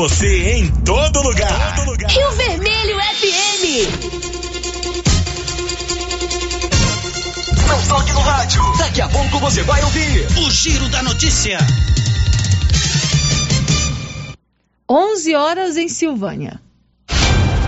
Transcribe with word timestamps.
você 0.00 0.52
em 0.52 0.66
todo 0.82 1.20
lugar. 1.20 1.76
Todo 1.76 1.90
lugar. 1.90 2.10
Rio 2.10 2.30
Vermelho 2.32 2.96
FM. 2.98 3.64
Não 7.68 7.82
toque 7.86 8.10
no 8.14 8.20
rádio. 8.20 8.62
Daqui 8.78 9.02
a 9.02 9.08
pouco 9.10 9.38
você 9.40 9.62
vai 9.62 9.84
ouvir 9.84 10.26
o 10.38 10.50
Giro 10.50 10.88
da 10.88 11.02
Notícia. 11.02 11.58
11 14.88 15.34
horas 15.34 15.76
em 15.76 15.90
Silvânia. 15.90 16.58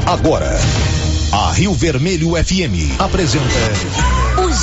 Agora, 0.06 0.58
a 1.32 1.52
Rio 1.52 1.74
Vermelho 1.74 2.30
FM 2.42 2.98
apresenta 2.98 4.21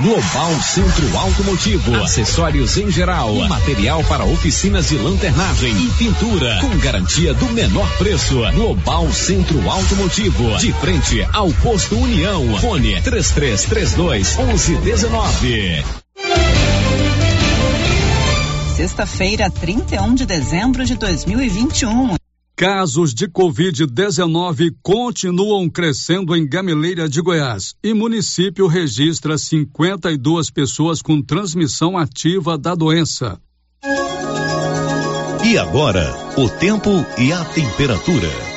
Global 0.00 0.54
Centro 0.62 1.18
Automotivo, 1.18 1.96
acessórios 1.96 2.76
em 2.76 2.88
geral, 2.88 3.34
material 3.48 4.04
para 4.04 4.24
oficinas 4.24 4.90
de 4.90 4.96
lanternagem 4.96 5.72
e 5.76 5.90
pintura, 5.94 6.60
com 6.60 6.78
garantia 6.78 7.34
do 7.34 7.46
menor 7.46 7.90
preço. 7.98 8.36
Global 8.52 9.12
Centro 9.12 9.68
Automotivo, 9.68 10.56
de 10.58 10.72
frente 10.74 11.26
ao 11.32 11.50
posto 11.54 11.98
União. 11.98 12.60
Fone 12.60 13.02
3332 13.02 14.36
1119. 14.36 15.84
Sexta-feira, 18.76 19.50
31 19.50 20.14
de 20.14 20.26
dezembro 20.26 20.84
de 20.84 20.94
2021. 20.94 22.14
Casos 22.58 23.14
de 23.14 23.28
Covid-19 23.28 24.74
continuam 24.82 25.70
crescendo 25.70 26.34
em 26.34 26.44
Gameleira 26.44 27.08
de 27.08 27.22
Goiás 27.22 27.76
e 27.80 27.94
município 27.94 28.66
registra 28.66 29.38
52 29.38 30.50
pessoas 30.50 31.00
com 31.00 31.22
transmissão 31.22 31.96
ativa 31.96 32.58
da 32.58 32.74
doença. 32.74 33.40
E 35.44 35.56
agora, 35.56 36.12
o 36.36 36.48
tempo 36.48 36.90
e 37.16 37.32
a 37.32 37.44
temperatura. 37.44 38.47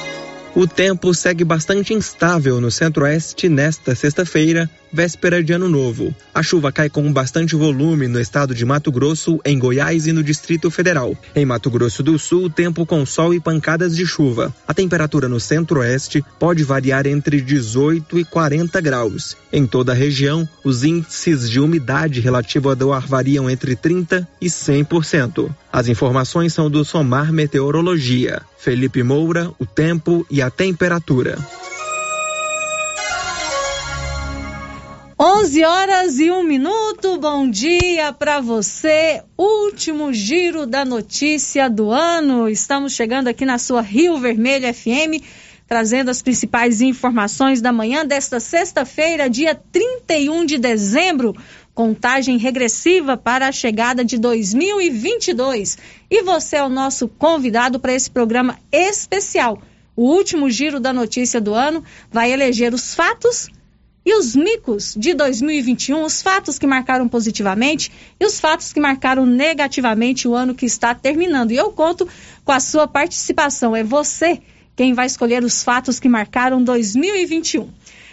O 0.53 0.67
tempo 0.67 1.13
segue 1.13 1.45
bastante 1.45 1.93
instável 1.93 2.59
no 2.59 2.69
centro-oeste 2.69 3.47
nesta 3.47 3.95
sexta-feira, 3.95 4.69
véspera 4.91 5.41
de 5.41 5.53
Ano 5.53 5.69
Novo. 5.69 6.13
A 6.33 6.43
chuva 6.43 6.73
cai 6.73 6.89
com 6.89 7.11
bastante 7.11 7.55
volume 7.55 8.05
no 8.09 8.19
estado 8.19 8.53
de 8.53 8.65
Mato 8.65 8.91
Grosso, 8.91 9.39
em 9.45 9.57
Goiás 9.57 10.07
e 10.07 10.11
no 10.11 10.21
Distrito 10.21 10.69
Federal. 10.69 11.15
Em 11.33 11.45
Mato 11.45 11.69
Grosso 11.71 12.03
do 12.03 12.19
Sul, 12.19 12.49
tempo 12.49 12.85
com 12.85 13.05
sol 13.05 13.33
e 13.33 13.39
pancadas 13.39 13.95
de 13.95 14.05
chuva. 14.05 14.53
A 14.67 14.73
temperatura 14.73 15.29
no 15.29 15.39
centro-oeste 15.39 16.21
pode 16.37 16.65
variar 16.65 17.07
entre 17.07 17.39
18 17.39 18.19
e 18.19 18.25
40 18.25 18.81
graus. 18.81 19.37
Em 19.53 19.65
toda 19.65 19.93
a 19.93 19.95
região, 19.95 20.47
os 20.65 20.83
índices 20.83 21.49
de 21.49 21.61
umidade 21.61 22.19
relativa 22.19 22.75
do 22.75 22.91
ar 22.91 23.07
variam 23.07 23.49
entre 23.49 23.73
30 23.73 24.27
e 24.41 24.47
100%. 24.47 25.49
As 25.71 25.87
informações 25.87 26.53
são 26.53 26.69
do 26.69 26.83
Somar 26.83 27.31
Meteorologia. 27.31 28.41
Felipe 28.61 29.01
Moura, 29.01 29.51
o 29.57 29.65
tempo 29.65 30.23
e 30.29 30.39
a 30.39 30.51
temperatura. 30.51 31.35
11 35.19 35.65
horas 35.65 36.19
e 36.19 36.29
um 36.29 36.43
minuto. 36.43 37.17
Bom 37.17 37.49
dia 37.49 38.13
para 38.13 38.39
você. 38.39 39.23
Último 39.35 40.13
giro 40.13 40.67
da 40.67 40.85
notícia 40.85 41.67
do 41.67 41.89
ano. 41.89 42.47
Estamos 42.47 42.93
chegando 42.93 43.29
aqui 43.29 43.45
na 43.45 43.57
sua 43.57 43.81
Rio 43.81 44.19
Vermelho 44.19 44.71
FM, 44.71 45.25
trazendo 45.67 46.11
as 46.11 46.21
principais 46.21 46.81
informações 46.81 47.61
da 47.61 47.71
manhã 47.71 48.05
desta 48.05 48.39
sexta-feira, 48.39 49.27
dia 49.27 49.55
31 49.55 50.45
de 50.45 50.59
dezembro. 50.59 51.35
Contagem 51.81 52.37
regressiva 52.37 53.17
para 53.17 53.47
a 53.47 53.51
chegada 53.51 54.05
de 54.05 54.15
2022. 54.19 55.79
E 56.11 56.21
você 56.21 56.57
é 56.57 56.63
o 56.63 56.69
nosso 56.69 57.07
convidado 57.07 57.79
para 57.79 57.91
esse 57.91 58.07
programa 58.07 58.59
especial. 58.71 59.59
O 59.95 60.03
último 60.03 60.47
giro 60.47 60.79
da 60.79 60.93
notícia 60.93 61.41
do 61.41 61.55
ano 61.55 61.83
vai 62.11 62.31
eleger 62.31 62.71
os 62.71 62.93
fatos 62.93 63.47
e 64.05 64.13
os 64.13 64.35
micos 64.35 64.93
de 64.95 65.15
2021, 65.15 66.03
os 66.03 66.21
fatos 66.21 66.59
que 66.59 66.67
marcaram 66.67 67.09
positivamente 67.09 67.91
e 68.19 68.25
os 68.27 68.39
fatos 68.39 68.71
que 68.71 68.79
marcaram 68.79 69.25
negativamente 69.25 70.27
o 70.27 70.35
ano 70.35 70.53
que 70.53 70.67
está 70.67 70.93
terminando. 70.93 71.49
E 71.49 71.57
eu 71.57 71.71
conto 71.71 72.07
com 72.45 72.51
a 72.51 72.59
sua 72.59 72.87
participação. 72.87 73.75
É 73.75 73.83
você 73.83 74.39
quem 74.75 74.93
vai 74.93 75.07
escolher 75.07 75.43
os 75.43 75.63
fatos 75.63 75.99
que 75.99 76.07
marcaram 76.07 76.63
2021. 76.63 77.67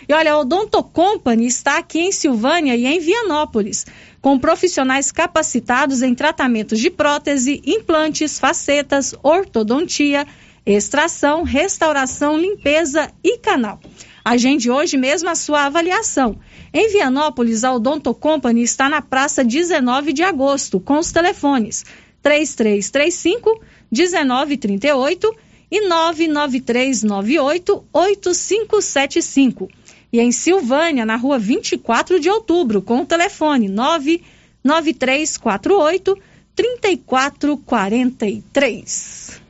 E 0.08 0.14
olha, 0.14 0.32
a 0.32 0.38
Odonto 0.38 0.82
Company 0.82 1.46
está 1.46 1.76
aqui 1.76 1.98
em 2.00 2.10
Silvânia 2.10 2.74
e 2.74 2.86
em 2.86 2.98
Vianópolis, 2.98 3.84
com 4.22 4.38
profissionais 4.38 5.12
capacitados 5.12 6.00
em 6.00 6.14
tratamentos 6.14 6.80
de 6.80 6.88
prótese, 6.88 7.60
implantes, 7.66 8.38
facetas, 8.38 9.14
ortodontia, 9.22 10.26
extração, 10.64 11.42
restauração, 11.42 12.38
limpeza 12.38 13.12
e 13.22 13.36
canal. 13.36 13.78
Agende 14.24 14.70
hoje 14.70 14.96
mesmo 14.96 15.28
a 15.28 15.34
sua 15.34 15.66
avaliação. 15.66 16.38
Em 16.72 16.88
Vianópolis, 16.90 17.62
a 17.62 17.74
Odonto 17.74 18.14
Company 18.14 18.62
está 18.62 18.88
na 18.88 19.02
praça 19.02 19.44
19 19.44 20.14
de 20.14 20.22
agosto, 20.22 20.80
com 20.80 20.98
os 20.98 21.12
telefones 21.12 21.84
3335 22.22 23.60
1938 23.90 25.36
e 25.70 25.86
99398 25.86 27.84
8575. 27.92 29.68
E 30.12 30.20
em 30.20 30.30
Silvânia, 30.32 31.06
na 31.06 31.16
rua 31.16 31.38
24 31.38 32.18
de 32.18 32.30
outubro, 32.30 32.80
com 32.80 33.02
o 33.02 33.06
telefone 33.06 33.68
99348 33.68 36.16
3443. 36.54 39.40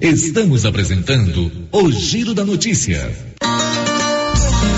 Estamos 0.00 0.64
apresentando 0.66 1.52
o 1.70 1.92
Giro 1.92 2.34
da 2.34 2.44
Notícia. 2.44 3.16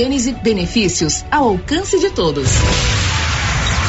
Gênese 0.00 0.32
Benefícios 0.32 1.26
ao 1.30 1.46
alcance 1.50 1.98
de 1.98 2.08
todos. 2.08 2.48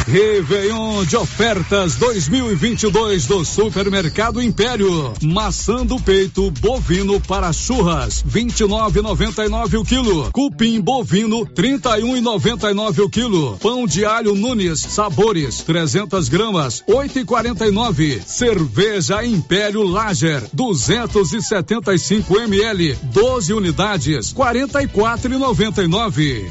Réveillon 0.07 1.03
de 1.05 1.15
ofertas 1.15 1.95
2022 1.95 3.27
do 3.27 3.45
Supermercado 3.45 4.41
Império. 4.41 5.13
Maçã 5.21 5.85
do 5.85 5.99
peito 5.99 6.49
bovino 6.59 7.21
para 7.21 7.53
churras 7.53 8.25
29,99 8.27 9.79
o 9.79 9.85
quilo. 9.85 10.31
Cupim 10.31 10.81
bovino 10.81 11.45
31,99 11.45 13.05
o 13.05 13.09
quilo. 13.09 13.57
Pão 13.61 13.85
de 13.85 14.03
alho 14.03 14.33
Nunes 14.33 14.79
sabores 14.79 15.61
300 15.61 16.27
gramas 16.29 16.83
8,49. 16.87 18.21
Cerveja 18.25 19.23
Império 19.25 19.83
Lager 19.83 20.41
275 20.53 22.39
ml 22.39 22.97
12 23.03 23.53
unidades 23.53 24.33
44,99. 24.33 26.49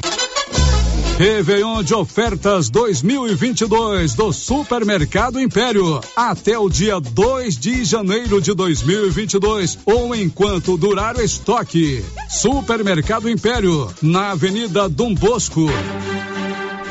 Réveillon 1.21 1.83
de 1.83 1.93
ofertas 1.93 2.67
2022 2.71 4.15
do 4.15 4.33
Supermercado 4.33 5.39
Império. 5.39 6.01
Até 6.15 6.57
o 6.57 6.67
dia 6.67 6.99
2 6.99 7.57
de 7.57 7.85
janeiro 7.85 8.41
de 8.41 8.55
2022 8.55 9.77
ou 9.85 10.15
enquanto 10.15 10.75
durar 10.77 11.15
o 11.17 11.21
estoque. 11.21 12.03
Supermercado 12.27 13.29
Império, 13.29 13.87
na 14.01 14.31
Avenida 14.31 14.89
Dom 14.89 15.13
Bosco. 15.13 15.67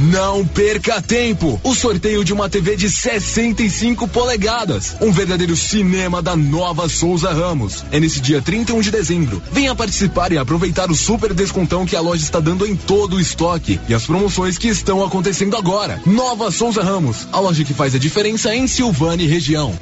Não 0.00 0.46
perca 0.46 1.02
tempo! 1.02 1.60
O 1.64 1.74
sorteio 1.74 2.24
de 2.24 2.32
uma 2.32 2.48
TV 2.48 2.76
de 2.76 2.88
65 2.88 4.06
polegadas. 4.06 4.96
Um 5.00 5.10
verdadeiro 5.10 5.56
cinema 5.56 6.22
da 6.22 6.36
nova 6.36 6.88
Souza 6.88 7.32
Ramos. 7.32 7.84
É 7.90 7.98
nesse 7.98 8.20
dia 8.20 8.40
31 8.40 8.80
de 8.80 8.92
dezembro. 8.92 9.42
Venha 9.50 9.74
participar 9.74 10.30
e 10.32 10.38
aproveitar 10.38 10.88
o 10.90 10.94
super 10.94 11.34
descontão 11.34 11.84
que 11.84 11.96
a 11.96 12.00
loja 12.00 12.22
está 12.22 12.38
dando 12.38 12.64
em 12.64 12.76
todo 12.76 13.16
o 13.16 13.20
estoque 13.20 13.80
e 13.88 13.94
as 13.94 14.06
promoções 14.06 14.56
que 14.56 14.68
estão 14.68 15.04
acontecendo 15.04 15.56
agora. 15.56 16.00
Nova 16.06 16.52
Souza 16.52 16.82
Ramos, 16.82 17.26
a 17.32 17.40
loja 17.40 17.64
que 17.64 17.74
faz 17.74 17.94
a 17.94 17.98
diferença 17.98 18.54
em 18.54 18.68
Silvânia 18.68 19.24
e 19.24 19.28
região. 19.28 19.74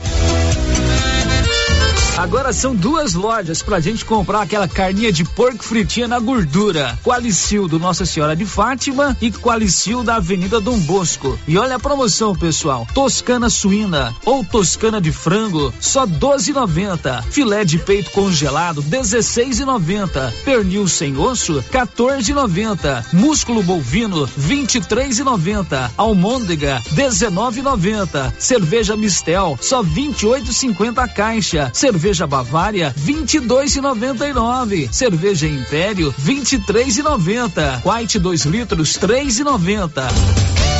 Agora 2.17 2.51
são 2.51 2.75
duas 2.75 3.13
lojas 3.13 3.63
pra 3.63 3.79
gente 3.79 4.03
comprar 4.03 4.41
aquela 4.41 4.67
carninha 4.67 5.13
de 5.13 5.23
porco 5.23 5.63
fritinha 5.63 6.09
na 6.09 6.19
gordura. 6.19 6.99
Qualicil 7.05 7.69
do 7.69 7.79
Nossa 7.79 8.07
Senhora 8.07 8.35
de 8.35 8.47
Fátima 8.47 9.15
e 9.21 9.31
Qualicil 9.31 10.03
da 10.03 10.17
Avenida 10.17 10.59
Dom 10.59 10.79
Bosco. 10.79 11.39
E 11.47 11.59
olha 11.59 11.77
a 11.77 11.79
promoção, 11.79 12.35
pessoal. 12.35 12.87
Toscana 12.95 13.51
suína 13.51 14.15
ou 14.25 14.43
toscana 14.43 14.99
de 14.99 15.13
frango, 15.13 15.73
só 15.79 16.07
12,90. 16.07 17.23
Filé 17.25 17.67
de 17.67 17.79
peito 17.79 18.11
congelado, 18.11 18.83
16,90. 18.83 20.33
Pernil 20.43 20.89
sem 20.89 21.19
osso, 21.19 21.63
14,90. 21.71 23.13
Músculo 23.13 23.63
bovino, 23.63 24.27
23,90. 24.27 25.91
Almôndega, 25.99 26.81
19,90. 26.95 28.33
Cerveja 28.39 28.97
Mistel, 28.97 29.59
só 29.61 29.83
28,50 29.83 30.99
a 30.99 31.09
caixa. 31.09 31.71
Cerveja 31.75 32.06
Cerveja 32.07 32.25
Bavária, 32.25 32.95
22,99. 32.97 34.89
Cerveja 34.93 35.49
Império, 35.49 36.15
23,90. 36.25 37.83
White 37.85 38.21
2 38.21 38.45
litros, 38.45 38.97
3,90 38.97 40.05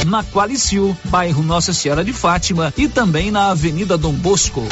na 0.07 0.23
Qualicil, 0.23 0.97
bairro 1.07 1.43
Nossa 1.43 1.73
Senhora 1.73 2.05
de 2.05 2.13
Fátima 2.13 2.73
e 2.77 2.87
também 2.87 3.33
na 3.33 3.51
Avenida 3.51 3.99
Dom 3.99 4.13
Bosco. 4.13 4.63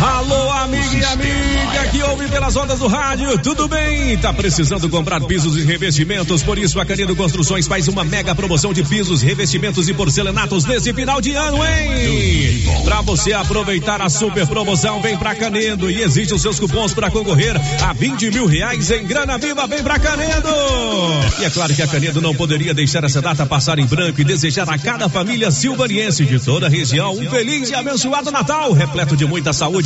Alô, 0.00 0.50
amigo 0.50 0.94
e 0.94 1.04
amiga 1.04 1.88
que 1.90 2.02
ouve 2.02 2.28
pelas 2.28 2.54
ondas 2.54 2.78
do 2.78 2.86
rádio, 2.86 3.38
tudo 3.38 3.66
bem? 3.66 4.18
Tá 4.18 4.32
precisando 4.32 4.88
comprar 4.90 5.20
pisos 5.22 5.56
e 5.56 5.62
revestimentos? 5.64 6.42
Por 6.42 6.58
isso 6.58 6.78
a 6.78 6.84
Canedo 6.84 7.16
Construções 7.16 7.66
faz 7.66 7.88
uma 7.88 8.04
mega 8.04 8.34
promoção 8.34 8.74
de 8.74 8.84
pisos, 8.84 9.22
revestimentos 9.22 9.88
e 9.88 9.94
porcelanatos 9.94 10.66
nesse 10.66 10.92
final 10.92 11.20
de 11.20 11.32
ano, 11.32 11.56
hein? 11.64 12.62
Pra 12.84 13.00
você 13.00 13.32
aproveitar 13.32 14.02
a 14.02 14.10
super 14.10 14.46
promoção, 14.46 15.00
vem 15.00 15.16
pra 15.16 15.34
Canedo 15.34 15.90
e 15.90 16.02
existe 16.02 16.34
os 16.34 16.42
seus 16.42 16.60
cupons 16.60 16.92
para 16.92 17.10
concorrer 17.10 17.56
a 17.82 17.92
20 17.94 18.30
mil 18.30 18.46
reais 18.46 18.90
em 18.90 19.04
grana 19.06 19.38
viva, 19.38 19.66
vem 19.66 19.82
pra 19.82 19.98
Canedo! 19.98 20.50
E 21.40 21.44
é 21.44 21.50
claro 21.50 21.74
que 21.74 21.82
a 21.82 21.86
Canedo 21.86 22.20
não 22.20 22.34
poderia 22.34 22.74
deixar 22.74 23.02
essa 23.04 23.22
data 23.22 23.46
passar 23.46 23.78
em 23.78 23.86
branco 23.86 24.20
e 24.20 24.24
desejar 24.24 24.68
a 24.68 24.78
cada 24.78 25.08
família 25.08 25.50
silvaniense 25.50 26.24
de 26.26 26.38
toda 26.38 26.66
a 26.66 26.68
região 26.68 27.12
um 27.12 27.30
feliz 27.30 27.70
e 27.70 27.74
abençoado 27.74 28.30
Natal, 28.30 28.72
repleto 28.72 29.16
de 29.16 29.24
muita 29.24 29.52
saúde, 29.52 29.85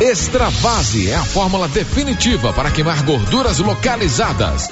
Extravase 0.00 1.10
é 1.10 1.14
a 1.14 1.22
fórmula 1.22 1.68
definitiva 1.68 2.54
para 2.54 2.70
queimar 2.70 3.02
gorduras 3.02 3.58
localizadas. 3.58 4.70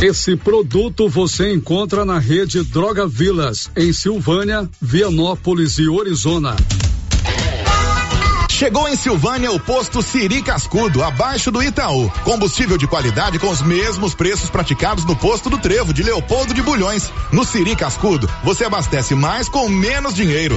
Esse 0.00 0.36
produto 0.36 1.08
você 1.08 1.52
encontra 1.52 2.04
na 2.04 2.20
rede 2.20 2.62
Droga 2.62 3.04
Vilas, 3.04 3.68
em 3.76 3.92
Silvânia, 3.92 4.70
Vianópolis 4.80 5.76
e 5.78 5.88
Orizona. 5.88 6.54
Chegou 8.48 8.88
em 8.88 8.94
Silvânia 8.94 9.50
o 9.50 9.58
posto 9.58 10.02
Siri 10.02 10.40
Cascudo, 10.40 11.02
abaixo 11.02 11.50
do 11.50 11.60
Itaú. 11.60 12.08
Combustível 12.22 12.78
de 12.78 12.86
qualidade 12.86 13.40
com 13.40 13.50
os 13.50 13.62
mesmos 13.62 14.14
preços 14.14 14.50
praticados 14.50 15.04
no 15.04 15.16
posto 15.16 15.50
do 15.50 15.58
Trevo 15.58 15.92
de 15.92 16.04
Leopoldo 16.04 16.54
de 16.54 16.62
Bulhões. 16.62 17.10
No 17.32 17.44
Siri 17.44 17.74
Cascudo, 17.74 18.30
você 18.44 18.66
abastece 18.66 19.16
mais 19.16 19.48
com 19.48 19.68
menos 19.68 20.14
dinheiro. 20.14 20.56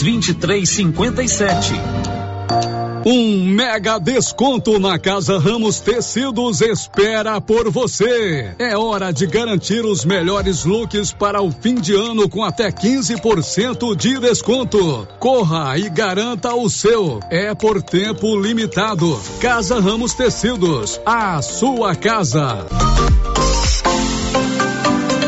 2357. 0.01 1.73
Um 3.03 3.45
mega 3.45 3.97
desconto 3.97 4.77
na 4.79 4.99
Casa 4.99 5.39
Ramos 5.39 5.79
Tecidos 5.79 6.61
espera 6.61 7.41
por 7.41 7.71
você. 7.71 8.53
É 8.59 8.77
hora 8.77 9.11
de 9.11 9.25
garantir 9.25 9.83
os 9.83 10.05
melhores 10.05 10.65
looks 10.65 11.11
para 11.11 11.41
o 11.41 11.51
fim 11.51 11.75
de 11.75 11.95
ano 11.95 12.29
com 12.29 12.43
até 12.43 12.71
15% 12.71 13.95
de 13.95 14.19
desconto. 14.19 15.07
Corra 15.19 15.77
e 15.79 15.89
garanta 15.89 16.53
o 16.53 16.69
seu. 16.69 17.19
É 17.31 17.55
por 17.55 17.81
tempo 17.81 18.39
limitado. 18.39 19.19
Casa 19.39 19.79
Ramos 19.79 20.13
Tecidos, 20.13 21.01
a 21.03 21.41
sua 21.41 21.95
casa. 21.95 22.67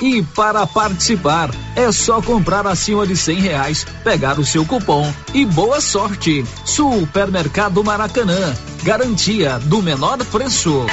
E 0.00 0.22
para 0.22 0.66
participar, 0.66 1.50
é 1.76 1.90
só 1.92 2.20
comprar 2.20 2.66
acima 2.66 3.06
de 3.06 3.16
cem 3.16 3.40
reais, 3.40 3.86
pegar 4.04 4.38
o 4.38 4.44
seu 4.44 4.64
cupom 4.64 5.12
e 5.34 5.44
boa 5.44 5.80
sorte. 5.80 6.44
Supermercado 6.64 7.82
Maracanã, 7.84 8.54
garantia 8.82 9.58
do 9.58 9.82
menor 9.82 10.18
preço. 10.26 10.86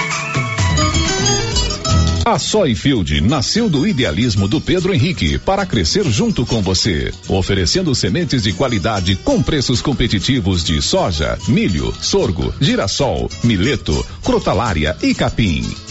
A 2.26 2.40
Soyfield 2.40 3.22
nasceu 3.22 3.70
do 3.70 3.86
idealismo 3.86 4.48
do 4.48 4.60
Pedro 4.60 4.92
Henrique 4.92 5.38
para 5.38 5.64
crescer 5.64 6.04
junto 6.06 6.44
com 6.44 6.60
você, 6.60 7.14
oferecendo 7.28 7.94
sementes 7.94 8.42
de 8.42 8.52
qualidade 8.52 9.16
com 9.18 9.44
preços 9.44 9.80
competitivos 9.80 10.64
de 10.64 10.82
soja, 10.82 11.38
milho, 11.48 11.94
sorgo, 12.02 12.52
girassol, 12.60 13.30
mileto, 13.44 14.04
crotalária 14.24 14.98
e 15.04 15.14
capim. 15.14 15.64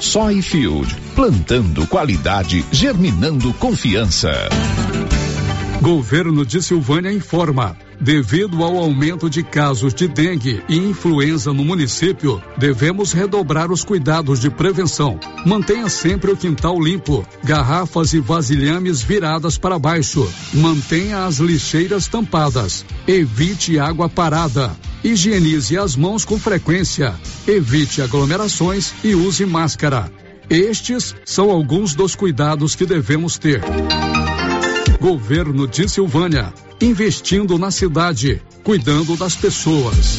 Soyfield, 0.00 0.94
plantando 1.14 1.86
qualidade, 1.86 2.64
germinando 2.70 3.52
confiança. 3.54 4.30
Governo 5.82 6.46
de 6.46 6.62
Silvânia 6.62 7.12
informa. 7.12 7.76
Devido 8.00 8.62
ao 8.62 8.76
aumento 8.78 9.28
de 9.28 9.42
casos 9.42 9.92
de 9.92 10.06
dengue 10.06 10.62
e 10.68 10.76
influenza 10.76 11.52
no 11.52 11.64
município, 11.64 12.40
devemos 12.56 13.12
redobrar 13.12 13.72
os 13.72 13.82
cuidados 13.82 14.40
de 14.40 14.48
prevenção. 14.48 15.18
Mantenha 15.44 15.88
sempre 15.88 16.30
o 16.30 16.36
quintal 16.36 16.80
limpo, 16.80 17.26
garrafas 17.42 18.12
e 18.12 18.20
vasilhames 18.20 19.02
viradas 19.02 19.58
para 19.58 19.78
baixo. 19.78 20.30
Mantenha 20.54 21.26
as 21.26 21.38
lixeiras 21.38 22.06
tampadas. 22.06 22.84
Evite 23.06 23.78
água 23.80 24.08
parada. 24.08 24.70
Higienize 25.02 25.76
as 25.76 25.96
mãos 25.96 26.24
com 26.24 26.38
frequência. 26.38 27.14
Evite 27.46 28.00
aglomerações 28.00 28.92
e 29.02 29.14
use 29.14 29.44
máscara. 29.44 30.10
Estes 30.48 31.14
são 31.24 31.50
alguns 31.50 31.94
dos 31.94 32.14
cuidados 32.14 32.74
que 32.74 32.86
devemos 32.86 33.38
ter. 33.38 33.60
Governo 35.00 35.68
de 35.68 35.88
Silvânia, 35.88 36.52
investindo 36.80 37.56
na 37.56 37.70
cidade, 37.70 38.42
cuidando 38.64 39.16
das 39.16 39.36
pessoas. 39.36 40.18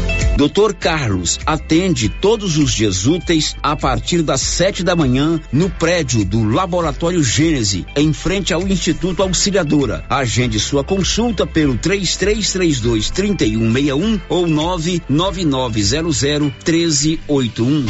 Dr. 0.41 0.73
Carlos 0.73 1.39
atende 1.45 2.09
todos 2.09 2.57
os 2.57 2.73
dias 2.73 3.05
úteis 3.05 3.55
a 3.61 3.75
partir 3.75 4.23
das 4.23 4.41
sete 4.41 4.83
da 4.83 4.95
manhã 4.95 5.39
no 5.51 5.69
prédio 5.69 6.25
do 6.25 6.43
Laboratório 6.43 7.23
Gênese, 7.23 7.85
em 7.95 8.11
frente 8.11 8.51
ao 8.51 8.67
Instituto 8.67 9.21
Auxiliadora. 9.21 10.03
Agende 10.09 10.59
sua 10.59 10.83
consulta 10.83 11.45
pelo 11.45 11.77
3332 11.77 13.11
3161 13.11 14.19
ou 14.27 14.47
99900 14.47 16.51
1381. 16.65 17.85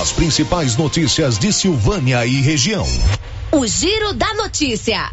As 0.00 0.12
principais 0.12 0.76
notícias 0.76 1.40
de 1.40 1.52
Silvânia 1.52 2.24
e 2.24 2.40
região. 2.40 2.86
O 3.50 3.66
Giro 3.66 4.12
da 4.12 4.32
Notícia. 4.34 5.10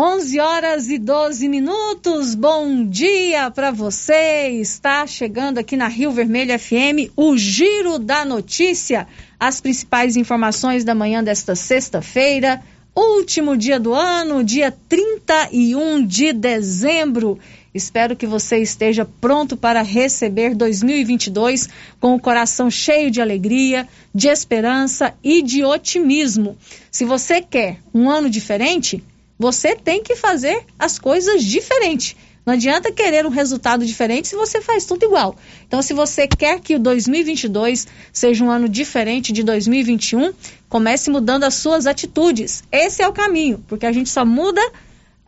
11 0.00 0.38
horas 0.38 0.88
e 0.90 0.96
12 0.96 1.48
minutos. 1.48 2.36
Bom 2.36 2.84
dia 2.84 3.50
para 3.50 3.72
você. 3.72 4.46
Está 4.60 5.04
chegando 5.08 5.58
aqui 5.58 5.76
na 5.76 5.88
Rio 5.88 6.12
Vermelho 6.12 6.56
FM 6.56 7.10
o 7.16 7.36
Giro 7.36 7.98
da 7.98 8.24
Notícia. 8.24 9.08
As 9.40 9.60
principais 9.60 10.16
informações 10.16 10.84
da 10.84 10.94
manhã 10.94 11.24
desta 11.24 11.56
sexta-feira, 11.56 12.62
último 12.94 13.56
dia 13.56 13.80
do 13.80 13.92
ano, 13.92 14.44
dia 14.44 14.72
31 14.88 16.06
de 16.06 16.32
dezembro. 16.32 17.36
Espero 17.74 18.14
que 18.14 18.24
você 18.24 18.58
esteja 18.58 19.04
pronto 19.20 19.56
para 19.56 19.82
receber 19.82 20.54
2022 20.54 21.68
com 21.98 22.14
o 22.14 22.20
coração 22.20 22.70
cheio 22.70 23.10
de 23.10 23.20
alegria, 23.20 23.88
de 24.14 24.28
esperança 24.28 25.12
e 25.24 25.42
de 25.42 25.64
otimismo. 25.64 26.56
Se 26.88 27.04
você 27.04 27.42
quer 27.42 27.80
um 27.92 28.08
ano 28.08 28.30
diferente, 28.30 29.02
você 29.38 29.76
tem 29.76 30.02
que 30.02 30.16
fazer 30.16 30.64
as 30.78 30.98
coisas 30.98 31.44
diferente. 31.44 32.16
Não 32.48 32.54
adianta 32.54 32.90
querer 32.90 33.26
um 33.26 33.28
resultado 33.28 33.84
diferente 33.84 34.28
se 34.28 34.34
você 34.34 34.58
faz 34.62 34.86
tudo 34.86 35.04
igual. 35.04 35.36
Então, 35.66 35.82
se 35.82 35.92
você 35.92 36.26
quer 36.26 36.58
que 36.60 36.76
o 36.76 36.78
2022 36.78 37.86
seja 38.10 38.42
um 38.42 38.50
ano 38.50 38.66
diferente 38.66 39.34
de 39.34 39.42
2021, 39.42 40.32
comece 40.66 41.10
mudando 41.10 41.44
as 41.44 41.56
suas 41.56 41.86
atitudes. 41.86 42.64
Esse 42.72 43.02
é 43.02 43.06
o 43.06 43.12
caminho, 43.12 43.62
porque 43.68 43.84
a 43.84 43.92
gente 43.92 44.08
só 44.08 44.24
muda 44.24 44.62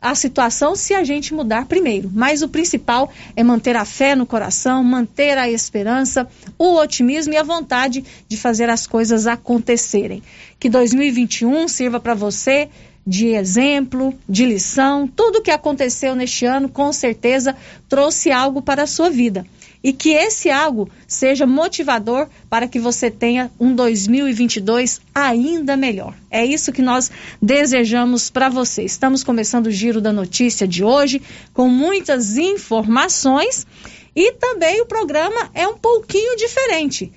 a 0.01 0.15
situação 0.15 0.75
se 0.75 0.95
a 0.95 1.05
gente 1.05 1.35
mudar 1.35 1.67
primeiro. 1.67 2.11
Mas 2.11 2.41
o 2.41 2.49
principal 2.49 3.13
é 3.37 3.45
manter 3.45 3.77
a 3.77 3.85
fé 3.85 4.15
no 4.15 4.25
coração, 4.25 4.83
manter 4.83 5.37
a 5.37 5.51
esperança, 5.51 6.27
o 6.59 6.77
otimismo 6.77 7.35
e 7.35 7.37
a 7.37 7.43
vontade 7.43 8.03
de 8.27 8.37
fazer 8.39 8.71
as 8.71 8.87
coisas 8.87 9.27
acontecerem. 9.27 10.23
Que 10.59 10.71
2021 10.71 11.69
sirva 11.69 12.01
para 12.01 12.15
você 12.15 12.71
de 13.07 13.29
exemplo, 13.29 14.15
de 14.29 14.45
lição. 14.45 15.07
Tudo 15.07 15.43
que 15.43 15.51
aconteceu 15.51 16.15
neste 16.15 16.45
ano, 16.47 16.69
com 16.69 16.93
certeza, 16.93 17.57
trouxe 17.89 18.31
algo 18.31 18.63
para 18.63 18.83
a 18.83 18.87
sua 18.87 19.11
vida. 19.11 19.47
E 19.83 19.95
que 19.95 20.11
esse 20.11 20.51
algo 20.51 20.91
seja 21.09 21.47
motivador 21.47 22.29
para 22.51 22.69
que 22.69 22.79
você 22.79 23.11
tenha 23.11 23.51
um 23.59 23.75
2022 23.75 25.01
ainda 25.15 25.75
melhor. 25.77 26.15
É 26.31 26.45
isso 26.45 26.71
que 26.71 26.83
nós 26.83 27.11
desejamos 27.41 28.29
para 28.29 28.51
você. 28.51 28.83
Estamos 28.83 29.25
começando 29.25 29.69
o 29.69 29.71
giro 29.71 30.01
da 30.01 30.13
notícia 30.13 30.69
de 30.69 30.85
hoje 30.85 31.23
com 31.55 31.67
muitas 31.69 32.37
informações 32.37 33.67
e 34.15 34.33
também 34.33 34.83
o 34.83 34.87
programa 34.87 35.51
é 35.55 35.67
um 35.67 35.79
pouquinho 35.79 36.37
diferente 36.37 37.11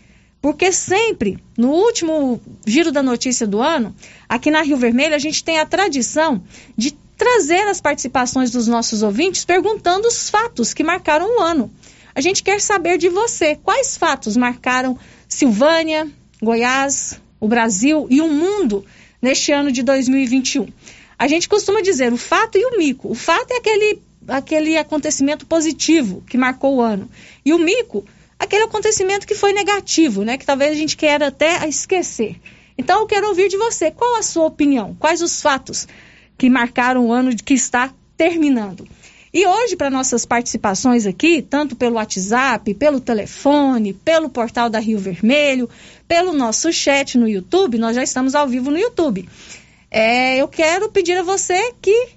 porque 0.44 0.74
sempre, 0.74 1.42
no 1.58 1.70
último 1.70 2.42
giro 2.68 2.92
da 2.92 3.02
notícia 3.02 3.48
do 3.48 3.62
ano, 3.62 3.96
aqui 4.28 4.52
na 4.52 4.62
Rio 4.62 4.76
Vermelho, 4.76 5.16
a 5.16 5.18
gente 5.18 5.42
tem 5.42 5.58
a 5.58 5.66
tradição 5.66 6.44
de 6.76 6.92
trazer 7.18 7.66
as 7.70 7.80
participações 7.80 8.52
dos 8.52 8.68
nossos 8.68 9.04
ouvintes 9.04 9.46
perguntando 9.46 10.06
os 10.06 10.30
fatos 10.30 10.74
que 10.74 10.84
marcaram 10.84 11.38
o 11.38 11.42
ano. 11.42 11.72
A 12.14 12.20
gente 12.20 12.44
quer 12.44 12.60
saber 12.60 12.98
de 12.98 13.08
você 13.08 13.56
quais 13.56 13.96
fatos 13.96 14.36
marcaram 14.36 15.00
Silvânia, 15.30 16.12
Goiás, 16.42 17.22
o 17.40 17.48
Brasil 17.48 18.06
e 18.10 18.20
o 18.20 18.28
mundo 18.28 18.86
neste 19.22 19.54
ano 19.54 19.72
de 19.72 19.82
2021. 19.82 20.68
A 21.18 21.26
gente 21.26 21.48
costuma 21.48 21.82
dizer 21.82 22.12
o 22.12 22.18
fato 22.18 22.58
e 22.58 22.66
o 22.66 22.78
mico. 22.78 23.10
O 23.10 23.16
fato 23.16 23.50
é 23.50 23.60
aquele, 23.60 24.02
aquele 24.28 24.76
acontecimento 24.76 25.46
positivo 25.46 26.22
que 26.28 26.38
marcou 26.38 26.76
o 26.76 26.82
ano. 26.82 27.10
E 27.46 27.54
o 27.54 27.58
mico 27.58 28.04
aquele 28.38 28.64
acontecimento 28.64 29.28
que 29.28 29.36
foi 29.36 29.54
negativo, 29.54 30.24
né? 30.24 30.38
Que 30.38 30.46
talvez 30.46 30.72
a 30.72 30.76
gente 30.76 30.98
queira 30.98 31.28
até 31.28 31.68
esquecer. 31.68 32.40
Então 32.78 33.02
eu 33.02 33.08
quero 33.08 33.28
ouvir 33.28 33.50
de 33.50 33.58
você, 33.58 33.92
qual 33.92 34.16
a 34.16 34.24
sua 34.24 34.46
opinião? 34.46 34.96
Quais 35.00 35.22
os 35.22 35.42
fatos 35.42 35.88
que 36.38 36.50
marcaram 36.50 37.08
o 37.08 37.12
ano 37.12 37.36
que 37.36 37.54
está 37.54 37.94
terminando? 38.18 38.88
E 39.34 39.48
hoje, 39.48 39.76
para 39.76 39.90
nossas 39.90 40.28
participações 40.28 41.08
aqui, 41.08 41.42
tanto 41.42 41.76
pelo 41.76 41.96
WhatsApp, 41.96 42.72
pelo 42.76 43.00
telefone, 43.00 43.92
pelo 43.92 44.30
portal 44.30 44.70
da 44.70 44.78
Rio 44.78 45.00
Vermelho, 45.00 45.68
pelo 46.08 46.34
nosso 46.34 46.72
chat 46.72 47.18
no 47.18 47.28
YouTube, 47.28 47.80
nós 47.80 47.96
já 47.96 48.04
estamos 48.04 48.36
ao 48.36 48.48
vivo 48.48 48.70
no 48.70 48.78
YouTube. 48.78 49.28
É, 49.90 50.38
eu 50.38 50.48
quero 50.48 50.90
pedir 50.90 51.18
a 51.18 51.24
você 51.24 51.74
que 51.82 52.10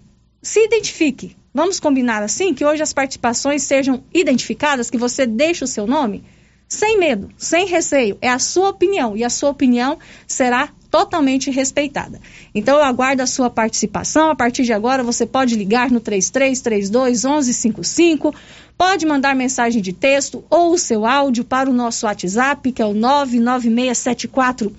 se 0.43 0.63
identifique. 0.63 1.35
Vamos 1.57 1.81
combinar 1.81 2.23
assim 2.23 2.53
que 2.53 2.67
hoje 2.67 2.83
as 2.83 2.93
participações 2.93 3.63
sejam 3.63 4.05
identificadas, 4.13 4.91
que 4.91 4.99
você 4.99 5.25
deixe 5.25 5.65
o 5.65 5.67
seu 5.67 5.87
nome? 5.87 6.23
Sem 6.69 6.99
medo, 6.99 7.31
sem 7.39 7.65
receio. 7.65 8.19
É 8.21 8.29
a 8.29 8.39
sua 8.39 8.69
opinião 8.69 9.17
e 9.17 9.25
a 9.25 9.31
sua 9.31 9.49
opinião 9.49 9.99
será 10.27 10.69
totalmente 10.91 11.51
respeitada. 11.51 12.21
Então 12.55 12.77
eu 12.77 12.85
aguardo 12.85 13.23
a 13.23 13.27
sua 13.27 13.49
participação. 13.49 14.29
A 14.29 14.37
partir 14.37 14.65
de 14.65 14.75
agora 14.75 15.03
você 15.03 15.25
pode 15.25 15.57
ligar 15.57 15.91
no 15.91 15.99
3332 15.99 17.25
1155, 17.25 18.35
pode 18.77 19.07
mandar 19.07 19.35
mensagem 19.35 19.81
de 19.81 19.95
texto 19.95 20.45
ou 20.51 20.75
o 20.75 20.79
seu 20.79 21.07
áudio 21.07 21.43
para 21.43 21.71
o 21.71 21.73
nosso 21.73 22.05
WhatsApp, 22.05 22.71
que 22.71 22.83
é 22.83 22.85
o 22.85 22.93
99674 22.93 24.77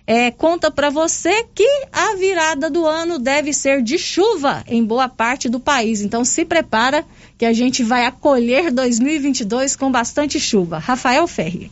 é, 0.07 0.31
conta 0.31 0.71
para 0.71 0.89
você 0.89 1.45
que 1.55 1.69
a 1.93 2.17
virada 2.17 2.71
do 2.71 2.87
ano 2.87 3.19
deve 3.19 3.53
ser 3.53 3.83
de 3.83 3.99
chuva 3.99 4.65
em 4.67 4.83
boa 4.83 5.07
parte 5.07 5.51
do 5.51 5.61
país. 5.61 6.01
Então 6.01 6.25
se 6.25 6.47
prepara 6.47 7.05
que 7.37 7.45
a 7.45 7.53
gente 7.53 7.83
vai 7.83 8.07
acolher 8.07 8.73
2022 8.73 9.77
com 9.77 9.93
bastante 9.93 10.41
chuva. 10.41 10.79
Rafael 10.79 11.29
Ferri. 11.29 11.71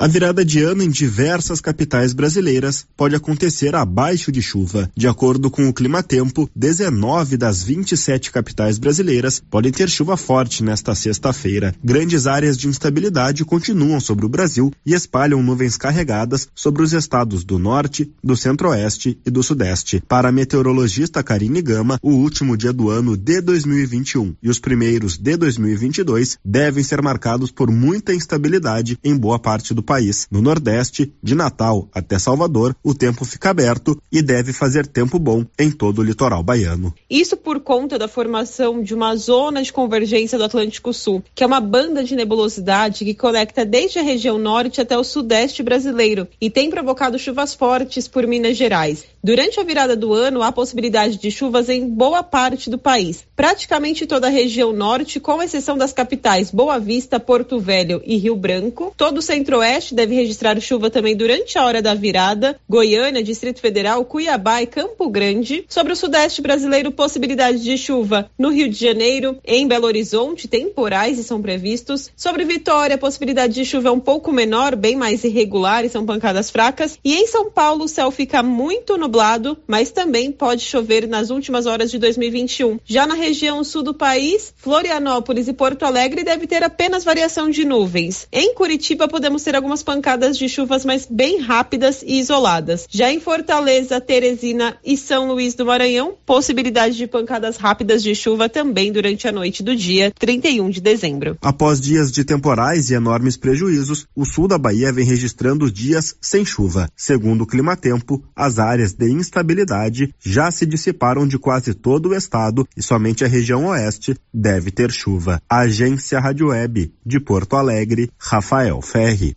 A 0.00 0.06
virada 0.06 0.42
de 0.42 0.62
ano 0.62 0.82
em 0.82 0.88
diversas 0.88 1.60
capitais 1.60 2.14
brasileiras 2.14 2.86
pode 2.96 3.14
acontecer 3.14 3.74
abaixo 3.74 4.32
de 4.32 4.40
chuva. 4.40 4.90
De 4.96 5.06
acordo 5.06 5.50
com 5.50 5.68
o 5.68 5.74
Climatempo, 5.74 6.48
19 6.56 7.36
das 7.36 7.62
27 7.62 8.32
capitais 8.32 8.78
brasileiras 8.78 9.42
podem 9.50 9.70
ter 9.70 9.90
chuva 9.90 10.16
forte 10.16 10.64
nesta 10.64 10.94
sexta-feira. 10.94 11.74
Grandes 11.84 12.26
áreas 12.26 12.56
de 12.56 12.66
instabilidade 12.66 13.44
continuam 13.44 14.00
sobre 14.00 14.24
o 14.24 14.28
Brasil 14.30 14.72
e 14.86 14.94
espalham 14.94 15.42
nuvens 15.42 15.76
carregadas 15.76 16.48
sobre 16.54 16.82
os 16.82 16.94
estados 16.94 17.44
do 17.44 17.58
norte, 17.58 18.10
do 18.24 18.34
centro-oeste 18.34 19.18
e 19.26 19.30
do 19.30 19.42
sudeste. 19.42 20.02
Para 20.08 20.30
a 20.30 20.32
meteorologista 20.32 21.22
Karine 21.22 21.60
Gama, 21.60 21.98
o 22.02 22.12
último 22.12 22.56
dia 22.56 22.72
do 22.72 22.88
ano 22.88 23.18
de 23.18 23.42
2021 23.42 24.34
e 24.42 24.48
os 24.48 24.58
primeiros 24.58 25.18
de 25.18 25.36
2022 25.36 26.38
devem 26.42 26.82
ser 26.82 27.02
marcados 27.02 27.50
por 27.50 27.70
muita 27.70 28.14
instabilidade 28.14 28.98
em 29.04 29.14
boa 29.14 29.38
parte 29.38 29.74
do 29.74 29.89
país. 29.90 30.28
No 30.30 30.40
Nordeste, 30.40 31.12
de 31.20 31.34
Natal 31.34 31.88
até 31.92 32.16
Salvador, 32.16 32.76
o 32.80 32.94
tempo 32.94 33.24
fica 33.24 33.50
aberto 33.50 34.00
e 34.12 34.22
deve 34.22 34.52
fazer 34.52 34.86
tempo 34.86 35.18
bom 35.18 35.44
em 35.58 35.68
todo 35.68 35.98
o 35.98 36.04
litoral 36.04 36.44
baiano. 36.44 36.94
Isso 37.10 37.36
por 37.36 37.58
conta 37.58 37.98
da 37.98 38.06
formação 38.06 38.84
de 38.84 38.94
uma 38.94 39.16
zona 39.16 39.60
de 39.60 39.72
convergência 39.72 40.38
do 40.38 40.44
Atlântico 40.44 40.92
Sul, 40.92 41.24
que 41.34 41.42
é 41.42 41.46
uma 41.46 41.58
banda 41.58 42.04
de 42.04 42.14
nebulosidade 42.14 43.04
que 43.04 43.14
conecta 43.14 43.64
desde 43.64 43.98
a 43.98 44.02
região 44.02 44.38
norte 44.38 44.80
até 44.80 44.96
o 44.96 45.02
sudeste 45.02 45.60
brasileiro 45.60 46.28
e 46.40 46.48
tem 46.48 46.70
provocado 46.70 47.18
chuvas 47.18 47.52
fortes 47.52 48.06
por 48.06 48.28
Minas 48.28 48.56
Gerais. 48.56 49.04
Durante 49.22 49.58
a 49.58 49.64
virada 49.64 49.96
do 49.96 50.14
ano, 50.14 50.40
há 50.40 50.52
possibilidade 50.52 51.18
de 51.18 51.30
chuvas 51.32 51.68
em 51.68 51.86
boa 51.86 52.22
parte 52.22 52.70
do 52.70 52.78
país. 52.78 53.24
Praticamente 53.34 54.06
toda 54.06 54.28
a 54.28 54.30
região 54.30 54.72
norte, 54.72 55.18
com 55.18 55.42
exceção 55.42 55.76
das 55.76 55.92
capitais 55.92 56.50
Boa 56.50 56.78
Vista, 56.78 57.18
Porto 57.18 57.58
Velho 57.58 58.00
e 58.06 58.16
Rio 58.16 58.36
Branco. 58.36 58.94
Todo 58.96 59.18
o 59.18 59.22
centro-oeste 59.22 59.79
deve 59.94 60.14
registrar 60.14 60.60
chuva 60.60 60.90
também 60.90 61.16
durante 61.16 61.58
a 61.58 61.64
hora 61.64 61.80
da 61.80 61.94
virada. 61.94 62.58
Goiânia, 62.68 63.22
Distrito 63.22 63.60
Federal, 63.60 64.04
Cuiabá 64.04 64.62
e 64.62 64.66
Campo 64.66 65.08
Grande. 65.08 65.64
Sobre 65.68 65.92
o 65.92 65.96
sudeste 65.96 66.42
brasileiro, 66.42 66.92
possibilidade 66.92 67.62
de 67.62 67.76
chuva 67.78 68.30
no 68.38 68.50
Rio 68.50 68.68
de 68.68 68.78
Janeiro, 68.78 69.38
em 69.44 69.66
Belo 69.66 69.86
Horizonte, 69.86 70.48
temporais 70.48 71.18
e 71.18 71.24
são 71.24 71.40
previstos. 71.40 72.10
Sobre 72.16 72.44
Vitória, 72.44 72.98
possibilidade 72.98 73.54
de 73.54 73.64
chuva 73.64 73.88
é 73.88 73.92
um 73.92 74.00
pouco 74.00 74.32
menor, 74.32 74.74
bem 74.74 74.96
mais 74.96 75.22
irregular 75.22 75.84
e 75.84 75.88
são 75.88 76.04
pancadas 76.04 76.50
fracas. 76.50 76.98
E 77.04 77.14
em 77.14 77.26
São 77.26 77.50
Paulo, 77.50 77.84
o 77.84 77.88
céu 77.88 78.10
fica 78.10 78.42
muito 78.42 78.98
nublado, 78.98 79.56
mas 79.66 79.90
também 79.90 80.32
pode 80.32 80.62
chover 80.62 81.06
nas 81.06 81.30
últimas 81.30 81.66
horas 81.66 81.90
de 81.90 81.98
2021. 81.98 82.80
Já 82.84 83.06
na 83.06 83.14
região 83.14 83.62
sul 83.62 83.82
do 83.82 83.94
país, 83.94 84.52
Florianópolis 84.56 85.46
e 85.46 85.52
Porto 85.52 85.84
Alegre 85.84 86.24
deve 86.24 86.46
ter 86.46 86.64
apenas 86.64 87.04
variação 87.04 87.48
de 87.48 87.64
nuvens. 87.64 88.26
Em 88.32 88.52
Curitiba, 88.54 89.06
podemos 89.06 89.44
ter 89.44 89.54
algumas 89.54 89.69
algumas 89.70 89.82
pancadas 89.84 90.36
de 90.36 90.48
chuvas, 90.48 90.84
mas 90.84 91.06
bem 91.08 91.40
rápidas 91.40 92.02
e 92.02 92.18
isoladas. 92.18 92.86
Já 92.90 93.12
em 93.12 93.20
Fortaleza, 93.20 94.00
Teresina 94.00 94.76
e 94.84 94.96
São 94.96 95.28
Luís 95.28 95.54
do 95.54 95.64
Maranhão, 95.64 96.16
possibilidade 96.26 96.96
de 96.96 97.06
pancadas 97.06 97.56
rápidas 97.56 98.02
de 98.02 98.12
chuva 98.12 98.48
também 98.48 98.90
durante 98.90 99.28
a 99.28 99.32
noite 99.32 99.62
do 99.62 99.76
dia 99.76 100.12
31 100.18 100.70
de 100.70 100.80
dezembro. 100.80 101.38
Após 101.40 101.80
dias 101.80 102.10
de 102.10 102.24
temporais 102.24 102.90
e 102.90 102.94
enormes 102.94 103.36
prejuízos, 103.36 104.06
o 104.14 104.24
sul 104.24 104.48
da 104.48 104.58
Bahia 104.58 104.92
vem 104.92 105.04
registrando 105.04 105.70
dias 105.70 106.16
sem 106.20 106.44
chuva. 106.44 106.90
Segundo 106.96 107.42
o 107.42 107.46
Climatempo, 107.46 108.24
as 108.34 108.58
áreas 108.58 108.92
de 108.92 109.08
instabilidade 109.08 110.12
já 110.18 110.50
se 110.50 110.66
dissiparam 110.66 111.28
de 111.28 111.38
quase 111.38 111.74
todo 111.74 112.08
o 112.08 112.14
estado 112.14 112.66
e 112.76 112.82
somente 112.82 113.24
a 113.24 113.28
região 113.28 113.66
oeste 113.66 114.16
deve 114.34 114.72
ter 114.72 114.90
chuva. 114.90 115.40
Agência 115.48 116.18
Rádio 116.18 116.48
Web 116.48 116.92
de 117.06 117.20
Porto 117.20 117.54
Alegre, 117.54 118.10
Rafael 118.18 118.82
Ferri. 118.82 119.36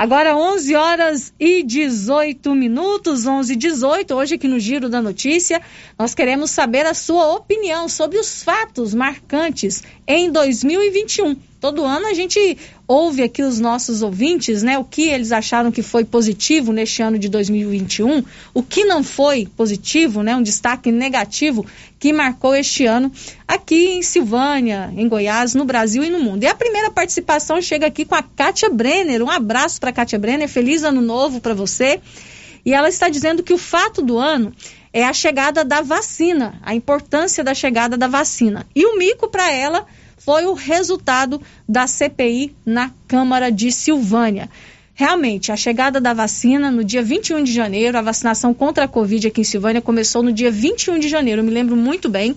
Agora 0.00 0.34
11 0.34 0.74
horas 0.76 1.34
e 1.38 1.62
18 1.62 2.54
minutos, 2.54 3.26
11 3.26 3.52
e 3.52 3.56
18, 3.56 4.14
hoje 4.14 4.36
aqui 4.36 4.48
no 4.48 4.58
Giro 4.58 4.88
da 4.88 5.02
Notícia, 5.02 5.60
nós 5.98 6.14
queremos 6.14 6.50
saber 6.50 6.86
a 6.86 6.94
sua 6.94 7.34
opinião 7.34 7.86
sobre 7.86 8.16
os 8.16 8.42
fatos 8.42 8.94
marcantes 8.94 9.82
em 10.06 10.32
2021. 10.32 11.49
Todo 11.60 11.84
ano 11.84 12.06
a 12.06 12.14
gente 12.14 12.56
ouve 12.88 13.22
aqui 13.22 13.42
os 13.42 13.60
nossos 13.60 14.00
ouvintes, 14.00 14.62
né, 14.62 14.78
o 14.78 14.84
que 14.84 15.02
eles 15.02 15.30
acharam 15.30 15.70
que 15.70 15.82
foi 15.82 16.06
positivo 16.06 16.72
neste 16.72 17.02
ano 17.02 17.18
de 17.18 17.28
2021, 17.28 18.24
o 18.54 18.62
que 18.62 18.84
não 18.84 19.04
foi 19.04 19.46
positivo, 19.56 20.22
né, 20.22 20.34
um 20.34 20.42
destaque 20.42 20.90
negativo 20.90 21.66
que 21.98 22.14
marcou 22.14 22.56
este 22.56 22.86
ano 22.86 23.12
aqui 23.46 23.90
em 23.90 24.02
Silvânia, 24.02 24.90
em 24.96 25.06
Goiás, 25.06 25.54
no 25.54 25.66
Brasil 25.66 26.02
e 26.02 26.08
no 26.08 26.18
mundo. 26.18 26.44
E 26.44 26.46
a 26.46 26.54
primeira 26.54 26.90
participação 26.90 27.60
chega 27.60 27.86
aqui 27.86 28.06
com 28.06 28.14
a 28.14 28.22
Kátia 28.22 28.70
Brenner. 28.70 29.22
Um 29.22 29.30
abraço 29.30 29.78
para 29.78 29.92
Kátia 29.92 30.18
Brenner, 30.18 30.48
feliz 30.48 30.82
ano 30.82 31.02
novo 31.02 31.40
para 31.42 31.52
você. 31.52 32.00
E 32.64 32.72
ela 32.72 32.88
está 32.88 33.10
dizendo 33.10 33.42
que 33.42 33.52
o 33.52 33.58
fato 33.58 34.00
do 34.00 34.18
ano 34.18 34.52
é 34.92 35.04
a 35.04 35.12
chegada 35.12 35.64
da 35.64 35.82
vacina, 35.82 36.58
a 36.62 36.74
importância 36.74 37.44
da 37.44 37.54
chegada 37.54 37.96
da 37.98 38.08
vacina. 38.08 38.66
E 38.74 38.86
o 38.86 38.96
mico 38.96 39.28
para 39.28 39.50
ela 39.52 39.86
foi 40.20 40.44
o 40.44 40.52
resultado 40.52 41.40
da 41.68 41.86
CPI 41.86 42.54
na 42.64 42.90
Câmara 43.08 43.50
de 43.50 43.72
Silvânia. 43.72 44.48
realmente, 44.94 45.50
a 45.50 45.56
chegada 45.56 45.98
da 45.98 46.12
vacina 46.12 46.70
no 46.70 46.84
dia 46.84 47.02
21 47.02 47.42
de 47.42 47.52
janeiro, 47.52 47.96
a 47.96 48.02
vacinação 48.02 48.52
contra 48.52 48.84
a 48.84 48.88
Covid 48.88 49.28
aqui 49.28 49.40
em 49.40 49.44
Silvânia 49.44 49.80
começou 49.80 50.22
no 50.22 50.30
dia 50.30 50.50
21 50.50 50.98
de 50.98 51.08
janeiro, 51.08 51.40
eu 51.40 51.44
me 51.44 51.50
lembro 51.50 51.74
muito 51.74 52.06
bem, 52.06 52.36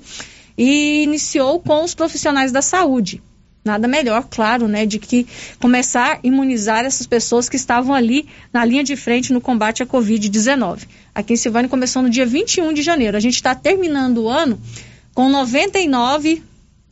e 0.57 1.03
iniciou 1.03 1.59
com 1.59 1.83
os 1.83 1.93
profissionais 1.93 2.53
da 2.53 2.61
saúde. 2.61 3.21
Nada 3.65 3.85
melhor, 3.85 4.27
claro, 4.29 4.67
né, 4.67 4.85
de 4.85 4.97
que 4.97 5.27
começar 5.59 6.13
a 6.13 6.19
imunizar 6.23 6.85
essas 6.85 7.05
pessoas 7.05 7.49
que 7.49 7.57
estavam 7.57 7.93
ali 7.93 8.27
na 8.53 8.63
linha 8.63 8.83
de 8.83 8.95
frente 8.95 9.33
no 9.33 9.41
combate 9.41 9.83
à 9.83 9.85
Covid-19. 9.85 10.87
Aqui 11.13 11.33
em 11.33 11.37
Silvânia 11.37 11.69
começou 11.69 12.01
no 12.01 12.09
dia 12.09 12.25
21 12.25 12.71
de 12.71 12.81
janeiro. 12.81 13.17
A 13.17 13.19
gente 13.19 13.35
está 13.35 13.53
terminando 13.53 14.19
o 14.19 14.29
ano 14.29 14.57
com 15.13 15.29
99 15.29 16.41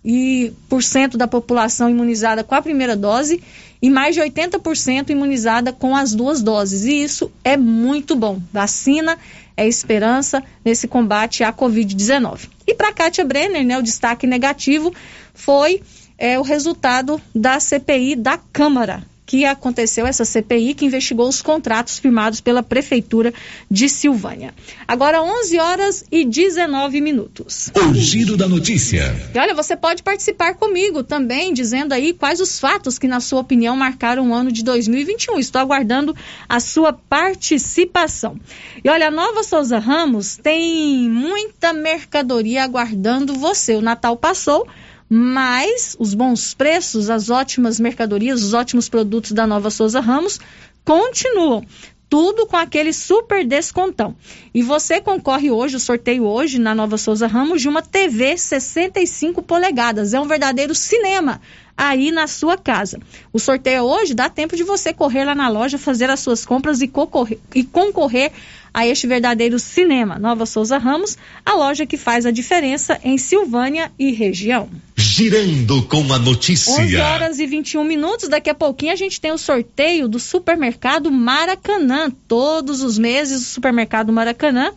e 0.04 0.52
por 0.68 0.82
cento 0.82 1.18
da 1.18 1.28
população 1.28 1.90
imunizada 1.90 2.44
com 2.44 2.56
a 2.56 2.62
primeira 2.62 2.96
dose 2.96 3.42
e 3.82 3.90
mais 3.90 4.16
de 4.16 4.22
80% 4.22 5.10
imunizada 5.10 5.72
com 5.72 5.96
as 5.96 6.14
duas 6.14 6.42
doses. 6.42 6.86
E 6.86 7.04
isso 7.04 7.32
é 7.44 7.58
muito 7.58 8.16
bom. 8.16 8.40
Vacina 8.52 9.18
é 9.56 9.68
esperança 9.68 10.44
nesse 10.64 10.88
combate 10.88 11.44
à 11.44 11.52
Covid-19. 11.52 12.50
E 12.68 12.74
para 12.74 12.94
Kátia 12.94 13.26
Brenner, 13.26 13.66
né, 13.66 13.78
o 13.78 13.84
destaque 13.84 14.26
negativo 14.26 14.94
foi 15.34 15.82
é, 16.18 16.38
o 16.40 16.44
resultado 16.44 17.20
da 17.34 17.60
CPI 17.60 18.16
da 18.16 18.38
Câmara, 18.38 19.04
que 19.32 19.46
aconteceu 19.46 20.06
essa 20.06 20.26
CPI 20.26 20.74
que 20.74 20.84
investigou 20.84 21.26
os 21.26 21.42
contratos 21.42 21.98
firmados 21.98 22.42
pela 22.42 22.62
Prefeitura 22.62 23.34
de 23.70 23.88
Silvânia. 23.88 24.54
Agora 24.86 25.24
11 25.24 25.58
horas 25.58 26.04
e 26.12 26.26
19 26.26 27.00
minutos. 27.00 27.72
O 27.74 27.94
giro 27.94 28.36
da 28.36 28.46
notícia. 28.46 29.16
E 29.34 29.40
olha, 29.40 29.56
você 29.56 29.78
pode 29.78 30.04
participar 30.04 30.56
comigo 30.56 31.02
também, 31.02 31.54
dizendo 31.54 31.94
aí 31.94 32.12
quais 32.12 32.42
os 32.42 32.60
fatos 32.60 33.00
que, 33.00 33.08
na 33.08 33.22
sua 33.22 33.40
opinião, 33.40 33.74
marcaram 33.74 34.32
o 34.32 34.34
ano 34.34 34.52
de 34.52 34.66
2021. 34.66 35.40
Estou 35.40 35.62
aguardando 35.62 36.14
a 36.50 36.60
sua 36.60 36.92
participação. 36.92 38.38
E 38.84 38.90
olha, 38.90 39.08
a 39.08 39.12
Nova 39.12 39.44
Souza 39.44 39.80
Ramos 39.80 40.36
tem 40.36 41.08
muita 41.08 41.72
mercadoria 41.72 42.66
aguardando 42.66 43.34
você. 43.36 43.76
O 43.76 43.82
Natal 43.82 44.18
passou 44.18 44.68
mas 45.14 45.94
os 46.00 46.14
bons 46.14 46.54
preços, 46.54 47.10
as 47.10 47.30
ótimas 47.30 47.82
mercadorias, 47.82 48.42
os 48.42 48.54
ótimos 48.54 48.88
produtos 48.88 49.34
da 49.34 49.46
Nova 49.46 49.70
Souza 49.70 50.00
Ramos 50.00 50.40
continuam. 50.86 51.66
Tudo 52.08 52.46
com 52.46 52.56
aquele 52.56 52.94
super 52.94 53.46
descontão. 53.46 54.16
E 54.54 54.64
você 54.64 55.02
concorre 55.02 55.52
hoje, 55.52 55.76
o 55.76 55.82
sorteio 55.82 56.24
hoje 56.24 56.60
na 56.60 56.74
Nova 56.74 56.98
Souza 56.98 57.28
Ramos, 57.28 57.62
de 57.62 57.68
uma 57.68 57.82
TV 57.82 58.38
65 58.38 59.42
polegadas. 59.42 60.14
É 60.14 60.20
um 60.20 60.28
verdadeiro 60.28 60.74
cinema 60.74 61.42
aí 61.82 62.12
na 62.12 62.28
sua 62.28 62.56
casa. 62.56 63.00
O 63.34 63.40
sorteio 63.40 63.82
hoje 63.82 64.14
dá 64.14 64.30
tempo 64.30 64.56
de 64.56 64.64
você 64.64 64.94
correr 64.94 65.26
lá 65.26 65.34
na 65.34 65.50
loja, 65.50 65.80
fazer 65.80 66.12
as 66.12 66.20
suas 66.20 66.46
compras 66.46 66.80
e 66.80 66.88
concorrer, 66.88 67.40
e 67.56 67.64
concorrer 67.64 68.32
a 68.72 68.86
este 68.86 69.08
verdadeiro 69.08 69.58
cinema. 69.58 70.20
Nova 70.20 70.46
Souza 70.46 70.78
Ramos, 70.78 71.18
a 71.44 71.56
loja 71.56 71.86
que 71.88 71.98
faz 71.98 72.26
a 72.28 72.32
diferença 72.32 73.00
em 73.04 73.18
Silvânia 73.18 73.92
e 73.98 74.12
região. 74.12 74.70
Girando 74.96 75.82
com 75.84 76.14
a 76.14 76.20
notícia. 76.20 76.72
11 76.84 76.98
horas 76.98 77.40
e 77.40 77.48
21 77.48 77.84
minutos. 77.84 78.30
Daqui 78.30 78.50
a 78.50 78.56
pouquinho 78.56 78.94
a 78.94 78.96
gente 78.96 79.20
tem 79.20 79.32
o 79.32 79.38
sorteio 79.38 80.08
do 80.08 80.20
supermercado 80.20 81.12
Maracanã. 81.12 82.12
Todos 82.28 82.82
os 82.82 82.98
meses 82.98 83.42
o 83.42 83.46
supermercado 83.46 84.14
Maracanã 84.14 84.72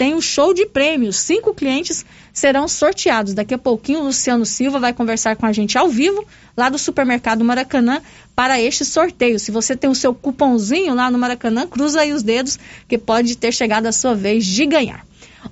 tem 0.00 0.14
um 0.14 0.20
show 0.22 0.54
de 0.54 0.64
prêmios. 0.64 1.16
Cinco 1.16 1.52
clientes 1.52 2.06
serão 2.32 2.66
sorteados. 2.66 3.34
Daqui 3.34 3.52
a 3.52 3.58
pouquinho 3.58 4.00
o 4.00 4.04
Luciano 4.04 4.46
Silva 4.46 4.78
vai 4.78 4.94
conversar 4.94 5.36
com 5.36 5.44
a 5.44 5.52
gente 5.52 5.76
ao 5.76 5.90
vivo 5.90 6.26
lá 6.56 6.70
do 6.70 6.78
supermercado 6.78 7.44
Maracanã 7.44 8.00
para 8.34 8.58
este 8.58 8.82
sorteio. 8.82 9.38
Se 9.38 9.50
você 9.50 9.76
tem 9.76 9.90
o 9.90 9.94
seu 9.94 10.14
cupomzinho 10.14 10.94
lá 10.94 11.10
no 11.10 11.18
Maracanã, 11.18 11.66
cruza 11.66 12.00
aí 12.00 12.14
os 12.14 12.22
dedos 12.22 12.58
que 12.88 12.96
pode 12.96 13.36
ter 13.36 13.52
chegado 13.52 13.84
a 13.84 13.92
sua 13.92 14.14
vez 14.14 14.46
de 14.46 14.64
ganhar. 14.64 15.04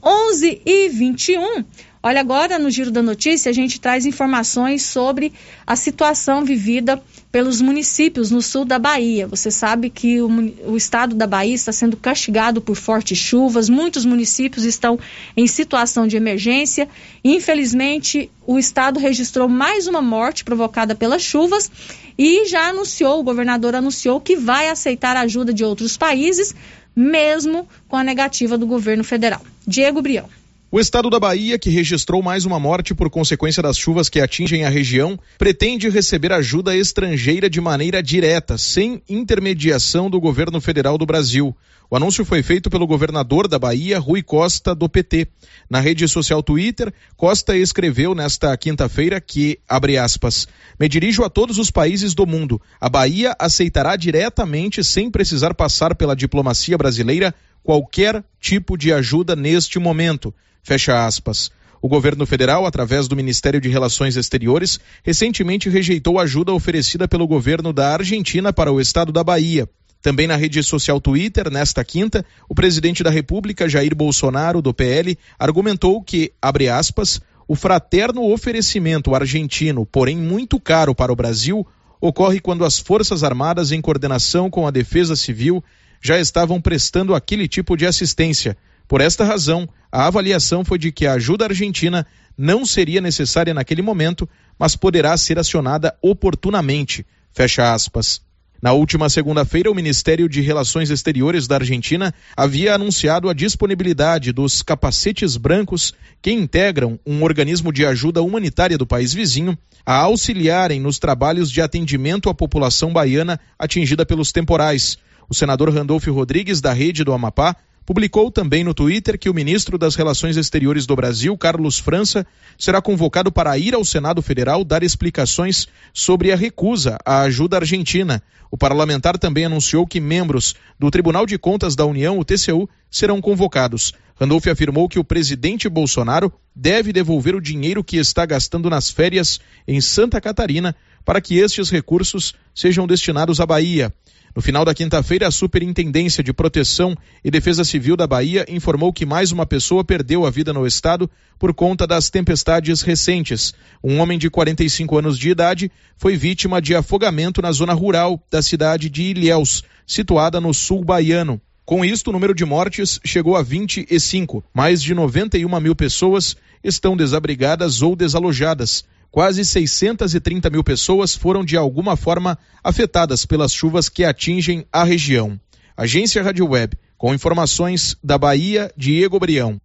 11 0.03 0.63
e 0.65 0.89
21. 0.89 1.63
Olha, 2.01 2.21
agora 2.21 2.59
no 2.59 2.71
Giro 2.71 2.93
da 2.93 3.03
Notícia 3.03 3.51
a 3.51 3.53
gente 3.53 3.81
traz 3.81 4.07
informações 4.07 4.83
sobre 4.83 5.33
a 5.67 5.75
situação 5.75 6.45
vivida 6.45 7.03
pelos 7.33 7.61
municípios 7.61 8.31
no 8.31 8.41
sul 8.41 8.65
da 8.65 8.79
Bahia. 8.79 9.27
Você 9.27 9.51
sabe 9.51 9.91
que 9.91 10.21
o, 10.21 10.29
o, 10.67 10.77
estado 10.77 11.15
da 11.17 11.27
Bahia 11.27 11.55
está 11.55 11.73
sendo 11.73 11.97
castigado 11.97 12.61
por 12.61 12.77
fortes 12.77 13.19
chuvas, 13.19 13.69
muitos 13.69 14.05
municípios 14.05 14.65
estão 14.65 14.99
em 15.37 15.47
situação 15.49 16.07
de 16.07 16.17
emergência. 16.17 16.89
Infelizmente, 17.25 18.31
o 18.47 18.59
estado 18.59 19.01
registrou 19.01 19.49
mais 19.49 19.89
uma 19.89 20.01
morte 20.01 20.45
provocada 20.45 20.95
pelas 20.95 21.23
chuvas 21.23 21.69
e 22.17 22.47
já 22.47 22.69
anunciou, 22.69 23.19
o 23.19 23.25
governador 23.25 23.75
anunciou 23.75 24.21
que 24.21 24.37
vai 24.37 24.69
aceitar 24.69 25.17
a 25.17 25.21
ajuda 25.21 25.53
de 25.53 25.65
outros 25.65 25.97
países, 25.97 26.55
mesmo 26.95 27.69
com 27.89 27.97
a 27.97 28.05
negativa 28.05 28.57
do 28.57 28.67
governo 28.67 29.03
federal. 29.03 29.43
Diego 29.67 30.01
Brião. 30.01 30.29
O 30.71 30.79
estado 30.79 31.09
da 31.09 31.19
Bahia, 31.19 31.59
que 31.59 31.71
registrou 31.71 32.23
mais 32.23 32.45
uma 32.45 32.61
morte 32.61 32.95
por 32.95 33.09
consequência 33.09 33.63
das 33.63 33.79
chuvas 33.79 34.11
que 34.11 34.21
atingem 34.21 34.67
a 34.67 34.69
região, 34.69 35.19
pretende 35.39 35.89
receber 35.89 36.31
ajuda 36.31 36.77
estrangeira 36.77 37.49
de 37.49 37.59
maneira 37.59 38.03
direta, 38.03 38.59
sem 38.59 39.03
intermediação 39.09 40.11
do 40.11 40.21
governo 40.21 40.61
federal 40.61 40.99
do 40.99 41.07
Brasil. 41.07 41.57
O 41.91 41.97
anúncio 41.97 42.23
foi 42.23 42.43
feito 42.43 42.69
pelo 42.69 42.87
governador 42.87 43.49
da 43.49 43.59
Bahia, 43.59 43.99
Rui 43.99 44.23
Costa, 44.23 44.75
do 44.75 44.91
PT. 44.91 45.27
Na 45.71 45.81
rede 45.81 46.07
social 46.07 46.43
Twitter, 46.43 46.93
Costa 47.17 47.57
escreveu 47.57 48.15
nesta 48.15 48.55
quinta-feira 48.59 49.23
que, 49.23 49.59
abre 49.67 49.97
aspas, 49.97 50.47
me 50.79 50.87
dirijo 50.87 51.25
a 51.25 51.31
todos 51.31 51.57
os 51.57 51.71
países 51.71 52.13
do 52.13 52.27
mundo. 52.27 52.61
A 52.79 52.91
Bahia 52.91 53.35
aceitará 53.39 53.97
diretamente, 53.97 54.85
sem 54.85 55.11
precisar 55.11 55.55
passar 55.55 55.95
pela 55.95 56.15
diplomacia 56.15 56.77
brasileira, 56.77 57.35
qualquer 57.69 58.25
tipo 58.41 58.79
de 58.79 58.95
ajuda 58.95 59.37
neste 59.37 59.79
momento. 59.79 60.35
Fecha 60.63 61.05
aspas. 61.05 61.51
O 61.83 61.87
governo 61.87 62.25
federal, 62.25 62.65
através 62.65 63.07
do 63.07 63.15
Ministério 63.15 63.61
de 63.61 63.69
Relações 63.69 64.17
Exteriores, 64.17 64.81
recentemente 65.05 65.69
rejeitou 65.69 66.19
ajuda 66.19 66.51
oferecida 66.55 67.07
pelo 67.07 67.27
governo 67.27 67.71
da 67.71 67.93
Argentina 67.93 68.55
para 68.55 68.73
o 68.73 68.81
estado 68.81 69.13
da 69.13 69.23
Bahia. 69.23 69.69
Também 70.01 70.27
na 70.27 70.35
rede 70.35 70.63
social 70.63 70.99
Twitter, 70.99 71.51
nesta 71.51 71.85
quinta, 71.85 72.25
o 72.49 72.55
presidente 72.55 73.03
da 73.03 73.11
República, 73.11 73.69
Jair 73.69 73.95
Bolsonaro, 73.95 74.63
do 74.63 74.73
PL, 74.73 75.19
argumentou 75.39 76.03
que, 76.03 76.33
abre 76.41 76.71
aspas, 76.71 77.21
o 77.47 77.55
fraterno 77.55 78.33
oferecimento 78.33 79.15
argentino, 79.15 79.85
porém 79.85 80.17
muito 80.17 80.59
caro 80.59 80.95
para 80.95 81.13
o 81.13 81.17
Brasil, 81.17 81.67
ocorre 82.01 82.41
quando 82.41 82.65
as 82.65 82.79
Forças 82.79 83.23
Armadas, 83.23 83.73
em 83.73 83.81
coordenação 83.83 84.49
com 84.49 84.67
a 84.67 84.71
Defesa 84.71 85.15
Civil, 85.15 85.63
já 86.01 86.19
estavam 86.19 86.61
prestando 86.61 87.15
aquele 87.15 87.49
tipo 87.49 87.77
de 87.77 87.87
assistência 87.87 88.57
por 88.89 89.03
esta 89.03 89.23
razão, 89.23 89.69
a 89.93 90.07
avaliação 90.07 90.65
foi 90.65 90.79
de 90.79 90.91
que 90.91 91.07
a 91.07 91.13
ajuda 91.13 91.45
argentina 91.45 92.07
não 92.37 92.65
seria 92.65 93.03
necessária 93.03 93.53
naquele 93.53 93.83
momento, 93.83 94.27
mas 94.59 94.75
poderá 94.75 95.15
ser 95.19 95.39
acionada 95.39 95.95
oportunamente. 96.01 97.07
Fecha 97.31 97.71
aspas. 97.75 98.23
Na 98.61 98.73
última 98.73 99.09
segunda-feira, 99.09 99.71
o 99.71 99.75
Ministério 99.75 100.29
de 100.29 100.41
Relações 100.41 100.91
Exteriores 100.91 101.47
da 101.47 101.57
Argentina 101.57 102.13
havia 102.37 102.75
anunciado 102.75 103.29
a 103.29 103.35
disponibilidade 103.35 104.33
dos 104.33 104.63
capacetes 104.63 105.37
brancos 105.37 105.95
que 106.21 106.33
integram 106.33 106.99
um 107.07 107.23
organismo 107.23 107.73
de 107.73 107.85
ajuda 107.87 108.23
humanitária 108.23 108.79
do 108.79 108.87
país 108.87 109.13
vizinho 109.13 109.57
a 109.87 109.95
auxiliarem 109.95 110.81
nos 110.81 110.99
trabalhos 110.99 111.53
de 111.53 111.61
atendimento 111.61 112.29
à 112.29 112.35
população 112.35 112.93
baiana 112.93 113.39
atingida 113.59 114.05
pelos 114.05 114.33
temporais. 114.33 114.99
O 115.31 115.35
senador 115.35 115.69
Randolfo 115.69 116.11
Rodrigues, 116.11 116.59
da 116.63 116.73
Rede 116.73 117.05
do 117.05 117.13
Amapá, 117.13 117.55
publicou 117.85 118.31
também 118.31 118.65
no 118.65 118.73
Twitter 118.73 119.19
que 119.19 119.29
o 119.29 119.35
ministro 119.35 119.77
das 119.77 119.95
Relações 119.95 120.39
Exteriores 120.39 120.87
do 120.87 120.97
Brasil, 120.97 121.37
Carlos 121.37 121.79
França, 121.79 122.27
será 122.57 122.81
convocado 122.81 123.31
para 123.31 123.59
ir 123.59 123.75
ao 123.75 123.85
Senado 123.85 124.23
Federal 124.23 124.65
dar 124.65 124.83
explicações 124.83 125.69
sobre 125.93 126.33
a 126.33 126.37
recusa 126.37 126.97
à 127.05 127.21
ajuda 127.21 127.59
argentina. 127.59 128.23
O 128.51 128.57
parlamentar 128.57 129.19
também 129.19 129.45
anunciou 129.45 129.87
que 129.87 130.01
membros 130.01 130.55
do 130.79 130.91
Tribunal 130.91 131.27
de 131.27 131.37
Contas 131.37 131.77
da 131.77 131.85
União, 131.85 132.19
o 132.19 132.25
TCU, 132.25 132.67
serão 132.91 133.21
convocados. 133.21 133.93
Randolph 134.19 134.47
afirmou 134.47 134.89
que 134.89 134.99
o 134.99 135.05
presidente 135.05 135.69
Bolsonaro 135.69 136.33
deve 136.57 136.91
devolver 136.91 137.35
o 137.35 137.41
dinheiro 137.41 137.85
que 137.85 137.99
está 137.99 138.25
gastando 138.25 138.71
nas 138.71 138.91
férias 138.91 139.41
em 139.67 139.79
Santa 139.81 140.21
Catarina 140.23 140.75
para 141.09 141.23
que 141.23 141.39
estes 141.39 141.71
recursos 141.71 142.35
sejam 142.55 142.87
destinados 142.87 143.41
à 143.41 143.47
Bahia. 143.47 143.91
No 144.37 144.43
final 144.43 144.63
da 144.63 144.75
quinta-feira, 144.75 145.27
a 145.27 145.31
Superintendência 145.31 146.23
de 146.23 146.35
Proteção 146.35 146.95
e 147.25 147.31
Defesa 147.31 147.65
Civil 147.65 147.97
da 147.97 148.07
Bahia 148.07 148.45
informou 148.47 148.93
que 148.93 149.07
mais 149.07 149.33
uma 149.33 149.47
pessoa 149.47 149.83
perdeu 149.83 150.27
a 150.27 150.31
vida 150.31 150.53
no 150.53 150.67
estado 150.67 151.11
por 151.39 151.55
conta 151.55 151.87
das 151.87 152.11
tempestades 152.11 152.83
recentes. 152.83 153.55
Um 153.83 154.01
homem 154.01 154.19
de 154.19 154.29
45 154.29 154.99
anos 154.99 155.19
de 155.19 155.31
idade 155.31 155.73
foi 155.97 156.15
vítima 156.15 156.61
de 156.61 156.75
afogamento 156.75 157.41
na 157.41 157.53
zona 157.53 157.73
rural 157.73 158.23
da 158.31 158.43
cidade 158.43 158.91
de 158.91 159.05
Ilhéus, 159.05 159.65
situada 159.87 160.43
no 160.43 160.53
sul 160.53 160.85
baiano. 160.85 161.41
Com 161.65 161.87
isto, 161.87 162.11
o 162.11 162.13
número 162.13 162.35
de 162.35 162.45
mortes 162.45 163.01
chegou 163.03 163.35
a 163.35 163.41
25. 163.41 164.45
Mais 164.53 164.83
de 164.83 164.93
91 164.93 165.59
mil 165.59 165.75
pessoas 165.75 166.37
estão 166.63 166.95
desabrigadas 166.95 167.81
ou 167.81 167.97
desalojadas. 167.97 168.85
Quase 169.11 169.45
630 169.45 170.51
mil 170.51 170.65
pessoas 170.65 171.15
foram 171.15 171.45
de 171.45 171.57
alguma 171.57 171.97
forma 171.97 172.39
afetadas 172.63 173.25
pelas 173.25 173.53
chuvas 173.53 173.89
que 173.89 174.05
atingem 174.05 174.67
a 174.73 174.85
região. 174.85 175.39
Agência 175.77 176.23
Rádio 176.23 176.49
Web, 176.49 176.77
com 176.97 177.15
informações 177.15 177.97
da 178.03 178.19
Bahia, 178.19 178.73
Diego 178.77 179.19
Brião. 179.19 179.61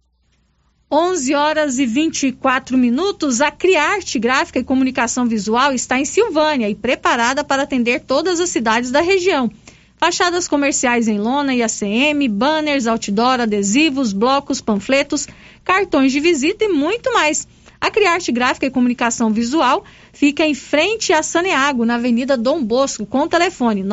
11 0.90 1.34
horas 1.34 1.78
e 1.78 1.86
24 1.86 2.78
minutos. 2.78 3.40
A 3.40 3.50
Criarte 3.50 4.18
Gráfica 4.18 4.60
e 4.60 4.64
Comunicação 4.64 5.26
Visual 5.26 5.72
está 5.72 5.98
em 5.98 6.04
Silvânia 6.04 6.70
e 6.70 6.74
preparada 6.74 7.42
para 7.42 7.64
atender 7.64 8.00
todas 8.00 8.38
as 8.38 8.50
cidades 8.50 8.92
da 8.92 9.00
região. 9.00 9.50
Fachadas 9.96 10.46
comerciais 10.46 11.08
em 11.08 11.18
lona 11.18 11.54
e 11.54 11.62
ACM, 11.62 12.28
banners, 12.28 12.86
outdoor, 12.86 13.40
adesivos, 13.40 14.12
blocos, 14.12 14.60
panfletos, 14.60 15.26
cartões 15.64 16.12
de 16.12 16.20
visita 16.20 16.64
e 16.64 16.68
muito 16.68 17.12
mais. 17.12 17.48
A 17.84 17.90
Criarte 17.90 18.32
Gráfica 18.32 18.64
e 18.64 18.70
Comunicação 18.70 19.30
Visual 19.30 19.84
fica 20.10 20.46
em 20.46 20.54
frente 20.54 21.12
a 21.12 21.22
Saneago, 21.22 21.84
na 21.84 21.96
Avenida 21.96 22.34
Dom 22.34 22.64
Bosco, 22.64 23.04
com 23.04 23.28
telefone 23.28 23.84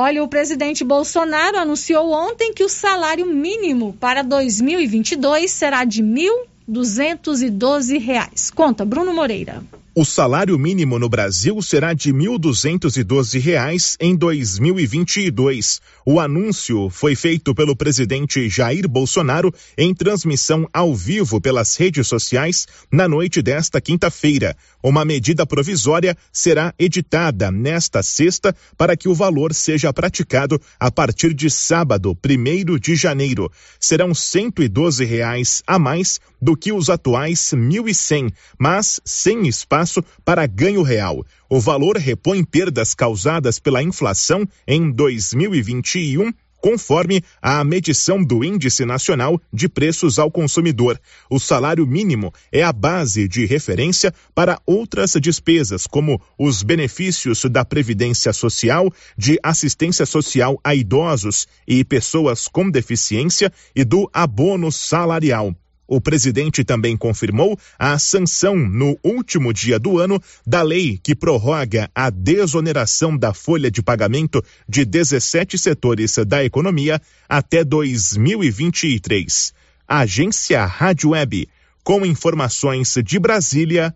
Olha, 0.00 0.22
o 0.22 0.28
presidente 0.28 0.84
Bolsonaro 0.84 1.58
anunciou 1.58 2.12
ontem 2.12 2.54
que 2.54 2.62
o 2.62 2.68
salário 2.68 3.26
mínimo 3.26 3.96
para 3.98 4.22
2022 4.22 5.50
será 5.50 5.84
de 5.84 6.02
R$ 6.02 6.30
1.212. 6.70 8.54
Conta, 8.54 8.84
Bruno 8.84 9.12
Moreira. 9.12 9.60
O 9.98 10.04
salário 10.04 10.56
mínimo 10.56 10.96
no 10.96 11.08
Brasil 11.08 11.60
será 11.60 11.92
de 11.92 12.12
R$ 12.12 12.18
1.212 12.18 13.96
em 13.98 14.14
2022. 14.14 15.80
O 16.06 16.20
anúncio 16.20 16.88
foi 16.88 17.16
feito 17.16 17.52
pelo 17.52 17.74
presidente 17.74 18.48
Jair 18.48 18.88
Bolsonaro 18.88 19.52
em 19.76 19.92
transmissão 19.92 20.68
ao 20.72 20.94
vivo 20.94 21.40
pelas 21.40 21.74
redes 21.74 22.06
sociais 22.06 22.64
na 22.92 23.08
noite 23.08 23.42
desta 23.42 23.80
quinta-feira. 23.80 24.56
Uma 24.80 25.04
medida 25.04 25.44
provisória 25.44 26.16
será 26.32 26.72
editada 26.78 27.50
nesta 27.50 28.00
sexta 28.00 28.54
para 28.76 28.96
que 28.96 29.08
o 29.08 29.14
valor 29.16 29.52
seja 29.52 29.92
praticado 29.92 30.62
a 30.78 30.92
partir 30.92 31.34
de 31.34 31.50
sábado, 31.50 32.16
1 32.24 32.78
de 32.78 32.94
janeiro. 32.94 33.50
Serão 33.80 34.14
112 34.14 35.04
reais 35.04 35.60
a 35.66 35.76
mais 35.76 36.20
do 36.40 36.56
que 36.56 36.72
os 36.72 36.88
atuais 36.88 37.52
1.100, 37.52 38.32
mas 38.56 39.00
sem 39.04 39.48
espaço 39.48 39.87
para 40.24 40.46
ganho 40.46 40.82
real. 40.82 41.24
O 41.48 41.60
valor 41.60 41.96
repõe 41.96 42.44
perdas 42.44 42.94
causadas 42.94 43.58
pela 43.58 43.82
inflação 43.82 44.46
em 44.66 44.90
2021 44.90 46.32
conforme 46.60 47.22
a 47.40 47.62
medição 47.64 48.22
do 48.22 48.44
Índice 48.44 48.84
Nacional 48.84 49.40
de 49.52 49.68
Preços 49.68 50.18
ao 50.18 50.30
Consumidor. 50.30 51.00
O 51.30 51.38
salário 51.38 51.86
mínimo 51.86 52.32
é 52.52 52.62
a 52.62 52.72
base 52.72 53.28
de 53.28 53.46
referência 53.46 54.12
para 54.34 54.60
outras 54.66 55.12
despesas, 55.20 55.86
como 55.86 56.20
os 56.38 56.62
benefícios 56.62 57.44
da 57.44 57.64
Previdência 57.64 58.32
Social, 58.32 58.92
de 59.16 59.38
assistência 59.42 60.04
social 60.04 60.58
a 60.62 60.74
idosos 60.74 61.46
e 61.66 61.84
pessoas 61.84 62.48
com 62.48 62.70
deficiência 62.70 63.52
e 63.74 63.84
do 63.84 64.08
abono 64.12 64.70
salarial. 64.72 65.54
O 65.88 66.02
presidente 66.02 66.62
também 66.62 66.98
confirmou 66.98 67.58
a 67.78 67.98
sanção 67.98 68.54
no 68.54 68.98
último 69.02 69.54
dia 69.54 69.78
do 69.78 69.98
ano 69.98 70.22
da 70.46 70.60
lei 70.60 71.00
que 71.02 71.14
prorroga 71.14 71.90
a 71.94 72.10
desoneração 72.10 73.16
da 73.16 73.32
folha 73.32 73.70
de 73.70 73.82
pagamento 73.82 74.44
de 74.68 74.84
17 74.84 75.56
setores 75.56 76.14
da 76.26 76.44
economia 76.44 77.00
até 77.26 77.64
2023. 77.64 79.54
Agência 79.88 80.66
Rádio 80.66 81.10
Web, 81.10 81.48
com 81.82 82.04
informações 82.04 82.92
de 83.02 83.18
Brasília, 83.18 83.94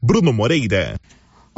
Bruno 0.00 0.32
Moreira. 0.32 0.98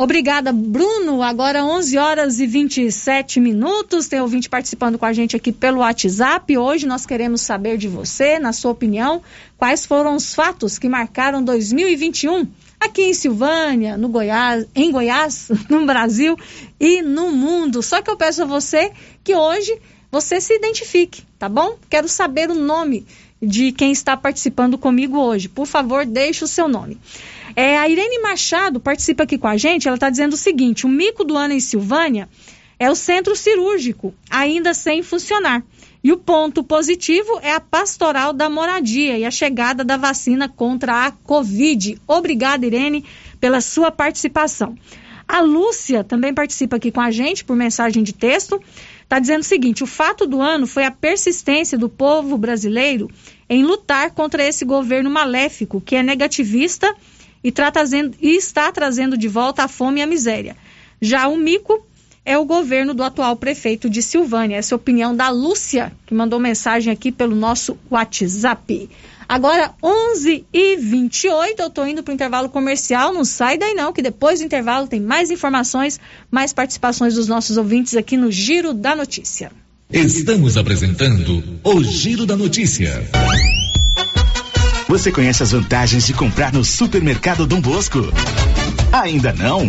Obrigada, 0.01 0.53
Bruno. 0.53 1.25
Agora 1.25 1.65
11 1.65 1.99
horas 1.99 2.39
e 2.39 2.47
27 2.47 3.41
minutos. 3.41 4.07
Tem 4.07 4.21
ouvinte 4.21 4.49
participando 4.49 4.97
com 4.97 5.05
a 5.05 5.13
gente 5.13 5.35
aqui 5.35 5.51
pelo 5.51 5.81
WhatsApp. 5.81 6.57
Hoje 6.57 6.87
nós 6.87 7.05
queremos 7.05 7.41
saber 7.41 7.77
de 7.77 7.89
você, 7.89 8.39
na 8.39 8.53
sua 8.53 8.71
opinião, 8.71 9.21
quais 9.57 9.85
foram 9.85 10.15
os 10.15 10.33
fatos 10.33 10.79
que 10.79 10.89
marcaram 10.89 11.43
2021 11.43 12.47
aqui 12.79 13.07
em 13.07 13.13
Silvânia, 13.13 13.97
no 13.97 14.09
Goiás, 14.09 14.67
em 14.73 14.93
Goiás, 14.93 15.51
no 15.69 15.85
Brasil 15.85 16.37
e 16.79 17.03
no 17.03 17.33
mundo. 17.33 17.83
Só 17.83 18.01
que 18.01 18.09
eu 18.09 18.17
peço 18.17 18.43
a 18.43 18.47
você 18.47 18.93
que 19.25 19.35
hoje 19.35 19.83
você 20.13 20.41
se 20.41 20.55
identifique, 20.55 21.25
tá 21.41 21.49
bom? 21.49 21.77
Quero 21.91 22.07
saber 22.07 22.49
o 22.51 22.55
nome 22.55 23.05
de 23.41 23.73
quem 23.73 23.93
está 23.93 24.17
participando 24.17 24.77
comigo 24.77 25.19
hoje. 25.19 25.49
Por 25.49 25.67
favor, 25.67 26.05
deixe 26.05 26.45
o 26.45 26.49
seu 26.49 26.69
nome. 26.69 26.99
É, 27.55 27.79
a 27.79 27.89
Irene 27.89 28.21
Machado 28.21 28.81
participa 28.81 29.23
aqui 29.23 29.39
com 29.39 29.49
a 29.49 29.57
gente. 29.57 29.89
Ela 29.89 29.97
está 29.97 30.11
dizendo 30.11 30.35
o 30.35 30.37
seguinte: 30.37 30.87
o 30.87 30.89
mico 30.89 31.25
do 31.25 31.37
ano 31.37 31.55
em 31.55 31.61
Silvânia 31.61 32.29
é 32.79 32.91
o 32.91 32.95
centro 32.95 33.35
cirúrgico, 33.35 34.15
ainda 34.31 34.75
sem 34.75 35.03
funcionar. 35.03 35.63
E 36.03 36.13
o 36.13 36.17
ponto 36.17 36.63
positivo 36.63 37.41
é 37.43 37.53
a 37.53 37.61
pastoral 37.61 38.33
da 38.33 38.49
moradia 38.49 39.19
e 39.19 39.25
a 39.25 39.31
chegada 39.31 39.85
da 39.85 39.97
vacina 39.97 40.49
contra 40.49 41.07
a 41.07 41.11
Covid. 41.11 42.01
Obrigada, 42.07 42.65
Irene, 42.65 43.05
pela 43.41 43.61
sua 43.61 43.91
participação. 43.91 44.77
A 45.29 45.43
Lúcia 45.43 46.03
também 46.03 46.33
participa 46.33 46.77
aqui 46.77 46.91
com 46.91 47.03
a 47.03 47.11
gente 47.11 47.45
por 47.45 47.55
mensagem 47.55 48.03
de 48.03 48.15
texto. 48.15 48.61
Está 49.03 49.19
dizendo 49.19 49.43
o 49.43 49.45
seguinte: 49.45 49.85
o 49.85 49.87
fato 49.87 50.27
do 50.27 50.41
ano 50.41 50.67
foi 50.67 50.85
a 50.85 50.91
persistência 50.91 51.77
do 51.77 51.89
povo 51.89 52.39
brasileiro 52.39 53.11
em 53.49 53.63
lutar 53.63 54.13
contra 54.13 54.43
esse 54.43 54.65
governo 54.65 55.11
maléfico 55.11 55.83
que 55.83 55.97
é 55.97 56.03
negativista 56.03 56.95
e, 57.45 57.53
trazendo, 57.53 58.17
e 58.21 58.37
está 58.37 58.73
trazendo 58.73 59.19
de 59.19 59.29
volta 59.29 59.65
a 59.65 59.69
fome 59.69 60.01
e 60.01 60.03
a 60.03 60.07
miséria. 60.07 60.57
Já 61.01 61.29
o 61.29 61.37
mico 61.37 61.87
é 62.25 62.37
o 62.37 62.45
governo 62.45 62.93
do 62.93 63.03
atual 63.03 63.37
prefeito 63.37 63.89
de 63.89 64.03
Silvânia. 64.03 64.57
Essa 64.57 64.75
é 64.75 64.77
a 64.77 64.77
opinião 64.77 65.15
da 65.15 65.29
Lúcia, 65.29 65.93
que 66.07 66.15
mandou 66.15 66.39
mensagem 66.39 66.93
aqui 66.93 67.13
pelo 67.13 67.35
nosso 67.35 67.79
WhatsApp. 67.91 68.91
Agora, 69.29 69.73
11 69.83 70.47
e 70.51 70.77
28 70.77 71.61
eu 71.61 71.67
estou 71.67 71.87
indo 71.87 72.03
para 72.03 72.13
o 72.13 72.15
intervalo 72.15 72.49
comercial. 72.49 73.13
Não 73.13 73.27
sai 73.27 73.59
daí 73.59 73.75
não, 73.75 73.93
que 73.93 74.01
depois 74.01 74.39
do 74.39 74.47
intervalo 74.47 74.89
tem 74.89 75.01
mais 75.01 75.31
informações, 75.31 76.01
mais 76.31 76.53
participações 76.55 77.15
dos 77.15 77.29
nossos 77.29 77.59
ouvintes 77.59 77.95
aqui 77.95 78.17
no 78.17 78.33
Giro 78.33 78.73
da 78.73 78.97
Notícia. 78.97 79.53
Estamos 79.93 80.57
apresentando 80.57 81.43
o 81.63 81.85
Giro 81.85 82.25
da 82.25 82.37
Notícia. 82.37 83.07
Você 84.89 85.13
conhece 85.13 85.43
as 85.43 85.53
vantagens 85.53 86.07
de 86.07 86.15
comprar 86.15 86.51
no 86.51 86.65
Supermercado 86.65 87.47
Dom 87.47 87.61
Bosco? 87.61 87.99
Ainda 88.91 89.35
não? 89.35 89.69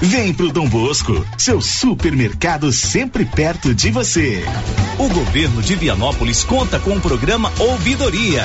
Vem 0.00 0.32
pro 0.32 0.52
Dom 0.52 0.68
Bosco, 0.68 1.26
seu 1.36 1.60
supermercado 1.60 2.72
sempre 2.72 3.24
perto 3.24 3.74
de 3.74 3.90
você. 3.90 4.44
O 4.96 5.08
governo 5.08 5.60
de 5.60 5.74
Vianópolis 5.74 6.44
conta 6.44 6.78
com 6.78 6.96
o 6.96 7.00
programa 7.00 7.52
Ouvidoria 7.58 8.44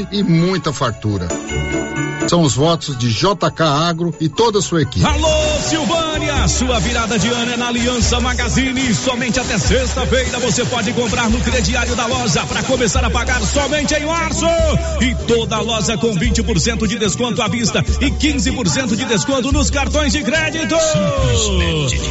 e 0.11 0.23
muita 0.23 0.71
fartura. 0.71 1.27
São 2.27 2.41
os 2.41 2.55
votos 2.55 2.97
de 2.97 3.11
JK 3.11 3.61
Agro 3.61 4.13
e 4.19 4.29
toda 4.29 4.59
a 4.59 4.61
sua 4.61 4.81
equipe. 4.81 5.05
Alô, 5.05 5.27
Silvânia! 6.21 6.47
Sua 6.47 6.79
virada 6.79 7.17
de 7.17 7.27
ano 7.29 7.53
é 7.53 7.57
na 7.57 7.67
Aliança 7.67 8.19
Magazine. 8.19 8.93
Somente 8.93 9.39
até 9.39 9.57
sexta-feira 9.57 10.39
você 10.39 10.63
pode 10.65 10.93
comprar 10.93 11.29
no 11.29 11.39
crediário 11.39 11.95
da 11.95 12.05
loja 12.05 12.45
para 12.45 12.61
começar 12.63 13.03
a 13.03 13.09
pagar 13.09 13.41
somente 13.41 13.93
em 13.95 14.05
março. 14.05 14.45
E 15.01 15.15
toda 15.25 15.55
a 15.55 15.61
loja 15.61 15.97
com 15.97 16.13
20% 16.13 16.87
de 16.87 16.99
desconto 16.99 17.41
à 17.41 17.47
vista 17.47 17.83
e 17.99 18.11
15% 18.11 18.95
de 18.95 19.05
desconto 19.05 19.51
nos 19.51 19.69
cartões 19.69 20.13
de 20.13 20.23
crédito. 20.23 20.75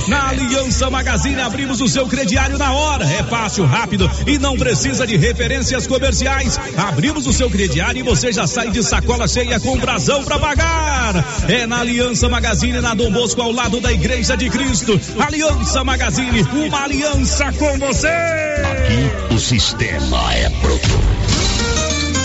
Na 0.09 0.31
Aliança 0.31 0.90
Magazine 0.90 1.40
abrimos 1.40 1.81
o 1.81 1.88
seu 1.88 2.07
crediário 2.07 2.59
na 2.59 2.73
hora. 2.73 3.05
É 3.05 3.23
fácil, 3.23 3.64
rápido 3.64 4.11
e 4.27 4.38
não 4.38 4.57
precisa 4.57 5.07
de 5.07 5.16
referências 5.16 5.87
comerciais. 5.87 6.59
Abrimos 6.77 7.27
o 7.27 7.33
seu 7.33 7.49
crediário 7.49 8.01
e 8.01 8.03
você 8.03 8.33
já 8.33 8.46
sai 8.46 8.70
de 8.70 8.83
sacola 8.83 9.29
cheia 9.29 9.61
com 9.61 9.77
o 9.77 9.79
razão 9.79 10.25
para 10.25 10.38
pagar. 10.38 11.25
É 11.49 11.66
na 11.66 11.81
Aliança 11.81 12.29
Magazine, 12.29 12.81
na 12.81 12.94
Dom 12.94 13.11
Bosco, 13.11 13.40
ao 13.40 13.53
lado 13.53 13.81
da 13.81 13.92
Igreja 13.92 14.00
de 14.37 14.49
Cristo. 14.49 14.99
Aliança 15.19 15.85
Magazine, 15.85 16.43
uma 16.43 16.85
aliança 16.85 17.53
com 17.53 17.79
você. 17.79 18.09
Aqui 18.09 19.35
o 19.35 19.39
sistema 19.39 20.35
é 20.35 20.49
bruto. 20.49 21.10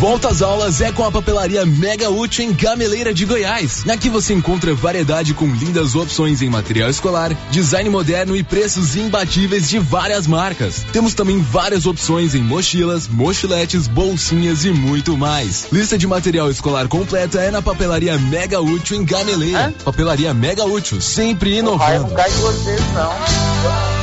Volta 0.00 0.28
às 0.28 0.40
aulas 0.40 0.80
é 0.80 0.90
com 0.90 1.04
a 1.04 1.12
papelaria 1.12 1.66
Mega 1.66 2.08
Útil 2.08 2.46
em 2.46 2.54
Gameleira 2.54 3.12
de 3.12 3.26
Goiás. 3.26 3.86
Aqui 3.86 4.08
você 4.08 4.32
encontra 4.32 4.74
variedade 4.74 5.34
com 5.34 5.44
lindas 5.44 5.94
opções 5.94 6.40
em 6.40 6.48
material 6.48 6.88
escolar, 6.88 7.36
design 7.50 7.90
moderno 7.90 8.34
e 8.34 8.42
preços 8.42 8.96
imbatíveis 8.96 9.68
de 9.68 9.78
várias 9.78 10.26
marcas. 10.26 10.86
Temos 10.90 11.12
também 11.12 11.42
várias 11.42 11.84
opções 11.84 12.34
em 12.34 12.42
mochilas, 12.42 13.06
mochiletes, 13.06 13.86
bolsinhas 13.86 14.64
e 14.64 14.70
muito 14.70 15.18
mais. 15.18 15.66
Lista 15.70 15.98
de 15.98 16.06
material 16.06 16.50
escolar 16.50 16.88
completa 16.88 17.38
é 17.38 17.50
na 17.50 17.60
papelaria 17.60 18.16
Mega 18.16 18.58
Útil 18.58 18.96
em 18.96 19.04
Gameleira. 19.04 19.74
Papelaria 19.84 20.32
Mega 20.32 20.64
Útil, 20.64 20.98
sempre 21.02 21.58
inovando. 21.58 22.08
Não 22.08 22.16
cai 22.16 22.30
de 22.30 22.36
vocês, 22.38 22.80
não. 22.94 23.99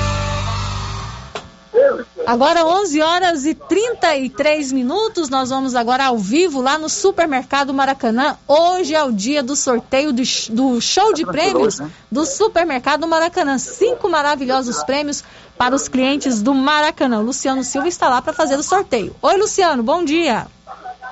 Agora 2.27 2.65
11 2.65 3.01
horas 3.01 3.45
e 3.45 3.55
33 3.55 4.73
minutos, 4.73 5.29
nós 5.29 5.49
vamos 5.49 5.75
agora 5.75 6.07
ao 6.07 6.17
vivo 6.17 6.59
lá 6.59 6.77
no 6.77 6.89
Supermercado 6.89 7.73
Maracanã. 7.73 8.37
Hoje 8.45 8.93
é 8.93 9.01
o 9.01 9.13
dia 9.13 9.41
do 9.41 9.55
sorteio 9.55 10.11
do, 10.11 10.23
do 10.49 10.81
show 10.81 11.13
de 11.13 11.25
prêmios 11.25 11.79
do 12.11 12.25
Supermercado 12.25 13.07
Maracanã. 13.07 13.57
Cinco 13.57 14.09
maravilhosos 14.09 14.83
prêmios 14.83 15.23
para 15.57 15.73
os 15.73 15.87
clientes 15.87 16.41
do 16.41 16.53
Maracanã. 16.53 17.19
O 17.19 17.23
Luciano 17.23 17.63
Silva 17.63 17.87
está 17.87 18.09
lá 18.09 18.21
para 18.21 18.33
fazer 18.33 18.59
o 18.59 18.63
sorteio. 18.63 19.15
Oi, 19.21 19.37
Luciano, 19.37 19.81
bom 19.81 20.03
dia. 20.03 20.47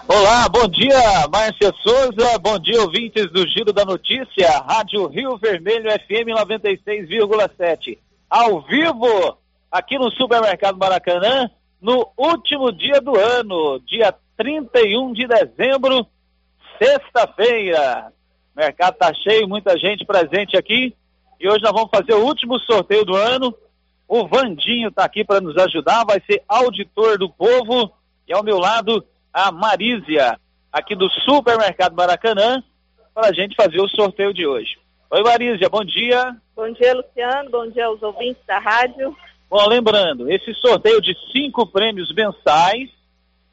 Olá, 0.09 0.49
bom 0.49 0.67
dia, 0.67 1.29
Márcia 1.31 1.73
Souza, 1.81 2.37
bom 2.39 2.59
dia, 2.59 2.81
ouvintes 2.81 3.31
do 3.31 3.47
Giro 3.47 3.71
da 3.71 3.85
Notícia, 3.85 4.49
Rádio 4.67 5.07
Rio 5.07 5.37
Vermelho 5.37 5.89
FM 5.91 6.35
96,7. 6.37 7.97
Ao 8.29 8.61
vivo, 8.63 9.37
aqui 9.71 9.97
no 9.97 10.11
Supermercado 10.11 10.77
Maracanã, 10.77 11.49
no 11.81 12.09
último 12.17 12.71
dia 12.71 12.99
do 13.01 13.17
ano, 13.17 13.79
dia 13.81 14.13
31 14.37 15.13
de 15.13 15.27
dezembro, 15.27 16.07
sexta-feira. 16.81 18.11
O 18.55 18.59
mercado 18.59 18.93
está 18.93 19.13
cheio, 19.13 19.47
muita 19.47 19.77
gente 19.77 20.05
presente 20.05 20.57
aqui. 20.57 20.95
E 21.39 21.47
hoje 21.47 21.61
nós 21.61 21.73
vamos 21.73 21.89
fazer 21.89 22.13
o 22.13 22.25
último 22.25 22.57
sorteio 22.59 23.05
do 23.05 23.15
ano. 23.15 23.53
O 24.07 24.27
Vandinho 24.27 24.89
está 24.89 25.03
aqui 25.03 25.23
para 25.23 25.41
nos 25.41 25.57
ajudar, 25.57 26.05
vai 26.05 26.21
ser 26.25 26.43
auditor 26.47 27.17
do 27.17 27.29
povo. 27.29 27.91
E 28.27 28.33
ao 28.33 28.43
meu 28.43 28.57
lado, 28.57 29.05
a 29.33 29.51
Marísia, 29.51 30.39
aqui 30.71 30.95
do 30.95 31.09
Supermercado 31.09 31.95
Maracanã, 31.95 32.63
para 33.13 33.29
a 33.29 33.33
gente 33.33 33.55
fazer 33.55 33.79
o 33.79 33.89
sorteio 33.89 34.33
de 34.33 34.45
hoje. 34.45 34.77
Oi, 35.09 35.23
Marísia, 35.23 35.69
bom 35.69 35.83
dia. 35.83 36.35
Bom 36.55 36.71
dia, 36.71 36.93
Luciano. 36.93 37.49
Bom 37.49 37.67
dia 37.69 37.85
aos 37.85 38.01
ouvintes 38.01 38.41
da 38.45 38.59
rádio. 38.59 39.15
Bom, 39.49 39.67
lembrando, 39.67 40.29
esse 40.29 40.53
sorteio 40.55 41.01
de 41.01 41.15
cinco 41.31 41.65
prêmios 41.65 42.13
mensais, 42.13 42.89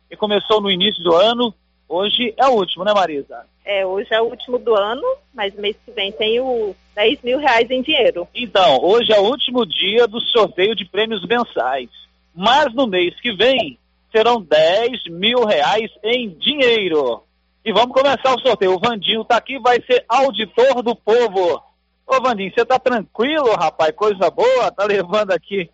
que 0.09 0.17
começou 0.17 0.61
no 0.61 0.71
início 0.71 1.03
do 1.03 1.15
ano, 1.15 1.55
hoje 1.89 2.35
é 2.37 2.47
o 2.47 2.53
último, 2.53 2.85
né, 2.85 2.93
Marisa? 2.95 3.47
É, 3.65 3.87
hoje 3.87 4.09
é 4.11 4.21
o 4.21 4.25
último 4.25 4.59
do 4.59 4.75
ano, 4.75 5.07
mas 5.33 5.55
mês 5.55 5.77
que 5.85 5.93
vem 5.93 6.11
tem 6.11 6.41
o 6.41 6.75
10 6.95 7.23
mil 7.23 7.39
reais 7.39 7.71
em 7.71 7.83
dinheiro. 7.83 8.27
Então, 8.35 8.83
hoje 8.83 9.13
é 9.13 9.21
o 9.21 9.25
último 9.25 9.65
dia 9.65 10.07
do 10.07 10.21
sorteio 10.21 10.75
de 10.75 10.85
prêmios 10.85 11.25
mensais. 11.27 11.89
Mas 12.35 12.75
no 12.75 12.87
mês 12.87 13.19
que 13.21 13.33
vem 13.33 13.79
serão 14.11 14.43
10 14.43 15.05
mil 15.11 15.45
reais 15.45 15.91
em 16.03 16.31
dinheiro. 16.31 17.23
E 17.65 17.73
vamos 17.73 17.95
começar 17.95 18.35
o 18.35 18.41
sorteio. 18.41 18.75
O 18.75 18.81
Vandinho 18.81 19.23
está 19.23 19.37
aqui, 19.37 19.59
vai 19.59 19.81
ser 19.83 20.05
auditor 20.09 20.83
do 20.83 20.97
povo. 20.97 21.63
Ô 22.07 22.21
Vandinho, 22.21 22.53
você 22.53 22.65
tá 22.65 22.79
tranquilo, 22.79 23.55
rapaz? 23.55 23.95
Coisa 23.95 24.31
boa? 24.31 24.73
Tá 24.73 24.85
levando 24.85 25.31
aqui 25.31 25.71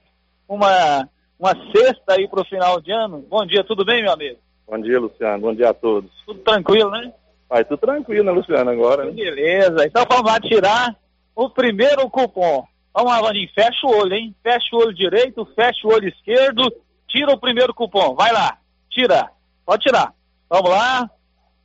uma, 0.49 1.09
uma 1.39 1.55
cesta 1.71 2.15
aí 2.15 2.27
pro 2.27 2.45
final 2.45 2.81
de 2.81 2.91
ano. 2.91 3.25
Bom 3.29 3.45
dia, 3.45 3.63
tudo 3.63 3.85
bem, 3.85 4.03
meu 4.03 4.13
amigo? 4.13 4.39
Bom 4.67 4.81
dia, 4.81 4.99
Luciano. 4.99 5.41
Bom 5.41 5.55
dia 5.55 5.71
a 5.71 5.75
todos. 5.75 6.11
Tudo 6.27 6.41
tranquilo, 6.41 6.91
né? 6.91 7.13
Vai 7.49 7.65
tudo 7.65 7.79
tranquilo, 7.79 8.25
né, 8.25 8.33
Luciano, 8.33 8.71
agora. 8.71 9.05
Né? 9.05 9.13
Beleza. 9.13 9.87
Então 9.87 10.05
vamos 10.09 10.31
lá 10.31 10.41
tirar 10.41 10.97
o 11.35 11.49
primeiro 11.49 12.09
cupom. 12.11 12.67
Vamos 12.95 13.13
lá, 13.13 13.21
Vandinho. 13.21 13.49
Fecha 13.55 13.87
o 13.87 13.97
olho, 13.97 14.15
hein? 14.15 14.35
Fecha 14.43 14.75
o 14.75 14.79
olho 14.79 14.95
direito, 14.95 15.49
fecha 15.55 15.87
o 15.87 15.93
olho 15.93 16.09
esquerdo. 16.09 16.73
Tira 17.07 17.33
o 17.33 17.39
primeiro 17.39 17.73
cupom. 17.73 18.15
Vai 18.15 18.33
lá. 18.33 18.59
Tira. 18.91 19.31
Pode 19.65 19.83
tirar. 19.83 20.13
Vamos 20.51 20.71
lá. 20.71 21.09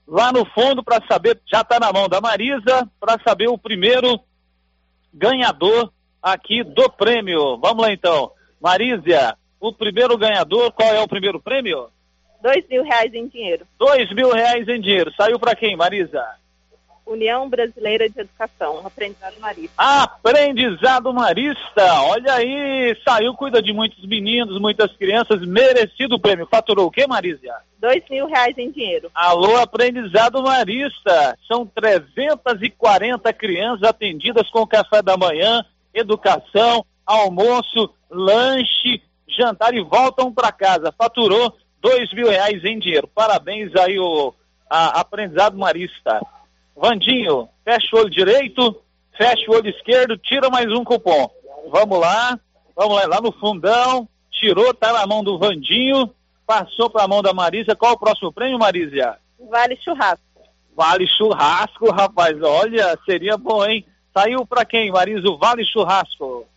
Lá 0.07 0.31
no 0.31 0.45
fundo 0.45 0.83
para 0.83 1.05
saber, 1.07 1.39
já 1.51 1.61
está 1.61 1.79
na 1.79 1.91
mão 1.91 2.07
da 2.07 2.21
Marisa, 2.21 2.89
para 2.99 3.17
saber 3.25 3.47
o 3.47 3.57
primeiro 3.57 4.19
ganhador 5.13 5.91
aqui 6.21 6.63
do 6.63 6.89
prêmio. 6.91 7.57
Vamos 7.57 7.83
lá 7.83 7.91
então. 7.91 8.31
Marísia, 8.63 9.35
o 9.59 9.73
primeiro 9.73 10.17
ganhador, 10.17 10.71
qual 10.71 10.87
é 10.95 11.01
o 11.01 11.07
primeiro 11.07 11.37
prêmio? 11.37 11.89
Dois 12.41 12.65
mil 12.69 12.81
reais 12.81 13.13
em 13.13 13.27
dinheiro. 13.27 13.67
Dois 13.77 14.09
mil 14.13 14.31
reais 14.31 14.65
em 14.69 14.79
dinheiro. 14.79 15.11
Saiu 15.17 15.37
para 15.37 15.53
quem, 15.53 15.75
Marisa? 15.75 16.23
União 17.05 17.49
Brasileira 17.49 18.09
de 18.09 18.21
Educação, 18.21 18.81
Aprendizado 18.87 19.37
Marista. 19.41 19.73
Aprendizado 19.77 21.13
Marista, 21.13 22.01
olha 22.03 22.35
aí, 22.35 22.97
saiu, 23.05 23.33
cuida 23.33 23.61
de 23.61 23.73
muitos 23.73 24.07
meninos, 24.07 24.57
muitas 24.61 24.95
crianças, 24.95 25.45
merecido 25.45 26.15
o 26.15 26.19
prêmio. 26.19 26.47
Faturou 26.49 26.87
o 26.87 26.91
quê, 26.91 27.05
Marisa? 27.05 27.57
Dois 27.77 28.01
mil 28.09 28.25
reais 28.27 28.57
em 28.57 28.71
dinheiro. 28.71 29.11
Alô, 29.13 29.57
Aprendizado 29.57 30.41
Marista, 30.41 31.37
são 31.45 31.65
340 31.65 33.33
crianças 33.33 33.83
atendidas 33.83 34.49
com 34.49 34.65
café 34.65 35.01
da 35.01 35.17
manhã, 35.17 35.65
educação, 35.93 36.85
almoço, 37.05 37.93
lanche, 38.13 39.01
jantar 39.27 39.73
e 39.73 39.81
voltam 39.81 40.33
para 40.33 40.51
casa. 40.51 40.93
Faturou 40.97 41.55
dois 41.81 42.11
mil 42.13 42.29
reais 42.29 42.63
em 42.63 42.79
dinheiro. 42.79 43.07
Parabéns 43.07 43.75
aí 43.75 43.99
o 43.99 44.33
a, 44.69 44.99
aprendizado 44.99 45.57
marista. 45.57 46.21
Vandinho, 46.75 47.47
fecha 47.63 47.95
o 47.95 47.99
olho 47.99 48.09
direito, 48.09 48.81
fecha 49.15 49.49
o 49.49 49.55
olho 49.55 49.69
esquerdo, 49.69 50.17
tira 50.17 50.49
mais 50.49 50.71
um 50.71 50.83
cupom. 50.83 51.29
Vamos 51.69 51.99
lá, 51.99 52.39
vamos 52.75 52.95
lá, 52.95 53.05
lá 53.05 53.21
no 53.21 53.31
fundão, 53.31 54.07
tirou, 54.31 54.73
tá 54.73 54.91
na 54.91 55.05
mão 55.05 55.23
do 55.23 55.37
Vandinho, 55.37 56.09
passou 56.45 56.89
para 56.89 57.03
a 57.03 57.07
mão 57.07 57.21
da 57.21 57.33
Marisa. 57.33 57.75
Qual 57.75 57.93
o 57.93 57.99
próximo 57.99 58.33
prêmio, 58.33 58.57
Marisa? 58.57 59.17
Vale 59.49 59.77
churrasco. 59.77 60.23
Vale 60.75 61.07
churrasco, 61.07 61.91
rapaz, 61.91 62.41
olha, 62.41 62.97
seria 63.05 63.37
bom, 63.37 63.63
hein? 63.63 63.85
Saiu 64.11 64.45
para 64.45 64.65
quem, 64.65 64.91
Marisa, 64.91 65.27
o 65.27 65.37
Vale 65.37 65.65
Churrasco? 65.65 66.47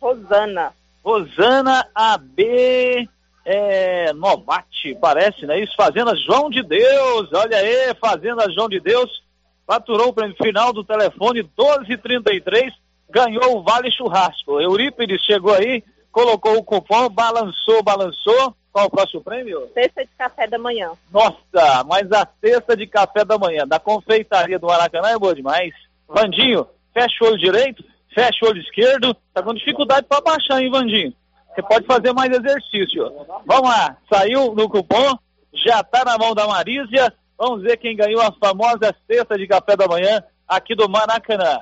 Rosana. 0.00 0.72
Rosana 1.04 1.86
AB 1.94 3.08
é, 3.44 4.12
Novati, 4.14 4.96
parece, 5.00 5.44
né? 5.44 5.60
Isso, 5.60 5.76
Fazenda 5.76 6.16
João 6.16 6.48
de 6.48 6.62
Deus, 6.62 7.28
olha 7.32 7.58
aí, 7.58 7.94
Fazenda 8.00 8.50
João 8.50 8.68
de 8.68 8.80
Deus, 8.80 9.22
faturou 9.66 10.08
o 10.08 10.12
prêmio 10.14 10.36
final 10.36 10.72
do 10.72 10.82
telefone 10.82 11.42
1233, 11.42 12.72
ganhou 13.10 13.58
o 13.58 13.62
Vale 13.62 13.90
Churrasco. 13.90 14.60
Eurípides 14.60 15.22
chegou 15.22 15.52
aí, 15.52 15.84
colocou 16.10 16.56
o 16.56 16.64
cupom, 16.64 17.08
balançou, 17.10 17.82
balançou. 17.82 18.54
Qual 18.72 18.86
o 18.86 18.90
próximo 18.90 19.22
prêmio? 19.22 19.70
Cesta 19.72 20.04
de 20.04 20.10
café 20.18 20.48
da 20.48 20.58
manhã. 20.58 20.90
Nossa, 21.12 21.84
mas 21.86 22.10
a 22.10 22.26
cesta 22.40 22.76
de 22.76 22.88
café 22.88 23.24
da 23.24 23.38
manhã 23.38 23.64
da 23.64 23.78
confeitaria 23.78 24.58
do 24.58 24.66
Maracanã 24.66 25.10
é 25.10 25.18
boa 25.18 25.32
demais. 25.32 25.72
Vandinho, 26.08 26.66
fecha 26.92 27.22
o 27.22 27.28
olho 27.28 27.38
direito, 27.38 27.84
fecha 28.14 28.44
o 28.44 28.48
olho 28.48 28.60
esquerdo, 28.60 29.14
tá 29.32 29.42
com 29.42 29.54
dificuldade 29.54 30.06
para 30.08 30.20
baixar, 30.20 30.62
hein, 30.62 30.70
Vandinho? 30.70 31.12
Você 31.54 31.62
pode 31.62 31.86
fazer 31.86 32.12
mais 32.12 32.30
exercício. 32.30 33.04
Vamos 33.46 33.68
lá, 33.68 33.96
saiu 34.12 34.54
no 34.54 34.68
cupom, 34.68 35.16
já 35.52 35.82
tá 35.84 36.04
na 36.04 36.18
mão 36.18 36.34
da 36.34 36.46
Marísia. 36.46 37.12
Vamos 37.38 37.62
ver 37.62 37.76
quem 37.76 37.96
ganhou 37.96 38.20
a 38.20 38.32
famosa 38.32 38.94
cesta 39.08 39.36
de 39.36 39.46
café 39.46 39.76
da 39.76 39.86
manhã 39.86 40.22
aqui 40.48 40.74
do 40.74 40.88
Maracanã. 40.88 41.60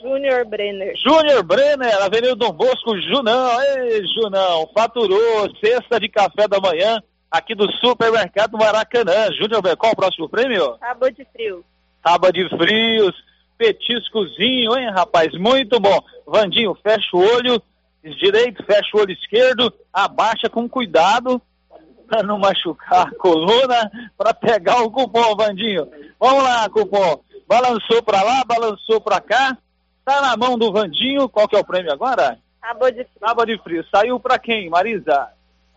Júnior 0.00 0.44
Brenner. 0.46 0.94
Júnior 0.96 1.42
Brenner, 1.44 2.02
Avenida 2.02 2.34
Dom 2.34 2.52
Bosco, 2.52 2.98
Junão. 3.02 3.62
Ei, 3.62 4.02
Junão, 4.06 4.68
faturou 4.74 5.48
cesta 5.62 6.00
de 6.00 6.08
café 6.08 6.48
da 6.48 6.58
manhã 6.58 7.00
aqui 7.30 7.54
do 7.54 7.70
Supermercado 7.72 8.58
Maracanã. 8.58 9.30
Júnior 9.38 9.62
Brenner, 9.62 9.76
qual 9.76 9.92
o 9.92 9.96
próximo 9.96 10.28
prêmio? 10.28 10.76
Tábua 10.78 11.12
de 11.12 11.24
frios. 11.26 11.64
Tábua 12.02 12.32
de 12.32 12.48
frios 12.48 13.14
petiscozinho, 13.62 14.76
hein, 14.76 14.90
rapaz? 14.90 15.32
Muito 15.34 15.78
bom. 15.78 15.96
Vandinho, 16.26 16.76
fecha 16.82 17.16
o 17.16 17.20
olho 17.20 17.62
direito, 18.18 18.64
fecha 18.64 18.96
o 18.96 19.00
olho 19.00 19.12
esquerdo, 19.12 19.72
abaixa 19.92 20.50
com 20.50 20.68
cuidado 20.68 21.40
para 22.08 22.24
não 22.24 22.40
machucar 22.40 23.06
a 23.06 23.14
coluna, 23.14 23.90
para 24.18 24.34
pegar 24.34 24.82
o 24.82 24.90
cupom, 24.90 25.36
Vandinho. 25.36 25.88
Vamos 26.18 26.42
lá, 26.42 26.68
cupom. 26.68 27.22
Balançou 27.46 28.02
para 28.02 28.22
lá, 28.22 28.42
balançou 28.44 29.00
para 29.00 29.20
cá. 29.20 29.56
Tá 30.04 30.20
na 30.20 30.36
mão 30.36 30.58
do 30.58 30.72
Vandinho. 30.72 31.28
Qual 31.28 31.46
que 31.46 31.54
é 31.54 31.60
o 31.60 31.64
prêmio 31.64 31.92
agora? 31.92 32.38
Tábua 32.60 32.90
de 32.90 33.04
frio. 33.04 33.20
Tábua 33.20 33.46
de 33.46 33.58
frio. 33.58 33.84
Saiu 33.94 34.18
para 34.18 34.38
quem, 34.38 34.68
Marisa? 34.68 35.28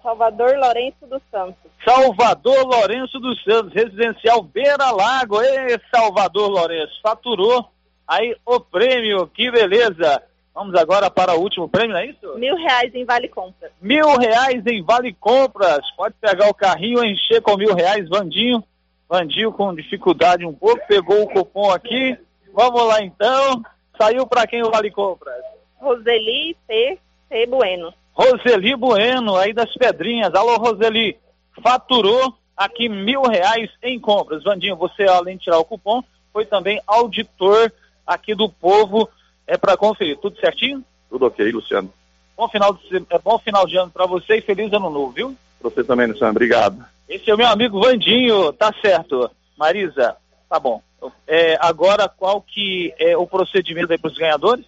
Salvador 0.02 0.58
Lourenço 0.58 1.06
dos 1.08 1.22
Santos. 1.32 1.72
Salvador 1.88 2.66
Lourenço 2.66 3.20
dos 3.20 3.44
Santos, 3.44 3.74
residencial 3.74 4.42
Beira 4.42 4.92
Lago. 4.92 5.42
Ei, 5.42 5.80
Salvador 5.94 6.50
Lourenço, 6.50 7.00
faturou 7.02 7.70
aí 8.08 8.36
o 8.46 8.60
prêmio, 8.60 9.28
que 9.28 9.52
beleza. 9.52 10.22
Vamos 10.54 10.74
agora 10.76 11.12
para 11.12 11.36
o 11.36 11.42
último 11.42 11.68
prêmio, 11.68 11.92
não 11.92 12.00
é 12.00 12.06
isso? 12.08 12.38
Mil 12.38 12.56
reais 12.56 12.96
em 12.96 13.04
Vale 13.04 13.28
Compra. 13.28 13.70
Mil 13.82 14.18
reais 14.18 14.66
em 14.66 14.82
Vale 14.82 15.14
Compras. 15.14 15.82
Pode 15.98 16.16
pegar 16.22 16.50
o 16.50 16.54
carrinho, 16.54 17.04
encher 17.04 17.42
com 17.42 17.58
mil 17.58 17.76
reais, 17.76 18.08
Vandinho. 18.08 18.64
Vandinho 19.10 19.52
com 19.52 19.76
dificuldade 19.76 20.46
um 20.46 20.54
pouco, 20.54 20.88
pegou 20.88 21.24
o 21.24 21.28
cupom 21.28 21.70
aqui. 21.70 22.18
Vamos 22.54 22.88
lá 22.88 23.02
então. 23.04 23.62
Saiu 23.98 24.26
para 24.26 24.48
quem 24.48 24.64
o 24.64 24.72
Vale 24.72 24.90
Compras? 24.92 25.44
Roseli 25.76 26.56
P. 26.66 26.98
P. 27.30 27.48
Bueno. 27.48 27.94
Roseli 28.14 28.76
Bueno, 28.76 29.36
aí 29.36 29.52
das 29.52 29.74
Pedrinhas. 29.74 30.34
Alô, 30.34 30.56
Roseli. 30.56 31.18
Faturou 31.62 32.34
aqui 32.56 32.88
mil 32.88 33.24
reais 33.24 33.70
em 33.84 34.00
compras. 34.00 34.44
Vandinho, 34.44 34.78
você, 34.78 35.04
além 35.04 35.38
de 35.38 35.44
tirar 35.44 35.60
o 35.60 35.66
cupom, 35.66 36.02
foi 36.32 36.46
também 36.46 36.82
auditor 36.88 37.72
aqui 38.06 38.36
do 38.36 38.50
Povo 38.50 39.10
é 39.48 39.58
para 39.58 39.78
conferir. 39.78 40.18
Tudo 40.18 40.40
certinho? 40.40 40.84
Tudo 41.10 41.26
ok, 41.26 41.52
Luciano. 41.52 41.92
Bom 42.36 42.50
final 42.50 42.74
de, 42.74 43.06
é 43.10 43.20
bom 43.20 43.40
final 43.40 43.66
de 43.66 43.78
ano 43.78 43.92
para 43.92 44.06
você 44.06 44.38
e 44.38 44.42
feliz 44.42 44.72
ano 44.74 44.90
novo, 44.90 45.12
viu? 45.12 45.36
Pra 45.60 45.70
você 45.70 45.84
também, 45.84 46.08
Luciano. 46.08 46.32
Obrigado. 46.32 46.86
Esse 47.08 47.30
é 47.30 47.34
o 47.34 47.38
meu 47.38 47.48
amigo 47.48 47.80
Vandinho, 47.80 48.52
tá 48.54 48.74
certo. 48.82 49.30
Marisa, 49.58 50.18
tá 50.50 50.60
bom. 50.60 50.82
É, 51.28 51.58
agora, 51.62 52.10
qual 52.10 52.42
que 52.42 52.94
é 52.98 53.16
o 53.16 53.28
procedimento 53.28 53.92
aí 53.92 53.98
para 53.98 54.12
os 54.12 54.18
ganhadores? 54.18 54.66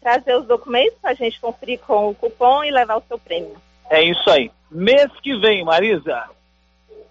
Trazer 0.00 0.36
os 0.36 0.46
documentos 0.46 0.98
para 1.00 1.10
a 1.10 1.14
gente 1.14 1.40
conferir 1.40 1.78
com 1.80 2.08
o 2.08 2.14
cupom 2.14 2.64
e 2.64 2.70
levar 2.70 2.96
o 2.96 3.04
seu 3.06 3.18
prêmio. 3.18 3.56
É 3.88 4.02
isso 4.02 4.28
aí. 4.30 4.50
Mês 4.70 5.10
que 5.22 5.36
vem, 5.38 5.64
Marisa. 5.64 6.24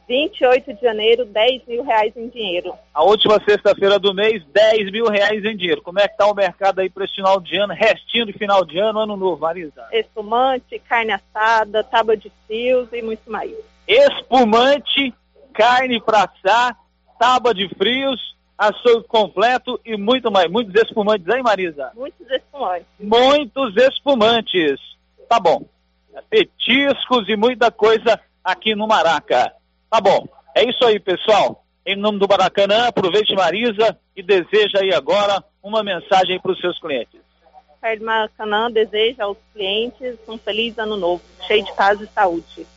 28 0.10 0.74
de 0.74 0.82
janeiro, 0.82 1.24
10 1.24 1.68
mil 1.68 1.84
reais 1.84 2.12
em 2.18 2.28
dinheiro. 2.30 2.74
A 2.91 3.03
última 3.03 3.39
sexta-feira 3.47 3.99
do 3.99 4.12
mês, 4.12 4.43
10 4.51 4.91
mil 4.91 5.05
reais 5.05 5.45
em 5.45 5.55
dinheiro. 5.55 5.84
Como 5.84 5.99
é 5.99 6.07
que 6.07 6.18
tá 6.18 6.26
o 6.26 6.34
mercado 6.34 6.80
aí 6.80 6.89
para 6.89 7.05
esse 7.05 7.14
final 7.14 7.39
de 7.39 7.55
ano, 7.57 7.76
restinho 7.76 8.26
de 8.26 8.34
final 8.34 8.66
de 8.66 8.80
ano, 8.80 9.01
ano 9.01 9.16
novo, 9.16 9.39
Marisa? 9.39 9.88
Espumante, 9.91 10.80
carne 10.80 11.12
assada, 11.12 11.84
tábua 11.84 12.18
de 12.18 12.32
fios 12.47 12.89
e 12.91 13.03
muito 13.03 13.32
mais. 13.32 13.51
Espumante, 13.88 15.14
carne 15.53 16.01
para 16.01 16.24
assar, 16.24 16.76
tábua 17.20 17.53
de 17.53 17.70
frios, 17.76 18.36
açougue 18.57 19.07
completo 19.07 19.80
e 19.86 19.95
muito 19.95 20.32
mais. 20.32 20.49
Muitos 20.49 20.74
espumantes, 20.82 21.28
hein, 21.28 21.43
Marisa? 21.43 21.91
Muitos 21.95 22.28
espumantes. 22.32 22.88
Muitos 22.99 23.78
espumantes. 23.78 24.80
Tá 25.30 25.39
bom. 25.39 25.66
Petiscos 26.32 27.30
e 27.30 27.36
muita 27.36 27.70
coisa 27.70 28.20
aqui 28.43 28.74
no 28.74 28.88
Maraca. 28.88 29.59
Tá 29.90 30.00
bom. 30.00 30.28
É 30.56 30.70
isso 30.70 30.84
aí, 30.86 31.00
pessoal. 31.00 31.66
Em 31.86 31.96
nome 31.96 32.20
do 32.20 32.28
Maracanã, 32.28 32.88
aproveite 32.88 33.34
Marisa 33.34 33.98
e 34.16 34.22
deseja 34.22 34.80
aí 34.82 34.94
agora 34.94 35.44
uma 35.64 35.84
mensagem 35.84 36.40
para 36.40 36.52
os 36.52 36.60
seus 36.60 36.80
clientes. 36.80 37.20
Carne 37.82 38.04
Maracanã 38.04 38.70
deseja 38.70 39.24
aos 39.24 39.38
clientes 39.54 40.18
um 40.28 40.38
feliz 40.38 40.78
ano 40.78 40.98
novo, 40.98 41.24
cheio 41.48 41.64
de 41.64 41.74
paz 41.74 42.00
e 42.02 42.08
saúde. 42.08 42.68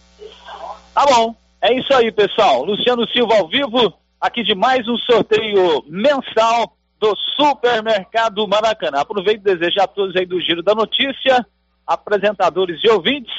Tá 0.94 1.04
bom. 1.06 1.34
É 1.60 1.72
isso 1.74 1.92
aí, 1.94 2.10
pessoal. 2.10 2.64
Luciano 2.64 3.06
Silva 3.08 3.36
ao 3.36 3.48
vivo, 3.48 3.92
aqui 4.20 4.42
de 4.42 4.54
mais 4.54 4.88
um 4.88 4.96
sorteio 4.96 5.84
mensal 5.88 6.76
do 6.98 7.14
Supermercado 7.36 8.46
Maracanã. 8.46 9.00
Aproveito 9.00 9.40
e 9.40 9.56
desejo 9.56 9.80
a 9.80 9.86
todos 9.86 10.16
aí 10.16 10.24
do 10.24 10.40
Giro 10.40 10.62
da 10.62 10.74
Notícia, 10.74 11.44
apresentadores 11.86 12.80
e 12.82 12.88
ouvintes, 12.88 13.34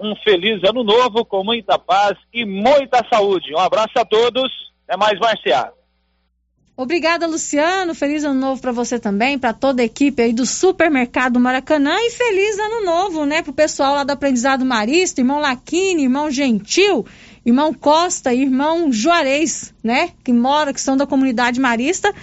um 0.00 0.14
feliz 0.16 0.62
ano 0.64 0.82
novo 0.84 1.24
com 1.24 1.44
muita 1.44 1.78
paz 1.78 2.16
e 2.32 2.44
muita 2.44 3.04
saúde. 3.12 3.54
Um 3.54 3.58
abraço 3.58 3.98
a 3.98 4.04
todos. 4.04 4.50
É 4.88 4.96
mais 4.96 5.18
Marciar. 5.18 5.72
Obrigada, 6.76 7.26
Luciano. 7.26 7.92
Feliz 7.92 8.22
ano 8.22 8.38
novo 8.38 8.62
para 8.62 8.70
você 8.70 9.00
também, 9.00 9.36
para 9.36 9.52
toda 9.52 9.82
a 9.82 9.84
equipe 9.84 10.22
aí 10.22 10.32
do 10.32 10.46
Supermercado 10.46 11.40
Maracanã 11.40 11.96
e 11.98 12.10
feliz 12.10 12.56
ano 12.56 12.84
novo, 12.84 13.26
né, 13.26 13.42
pro 13.42 13.52
pessoal 13.52 13.96
lá 13.96 14.04
do 14.04 14.12
Aprendizado 14.12 14.64
Marista, 14.64 15.20
irmão 15.20 15.40
Laquini, 15.40 16.04
irmão 16.04 16.30
Gentil, 16.30 17.04
irmão 17.44 17.74
Costa, 17.74 18.32
irmão 18.32 18.92
Juarez, 18.92 19.74
né, 19.82 20.12
que 20.22 20.32
mora, 20.32 20.72
que 20.72 20.80
são 20.80 20.96
da 20.96 21.04
comunidade 21.04 21.58
marista. 21.58 22.14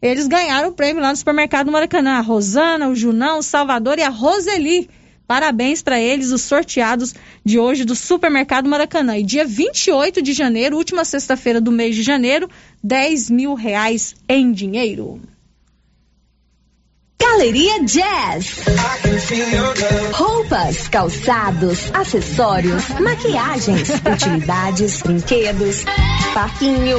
Eles 0.00 0.28
ganharam 0.28 0.68
o 0.68 0.72
prêmio 0.72 1.02
lá 1.02 1.10
no 1.10 1.16
Supermercado 1.16 1.72
Maracanã. 1.72 2.18
A 2.18 2.20
Rosana, 2.20 2.88
o 2.88 2.94
Junão, 2.94 3.40
o 3.40 3.42
Salvador 3.42 3.98
e 3.98 4.02
a 4.02 4.10
Roseli. 4.10 4.88
Parabéns 5.26 5.82
para 5.82 5.98
eles, 5.98 6.30
os 6.30 6.42
sorteados 6.42 7.14
de 7.44 7.58
hoje 7.58 7.84
do 7.84 7.94
Supermercado 7.94 8.68
Maracanã. 8.68 9.16
E 9.16 9.22
dia 9.22 9.44
28 9.44 10.20
de 10.20 10.32
janeiro, 10.32 10.76
última 10.76 11.04
sexta-feira 11.04 11.60
do 11.60 11.72
mês 11.72 11.94
de 11.94 12.02
janeiro, 12.02 12.48
10 12.82 13.30
mil 13.30 13.54
reais 13.54 14.14
em 14.28 14.52
dinheiro. 14.52 15.20
Galeria 17.18 17.82
Jazz. 17.84 18.60
Roupas, 20.12 20.88
calçados, 20.88 21.90
acessórios, 21.92 22.88
maquiagens, 23.00 23.88
utilidades, 24.06 25.00
brinquedos, 25.02 25.84
parquinho. 26.34 26.98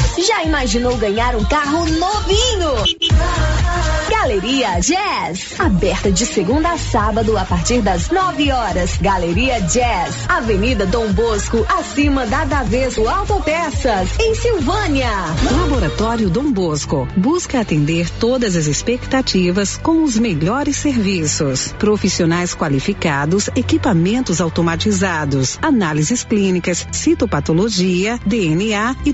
Já 0.17 0.43
imaginou 0.43 0.97
ganhar 0.97 1.35
um 1.35 1.45
carro 1.45 1.85
novinho? 1.85 2.71
Galeria 4.09 4.79
Jazz, 4.79 5.59
aberta 5.59 6.11
de 6.11 6.25
segunda 6.25 6.73
a 6.73 6.77
sábado 6.77 7.35
a 7.37 7.43
partir 7.43 7.81
das 7.81 8.09
9 8.09 8.51
horas. 8.51 8.97
Galeria 8.97 9.59
Jazz, 9.61 10.29
Avenida 10.29 10.85
Dom 10.85 11.11
Bosco, 11.11 11.65
acima 11.67 12.27
da 12.27 12.45
Daveso 12.45 13.07
Autopeças, 13.07 14.09
em 14.19 14.35
Silvânia. 14.35 15.09
Laboratório 15.49 16.29
Dom 16.29 16.51
Bosco 16.51 17.07
busca 17.17 17.61
atender 17.61 18.09
todas 18.19 18.55
as 18.55 18.67
expectativas 18.67 19.77
com 19.77 20.03
os 20.03 20.19
melhores 20.19 20.77
serviços. 20.77 21.73
Profissionais 21.79 22.53
qualificados, 22.53 23.49
equipamentos 23.55 24.39
automatizados, 24.39 25.57
análises 25.61 26.23
clínicas, 26.23 26.85
citopatologia, 26.91 28.19
DNA 28.25 28.95
e 29.03 29.13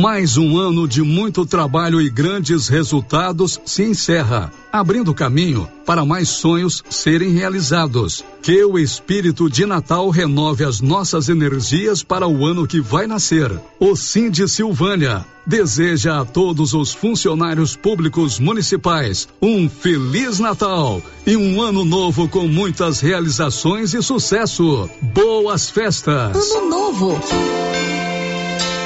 Mais 0.00 0.38
um 0.38 0.56
ano 0.56 0.88
de 0.88 1.02
muito 1.02 1.44
trabalho 1.44 2.00
e 2.00 2.08
grandes 2.08 2.66
resultados 2.66 3.60
se 3.66 3.82
encerra, 3.82 4.50
abrindo 4.72 5.12
caminho 5.12 5.68
para 5.84 6.02
mais 6.02 6.30
sonhos 6.30 6.82
serem 6.88 7.32
realizados. 7.32 8.24
Que 8.40 8.64
o 8.64 8.78
espírito 8.78 9.50
de 9.50 9.66
Natal 9.66 10.08
renove 10.08 10.64
as 10.64 10.80
nossas 10.80 11.28
energias 11.28 12.02
para 12.02 12.26
o 12.26 12.46
ano 12.46 12.66
que 12.66 12.80
vai 12.80 13.06
nascer. 13.06 13.52
O 13.78 13.94
Sim 13.94 14.30
de 14.30 14.48
Silvânia 14.48 15.26
deseja 15.46 16.20
a 16.20 16.24
todos 16.24 16.72
os 16.72 16.94
funcionários 16.94 17.76
públicos 17.76 18.38
municipais 18.38 19.28
um 19.42 19.68
feliz 19.68 20.38
Natal 20.38 21.02
e 21.26 21.36
um 21.36 21.60
ano 21.60 21.84
novo 21.84 22.28
com 22.28 22.48
muitas 22.48 23.00
realizações 23.00 23.92
e 23.92 24.02
sucesso. 24.02 24.88
Boas 25.02 25.68
festas. 25.68 26.50
Ano 26.52 26.70
novo 26.70 27.20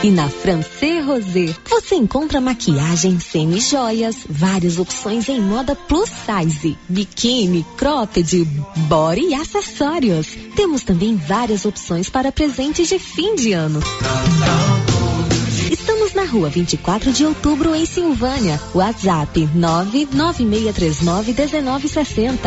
E 0.06 0.10
na 0.12 0.28
Francê 0.28 1.00
Rosé, 1.00 1.52
você 1.68 1.96
encontra 1.96 2.40
maquiagem 2.40 3.18
semi-joias, 3.18 4.18
várias 4.30 4.78
opções 4.78 5.28
em 5.28 5.40
moda 5.40 5.74
plus 5.74 6.08
size, 6.08 6.78
biquíni, 6.88 7.66
cropped, 7.76 8.44
body 8.86 9.30
e 9.30 9.34
acessórios. 9.34 10.28
Temos 10.54 10.84
também 10.84 11.16
várias 11.16 11.64
opções 11.64 12.08
para 12.08 12.30
presentes 12.30 12.88
de 12.88 13.00
fim 13.00 13.34
de 13.34 13.52
ano. 13.52 13.80
Estamos 15.72 16.14
na 16.14 16.24
rua 16.24 16.48
24 16.50 17.10
de 17.10 17.26
outubro, 17.26 17.74
em 17.74 17.84
Silvânia. 17.84 18.62
WhatsApp 18.72 19.48
996391960. 19.56 22.38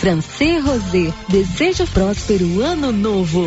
Francê 0.00 0.58
Rosé, 0.58 1.14
desejo 1.28 1.86
próspero 1.86 2.60
ano 2.60 2.90
novo. 2.90 3.46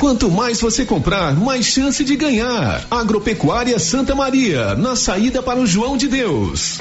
Quanto 0.00 0.30
mais 0.30 0.58
você 0.58 0.86
comprar, 0.86 1.36
mais 1.36 1.66
chance 1.66 2.02
de 2.02 2.16
ganhar. 2.16 2.82
Agropecuária 2.90 3.78
Santa 3.78 4.14
Maria, 4.14 4.74
na 4.74 4.96
saída 4.96 5.42
para 5.42 5.60
o 5.60 5.66
João 5.66 5.94
de 5.94 6.08
Deus. 6.08 6.78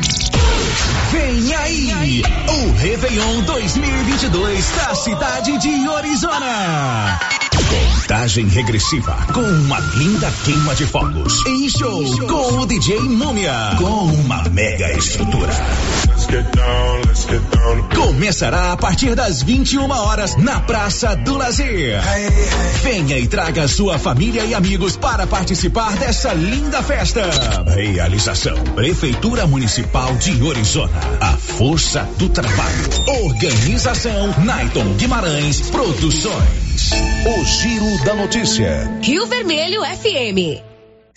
Vem 1.11 1.53
aí, 1.53 2.23
o 2.47 2.71
Réveillon 2.77 3.41
2022 3.41 4.69
da 4.69 4.95
cidade 4.95 5.57
de 5.57 5.89
Orizona. 5.89 7.19
Contagem 7.69 8.47
regressiva 8.47 9.15
com 9.33 9.41
uma 9.41 9.79
linda 9.95 10.31
queima 10.45 10.73
de 10.73 10.85
fogos. 10.87 11.45
Em 11.45 11.67
show 11.67 12.25
com 12.25 12.59
o 12.59 12.65
DJ 12.65 12.99
Múmia. 13.01 13.75
Com 13.77 14.05
uma 14.05 14.43
mega 14.49 14.93
estrutura. 14.97 15.53
Começará 18.19 18.73
a 18.73 18.75
partir 18.75 19.15
das 19.15 19.41
21 19.41 19.89
horas 19.89 20.35
na 20.35 20.59
Praça 20.59 21.15
do 21.15 21.37
Lazer. 21.37 22.01
Venha 22.83 23.17
e 23.17 23.25
traga 23.25 23.65
sua 23.65 23.97
família 23.97 24.43
e 24.43 24.53
amigos 24.53 24.97
para 24.97 25.25
participar 25.25 25.95
dessa 25.95 26.33
linda 26.33 26.83
festa. 26.83 27.21
Realização: 27.73 28.57
Prefeitura 28.75 29.47
Municipal 29.47 30.13
de 30.17 30.43
Orizona. 30.43 30.99
A 31.21 31.37
força 31.37 32.03
do 32.17 32.27
trabalho. 32.27 32.89
Organização: 33.23 34.35
Naiton 34.43 34.95
Guimarães 34.95 35.69
Produções. 35.69 36.91
O 37.25 37.45
Giro 37.45 38.03
da 38.03 38.15
Notícia. 38.15 38.99
Rio 39.01 39.27
Vermelho 39.27 39.81
FM. 39.81 40.68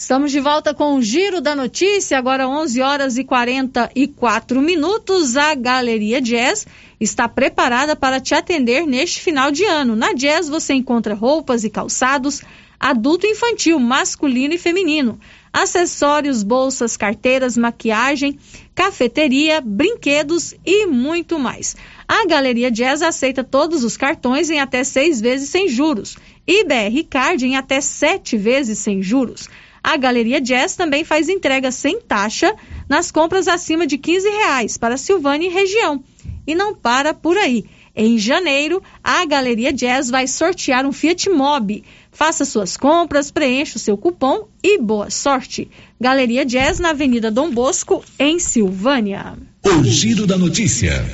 Estamos 0.03 0.33
de 0.33 0.41
volta 0.41 0.75
com 0.75 0.97
o 0.97 1.01
Giro 1.01 1.41
da 1.41 1.55
Notícia, 1.55 2.19
agora 2.19 2.49
11 2.49 2.81
horas 2.81 3.17
e 3.17 3.23
44 3.23 4.61
minutos. 4.61 5.37
A 5.37 5.55
Galeria 5.55 6.21
Jazz 6.21 6.67
está 6.99 7.29
preparada 7.29 7.95
para 7.95 8.19
te 8.19 8.35
atender 8.35 8.85
neste 8.85 9.21
final 9.21 9.53
de 9.53 9.65
ano. 9.65 9.95
Na 9.95 10.13
Jazz 10.13 10.49
você 10.49 10.75
encontra 10.75 11.15
roupas 11.15 11.63
e 11.63 11.71
calçados 11.71 12.43
adulto 12.81 13.29
e 13.29 13.31
infantil, 13.31 13.79
masculino 13.79 14.53
e 14.53 14.59
feminino, 14.59 15.21
acessórios, 15.53 16.43
bolsas, 16.43 16.97
carteiras, 16.97 17.57
maquiagem, 17.57 18.37
cafeteria, 18.75 19.61
brinquedos 19.61 20.53
e 20.67 20.85
muito 20.85 21.39
mais. 21.39 21.77
A 22.09 22.27
Galeria 22.27 22.73
Jazz 22.73 23.03
aceita 23.03 23.45
todos 23.45 23.85
os 23.85 23.97
cartões 23.97 24.51
em 24.51 24.59
até 24.59 24.83
seis 24.83 25.21
vezes 25.21 25.49
sem 25.49 25.69
juros 25.69 26.17
e 26.45 26.65
BR 26.65 27.07
Card 27.09 27.47
em 27.47 27.57
até 27.57 27.81
sete 27.81 28.37
vezes 28.37 28.81
sem 28.81 29.01
juros. 29.01 29.49
A 29.83 29.97
Galeria 29.97 30.41
Jazz 30.41 30.77
também 30.77 31.05
faz 31.05 31.29
entrega 31.29 31.73
sem 31.73 32.01
taxa 32.01 32.55
nas 32.89 33.11
compras 33.11 33.49
acima 33.49 33.87
de 33.87 33.99
15 33.99 34.29
reais 34.29 34.79
para 34.79 34.97
Silvânia 34.97 35.49
e 35.49 35.53
região. 35.53 36.03
E 36.47 36.55
não 36.55 36.75
para 36.75 37.13
por 37.13 37.37
aí. 37.37 37.65
Em 37.95 38.17
janeiro, 38.17 38.83
a 39.05 39.25
Galeria 39.27 39.73
Jazz 39.73 40.09
vai 40.09 40.27
sortear 40.27 40.87
um 40.87 40.93
Fiat 40.93 41.29
Mobi. 41.29 41.85
Faça 42.11 42.45
suas 42.45 42.77
compras, 42.77 43.31
preencha 43.31 43.77
o 43.77 43.81
seu 43.81 43.99
cupom 43.99 44.49
e 44.63 44.79
boa 44.79 45.11
sorte. 45.11 45.71
Galeria 46.01 46.45
Jazz 46.45 46.79
na 46.79 46.91
Avenida 46.91 47.31
Dom 47.31 47.51
Bosco, 47.51 48.03
em 48.19 48.39
Silvânia. 48.39 49.37
O 49.65 49.85
Giro 49.85 50.27
da 50.27 50.39
Notícia. 50.39 51.05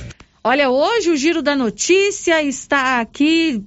Olha, 0.42 0.70
hoje 0.70 1.10
o 1.10 1.16
Giro 1.16 1.42
da 1.42 1.56
Notícia 1.56 2.42
está 2.42 3.00
aqui 3.00 3.62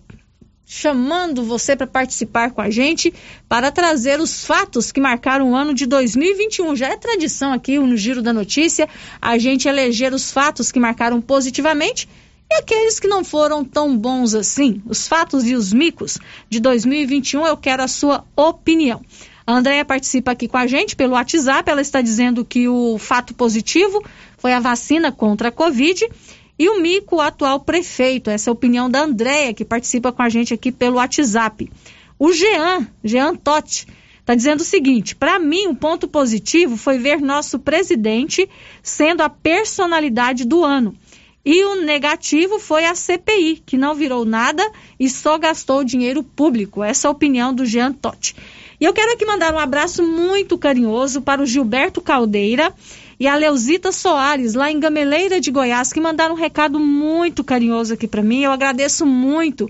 chamando 0.74 1.43
você 1.43 1.76
para 1.76 1.86
participar 1.86 2.51
com 2.51 2.61
a 2.61 2.69
gente 2.69 3.13
para 3.49 3.69
trazer 3.69 4.22
os 4.22 4.45
fatos 4.45 4.89
que 4.89 5.01
marcaram 5.01 5.51
o 5.51 5.53
ano 5.53 5.74
de 5.74 5.86
2021. 5.86 6.78
Já 6.78 6.88
é 6.88 6.95
tradição 6.95 7.51
aqui 7.51 7.78
no 7.78 7.97
Giro 7.97 8.22
da 8.22 8.32
Notícia 8.32 8.88
a 9.22 9.38
gente 9.38 9.67
eleger 9.67 10.13
os 10.13 10.32
fatos 10.32 10.72
que 10.72 10.80
marcaram 10.80 11.19
positivamente 11.19 12.07
e 12.49 12.53
aqueles 12.55 13.01
que 13.01 13.07
não 13.07 13.22
foram 13.22 13.65
tão 13.65 13.97
bons 13.97 14.34
assim. 14.34 14.82
Os 14.86 15.09
fatos 15.09 15.45
e 15.45 15.55
os 15.55 15.74
micos 15.74 16.17
de 16.49 16.61
2021, 16.61 17.45
eu 17.47 17.57
quero 17.57 17.84
a 17.84 17.88
sua 17.89 18.24
opinião. 18.34 19.01
A 19.45 19.53
Andréia 19.53 19.84
participa 19.84 20.32
aqui 20.32 20.47
com 20.47 20.57
a 20.57 20.67
gente 20.67 20.95
pelo 20.95 21.15
WhatsApp. 21.15 21.69
Ela 21.69 21.82
está 21.82 22.01
dizendo 22.01 22.45
que 22.45 22.69
o 22.69 22.97
fato 22.97 23.34
positivo 23.34 24.01
foi 24.38 24.53
a 24.53 24.59
vacina 24.61 25.11
contra 25.11 25.49
a 25.49 25.51
Covid 25.51 26.07
e 26.62 26.70
o 26.70 26.80
Mico, 26.80 27.16
o 27.16 27.22
atual 27.22 27.59
prefeito. 27.59 28.30
Essa 28.30 28.47
é 28.47 28.51
a 28.51 28.53
opinião 28.53 28.88
da 28.88 29.01
Andréia, 29.01 29.51
que 29.51 29.66
participa 29.66 30.12
com 30.12 30.22
a 30.22 30.30
gente 30.30 30.53
aqui 30.53 30.72
pelo 30.72 30.97
WhatsApp. 30.97 31.72
O 32.20 32.32
Jean, 32.32 32.88
Jean 33.03 33.36
Totti, 33.36 33.88
está 34.20 34.36
dizendo 34.36 34.59
o 34.59 34.64
seguinte: 34.64 35.16
para 35.16 35.39
mim, 35.39 35.66
o 35.66 35.70
um 35.72 35.76
ponto 35.76 36.07
positivo 36.07 36.78
foi 36.78 36.99
ver 36.99 37.20
nosso 37.20 37.57
presidente 37.57 38.47
sendo 38.84 39.22
a 39.22 39.30
personalidade 39.30 40.45
do 40.45 40.64
ano. 40.64 40.95
E 41.43 41.64
o 41.64 41.82
negativo 41.82 42.59
foi 42.59 42.86
a 42.86 42.93
CPI, 42.93 43.64
que 43.66 43.76
não 43.76 43.95
virou 43.95 44.24
nada 44.24 44.64
e 44.99 45.09
só 45.09 45.39
gastou 45.39 45.84
dinheiro 45.84 46.22
público. 46.22 46.84
Essa 46.84 47.07
é 47.07 47.09
a 47.09 47.12
opinião 47.12 47.51
do 47.51 47.66
Jean 47.66 47.91
Totti. 47.91 48.36
E 48.80 48.86
eu 48.86 48.93
quero 48.93 49.14
aqui 49.14 49.26
mandar 49.26 49.51
um 49.51 49.59
abraço 49.59 50.03
muito 50.03 50.59
carinhoso 50.59 51.24
para 51.24 51.41
o 51.41 51.45
Gilberto 51.45 52.01
Caldeira 52.01 52.72
e 53.22 53.28
a 53.28 53.36
Leuzita 53.36 53.91
Soares, 53.91 54.55
lá 54.55 54.72
em 54.72 54.80
Gameleira 54.80 55.39
de 55.39 55.51
Goiás, 55.51 55.93
que 55.93 56.01
mandaram 56.01 56.34
um 56.34 56.38
recado 56.38 56.80
muito 56.80 57.43
carinhoso 57.43 57.93
aqui 57.93 58.07
para 58.07 58.24
mim. 58.24 58.41
Eu 58.41 58.51
agradeço 58.51 59.05
muito 59.05 59.69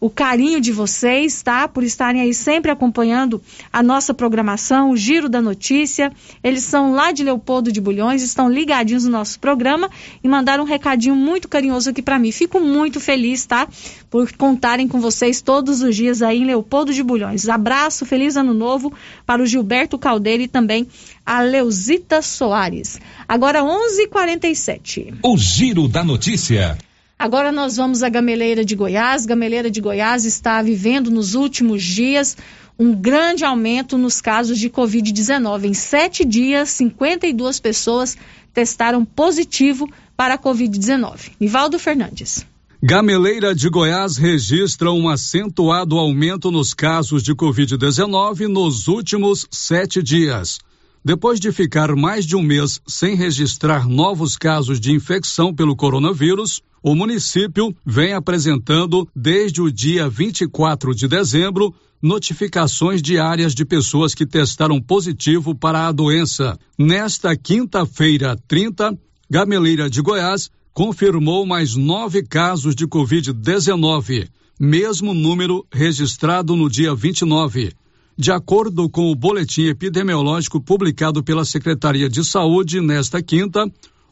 o 0.00 0.08
carinho 0.08 0.60
de 0.60 0.72
vocês, 0.72 1.42
tá? 1.42 1.66
Por 1.66 1.82
estarem 1.82 2.20
aí 2.20 2.32
sempre 2.32 2.70
acompanhando 2.70 3.42
a 3.72 3.82
nossa 3.82 4.14
programação, 4.14 4.90
o 4.90 4.96
Giro 4.96 5.28
da 5.28 5.40
Notícia. 5.40 6.12
Eles 6.42 6.62
são 6.62 6.92
lá 6.92 7.10
de 7.12 7.24
Leopoldo 7.24 7.72
de 7.72 7.80
Bulhões, 7.80 8.22
estão 8.22 8.50
ligadinhos 8.50 9.04
no 9.04 9.10
nosso 9.10 9.40
programa 9.40 9.90
e 10.22 10.28
mandaram 10.28 10.64
um 10.64 10.66
recadinho 10.66 11.16
muito 11.16 11.48
carinhoso 11.48 11.90
aqui 11.90 12.02
para 12.02 12.18
mim. 12.18 12.30
Fico 12.30 12.60
muito 12.60 13.00
feliz, 13.00 13.44
tá? 13.44 13.68
Por 14.10 14.32
contarem 14.32 14.86
com 14.86 15.00
vocês 15.00 15.40
todos 15.42 15.82
os 15.82 15.94
dias 15.96 16.22
aí 16.22 16.38
em 16.38 16.46
Leopoldo 16.46 16.92
de 16.92 17.02
Bulhões. 17.02 17.48
Abraço, 17.48 18.06
feliz 18.06 18.36
ano 18.36 18.54
novo 18.54 18.92
para 19.26 19.42
o 19.42 19.46
Gilberto 19.46 19.98
Caldeira 19.98 20.42
e 20.42 20.48
também 20.48 20.86
a 21.26 21.40
Leuzita 21.40 22.22
Soares. 22.22 23.00
Agora 23.28 23.62
11:47. 23.62 25.14
O 25.22 25.36
Giro 25.36 25.88
da 25.88 26.02
Notícia. 26.04 26.78
Agora 27.18 27.50
nós 27.50 27.76
vamos 27.76 28.04
à 28.04 28.08
Gameleira 28.08 28.64
de 28.64 28.76
Goiás. 28.76 29.26
Gameleira 29.26 29.68
de 29.68 29.80
Goiás 29.80 30.24
está 30.24 30.62
vivendo 30.62 31.10
nos 31.10 31.34
últimos 31.34 31.82
dias 31.82 32.36
um 32.78 32.94
grande 32.94 33.44
aumento 33.44 33.98
nos 33.98 34.20
casos 34.20 34.56
de 34.56 34.70
Covid-19. 34.70 35.64
Em 35.64 35.74
sete 35.74 36.24
dias, 36.24 36.70
52 36.70 37.58
pessoas 37.58 38.16
testaram 38.54 39.04
positivo 39.04 39.90
para 40.16 40.34
a 40.34 40.38
Covid-19. 40.38 41.32
Nivaldo 41.40 41.76
Fernandes. 41.76 42.46
Gameleira 42.80 43.52
de 43.52 43.68
Goiás 43.68 44.16
registra 44.16 44.92
um 44.92 45.08
acentuado 45.08 45.98
aumento 45.98 46.52
nos 46.52 46.72
casos 46.72 47.24
de 47.24 47.34
Covid-19 47.34 48.46
nos 48.46 48.86
últimos 48.86 49.44
sete 49.50 50.00
dias. 50.00 50.60
Depois 51.04 51.38
de 51.38 51.52
ficar 51.52 51.94
mais 51.94 52.26
de 52.26 52.36
um 52.36 52.42
mês 52.42 52.80
sem 52.86 53.14
registrar 53.14 53.88
novos 53.88 54.36
casos 54.36 54.80
de 54.80 54.92
infecção 54.92 55.54
pelo 55.54 55.76
coronavírus, 55.76 56.60
o 56.82 56.94
município 56.94 57.74
vem 57.84 58.12
apresentando, 58.12 59.08
desde 59.14 59.60
o 59.60 59.70
dia 59.70 60.08
24 60.08 60.94
de 60.94 61.08
dezembro, 61.08 61.74
notificações 62.00 63.02
diárias 63.02 63.54
de 63.54 63.64
pessoas 63.64 64.14
que 64.14 64.26
testaram 64.26 64.80
positivo 64.80 65.54
para 65.54 65.88
a 65.88 65.92
doença. 65.92 66.58
Nesta 66.78 67.36
quinta-feira, 67.36 68.36
30, 68.46 68.96
Gameleira 69.30 69.90
de 69.90 70.00
Goiás 70.00 70.50
confirmou 70.72 71.44
mais 71.44 71.74
nove 71.74 72.22
casos 72.22 72.74
de 72.74 72.86
Covid-19, 72.86 74.28
mesmo 74.60 75.12
número 75.12 75.66
registrado 75.72 76.54
no 76.54 76.70
dia 76.70 76.94
29. 76.94 77.72
De 78.20 78.32
acordo 78.32 78.90
com 78.90 79.12
o 79.12 79.14
boletim 79.14 79.66
epidemiológico 79.66 80.60
publicado 80.60 81.22
pela 81.22 81.44
Secretaria 81.44 82.08
de 82.08 82.24
Saúde 82.24 82.80
nesta 82.80 83.22
quinta, 83.22 83.64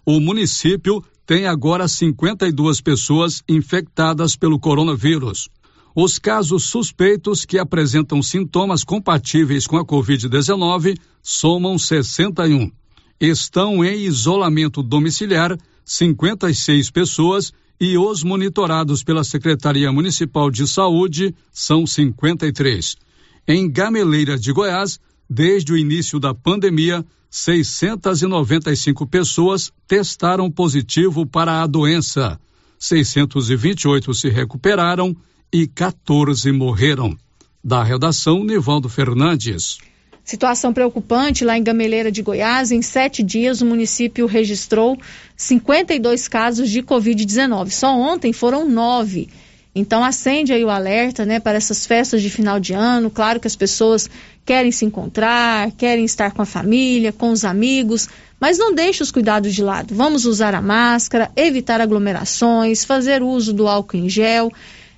o 0.04 0.20
município 0.20 1.02
tem 1.26 1.48
agora 1.48 1.88
52 1.88 2.80
pessoas 2.80 3.42
infectadas 3.48 4.36
pelo 4.36 4.60
coronavírus. 4.60 5.48
Os 5.92 6.20
casos 6.20 6.66
suspeitos 6.66 7.44
que 7.44 7.58
apresentam 7.58 8.22
sintomas 8.22 8.84
compatíveis 8.84 9.66
com 9.66 9.76
a 9.76 9.84
Covid-19 9.84 10.96
somam 11.20 11.76
61. 11.76 12.70
Estão 13.20 13.84
em 13.84 14.04
isolamento 14.04 14.84
domiciliar 14.84 15.58
56 15.84 16.92
pessoas 16.92 17.52
e 17.80 17.98
os 17.98 18.22
monitorados 18.22 19.02
pela 19.02 19.24
Secretaria 19.24 19.90
Municipal 19.90 20.48
de 20.48 20.64
Saúde 20.68 21.34
são 21.50 21.84
53. 21.84 23.04
Em 23.48 23.70
Gameleira 23.70 24.36
de 24.36 24.52
Goiás, 24.52 24.98
desde 25.30 25.72
o 25.72 25.76
início 25.76 26.18
da 26.18 26.34
pandemia, 26.34 27.04
695 27.30 29.06
pessoas 29.06 29.72
testaram 29.86 30.50
positivo 30.50 31.24
para 31.24 31.62
a 31.62 31.66
doença. 31.66 32.40
628 32.78 34.12
se 34.14 34.28
recuperaram 34.28 35.14
e 35.52 35.66
14 35.66 36.50
morreram. 36.50 37.16
Da 37.62 37.84
redação, 37.84 38.42
Nivaldo 38.44 38.88
Fernandes. 38.88 39.78
Situação 40.24 40.72
preocupante 40.72 41.44
lá 41.44 41.56
em 41.56 41.62
Gameleira 41.62 42.10
de 42.10 42.22
Goiás. 42.22 42.72
Em 42.72 42.82
sete 42.82 43.22
dias, 43.22 43.60
o 43.60 43.66
município 43.66 44.26
registrou 44.26 44.98
52 45.36 46.26
casos 46.26 46.68
de 46.68 46.82
Covid-19. 46.82 47.70
Só 47.70 47.96
ontem 47.96 48.32
foram 48.32 48.68
nove. 48.68 49.28
Então 49.78 50.02
acende 50.02 50.54
aí 50.54 50.64
o 50.64 50.70
alerta, 50.70 51.26
né, 51.26 51.38
para 51.38 51.58
essas 51.58 51.84
festas 51.84 52.22
de 52.22 52.30
final 52.30 52.58
de 52.58 52.72
ano. 52.72 53.10
Claro 53.10 53.38
que 53.38 53.46
as 53.46 53.54
pessoas 53.54 54.08
querem 54.42 54.72
se 54.72 54.86
encontrar, 54.86 55.70
querem 55.72 56.06
estar 56.06 56.32
com 56.32 56.40
a 56.40 56.46
família, 56.46 57.12
com 57.12 57.30
os 57.30 57.44
amigos, 57.44 58.08
mas 58.40 58.56
não 58.56 58.74
deixe 58.74 59.02
os 59.02 59.10
cuidados 59.10 59.54
de 59.54 59.62
lado. 59.62 59.94
Vamos 59.94 60.24
usar 60.24 60.54
a 60.54 60.62
máscara, 60.62 61.30
evitar 61.36 61.78
aglomerações, 61.82 62.86
fazer 62.86 63.22
uso 63.22 63.52
do 63.52 63.68
álcool 63.68 63.98
em 63.98 64.08
gel, 64.08 64.50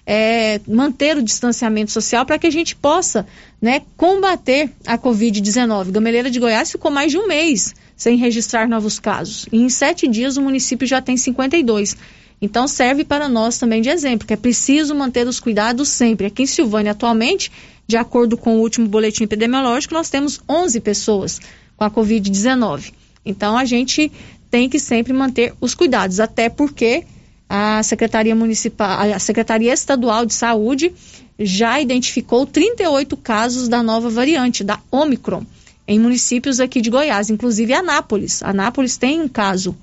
é, 0.07 0.61
manter 0.69 1.17
o 1.17 1.23
distanciamento 1.23 1.91
social 1.91 2.25
para 2.25 2.39
que 2.39 2.47
a 2.47 2.51
gente 2.51 2.77
possa, 2.77 3.27
né, 3.61 3.83
combater 3.97 4.71
a 4.87 4.97
Covid-19. 4.97 5.91
Gameleira 5.91 6.31
de 6.31 6.39
Goiás 6.39 6.71
ficou 6.71 6.91
mais 6.91 7.11
de 7.11 7.19
um 7.19 7.27
mês 7.27 7.75
sem 7.97 8.17
registrar 8.17 8.69
novos 8.69 9.01
casos. 9.01 9.45
E 9.51 9.61
em 9.61 9.69
sete 9.69 10.07
dias 10.07 10.37
o 10.37 10.43
município 10.43 10.87
já 10.87 11.03
tem 11.03 11.17
52. 11.17 11.97
Então 12.41 12.69
serve 12.69 13.05
para 13.05 13.29
nós 13.29 13.59
também 13.59 13.83
de 13.83 13.89
exemplo, 13.89 14.27
que 14.27 14.33
é 14.33 14.37
preciso 14.37 14.95
manter 14.95 15.27
os 15.27 15.41
cuidados 15.41 15.89
sempre. 15.89 16.27
Aqui 16.27 16.45
em 16.45 16.47
Silvânia, 16.47 16.93
atualmente, 16.93 17.51
de 17.87 17.97
acordo 17.97 18.37
com 18.37 18.57
o 18.57 18.61
último 18.61 18.87
boletim 18.87 19.25
epidemiológico, 19.25 19.95
nós 19.95 20.09
temos 20.09 20.41
11 20.49 20.81
pessoas 20.81 21.41
com 21.77 21.85
a 21.85 21.91
Covid-19. 21.91 22.93
Então 23.25 23.57
a 23.57 23.65
gente 23.65 24.13
tem 24.51 24.69
que 24.69 24.79
sempre 24.79 25.13
manter 25.13 25.53
os 25.61 25.75
cuidados, 25.75 26.21
até 26.21 26.49
porque 26.49 27.05
a 27.49 27.83
Secretaria 27.83 28.35
Municipal, 28.35 29.01
a 29.01 29.19
Secretaria 29.19 29.73
Estadual 29.73 30.25
de 30.25 30.35
Saúde 30.35 30.93
já 31.39 31.81
identificou 31.81 32.47
38 32.47 33.17
casos 33.17 33.69
da 33.69 33.83
nova 33.83 34.11
variante, 34.11 34.63
da 34.63 34.79
Omicron, 34.91 35.45
em 35.87 35.99
municípios 35.99 36.61
aqui 36.61 36.81
de 36.81 36.91
Goiás, 36.91 37.31
inclusive 37.31 37.73
Anápolis. 37.73 38.43
Anápolis 38.43 38.97
tem 38.97 39.21
um 39.21 39.29
caso 39.29 39.77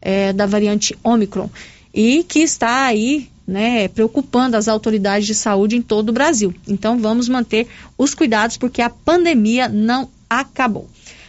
é, 0.00 0.32
da 0.32 0.46
variante 0.46 0.96
Omicron 1.04 1.48
e 1.94 2.24
que 2.24 2.40
está 2.40 2.86
aí 2.86 3.30
né, 3.46 3.86
preocupando 3.88 4.56
as 4.56 4.66
autoridades 4.66 5.26
de 5.26 5.34
saúde 5.34 5.76
em 5.76 5.82
todo 5.82 6.08
o 6.08 6.12
Brasil. 6.12 6.52
Então 6.66 6.98
vamos 6.98 7.28
manter 7.28 7.68
os 7.96 8.14
cuidados 8.14 8.56
porque 8.56 8.82
a 8.82 8.90
pandemia 8.90 9.68
não 9.68 10.08
acabou. 10.28 10.88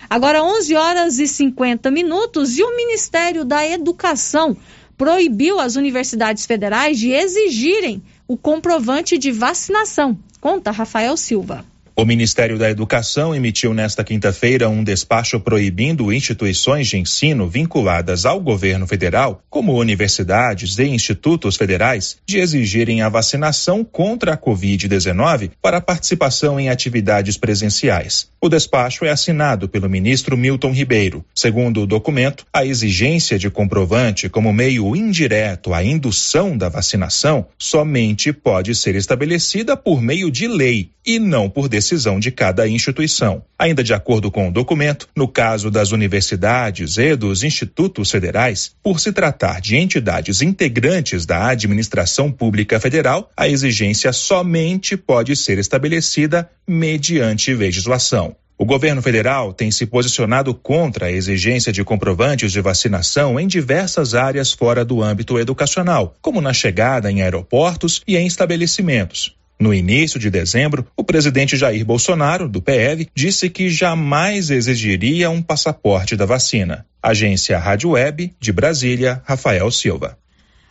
Agora 0.09 0.43
11 0.43 0.75
horas 0.75 1.19
e 1.19 1.27
50 1.27 1.91
minutos 1.91 2.57
e 2.57 2.63
o 2.63 2.75
Ministério 2.75 3.45
da 3.45 3.67
Educação 3.67 4.57
proibiu 4.97 5.59
as 5.59 5.75
universidades 5.75 6.45
federais 6.45 6.97
de 6.97 7.11
exigirem 7.11 8.01
o 8.27 8.37
comprovante 8.37 9.17
de 9.17 9.31
vacinação. 9.31 10.17
Conta 10.39 10.71
Rafael 10.71 11.17
Silva. 11.17 11.65
O 11.97 12.03
Ministério 12.03 12.57
da 12.57 12.69
Educação 12.69 13.33
emitiu 13.33 13.73
nesta 13.73 14.03
quinta-feira 14.03 14.67
um 14.67 14.83
despacho 14.83 15.39
proibindo 15.39 16.11
instituições 16.11 16.89
de 16.89 16.97
ensino 16.97 17.47
vinculadas 17.47 18.25
ao 18.25 18.41
governo 18.41 18.85
federal, 18.85 19.41
como 19.49 19.79
universidades 19.79 20.77
e 20.77 20.83
institutos 20.83 21.55
federais, 21.55 22.17
de 22.27 22.37
exigirem 22.37 23.01
a 23.01 23.07
vacinação 23.07 23.81
contra 23.81 24.33
a 24.33 24.37
Covid-19 24.37 25.51
para 25.61 25.79
participação 25.79 26.59
em 26.59 26.67
atividades 26.67 27.37
presenciais. 27.37 28.27
O 28.41 28.49
despacho 28.49 29.05
é 29.05 29.09
assinado 29.09 29.69
pelo 29.69 29.89
ministro 29.89 30.35
Milton 30.35 30.73
Ribeiro. 30.73 31.23
Segundo 31.33 31.81
o 31.81 31.87
documento, 31.87 32.45
a 32.51 32.65
exigência 32.65 33.39
de 33.39 33.49
comprovante 33.49 34.27
como 34.27 34.51
meio 34.51 34.93
indireto 34.97 35.73
à 35.73 35.81
indução 35.81 36.57
da 36.57 36.67
vacinação 36.67 37.47
somente 37.57 38.33
pode 38.33 38.75
ser 38.75 38.95
estabelecida 38.95 39.77
por 39.77 40.01
meio 40.01 40.29
de 40.29 40.45
lei 40.45 40.89
e 41.05 41.19
não 41.19 41.49
por 41.49 41.69
decisão 41.69 41.84
decisão 41.85 42.19
de 42.19 42.31
cada 42.31 42.67
instituição. 42.67 43.43
Ainda 43.59 43.83
de 43.83 43.93
acordo 43.93 44.31
com 44.31 44.49
o 44.49 44.51
documento, 44.51 45.07
no 45.15 45.27
caso 45.27 45.69
das 45.69 45.91
universidades 45.91 46.97
e 46.97 47.15
dos 47.15 47.43
institutos 47.43 48.09
federais, 48.09 48.73
por 48.81 48.99
se 48.99 49.13
tratar 49.13 49.61
de 49.61 49.77
entidades 49.77 50.41
integrantes 50.41 51.25
da 51.25 51.47
administração 51.47 52.31
pública 52.31 52.79
federal, 52.79 53.29
a 53.37 53.47
exigência 53.47 54.11
somente 54.11 54.97
pode 54.97 55.35
ser 55.35 55.59
estabelecida 55.59 56.49
mediante 56.67 57.53
legislação. 57.53 58.35
O 58.57 58.65
governo 58.65 59.01
federal 59.01 59.53
tem 59.53 59.69
se 59.69 59.85
posicionado 59.85 60.53
contra 60.53 61.07
a 61.07 61.11
exigência 61.11 61.73
de 61.73 61.83
comprovantes 61.83 62.53
de 62.53 62.61
vacinação 62.61 63.37
em 63.37 63.47
diversas 63.47 64.15
áreas 64.15 64.53
fora 64.53 64.85
do 64.85 65.03
âmbito 65.03 65.37
educacional, 65.37 66.15
como 66.21 66.39
na 66.39 66.53
chegada 66.53 67.11
em 67.11 67.21
aeroportos 67.21 68.01
e 68.07 68.15
em 68.15 68.25
estabelecimentos. 68.25 69.34
No 69.59 69.73
início 69.73 70.19
de 70.19 70.29
dezembro, 70.29 70.85
o 70.97 71.03
presidente 71.03 71.55
Jair 71.55 71.85
Bolsonaro, 71.85 72.49
do 72.49 72.61
PL, 72.61 73.07
disse 73.15 73.49
que 73.49 73.69
jamais 73.69 74.49
exigiria 74.49 75.29
um 75.29 75.41
passaporte 75.41 76.15
da 76.15 76.25
vacina. 76.25 76.85
Agência 77.01 77.57
Rádio 77.57 77.91
Web, 77.91 78.33
de 78.39 78.51
Brasília, 78.51 79.21
Rafael 79.25 79.71
Silva. 79.71 80.17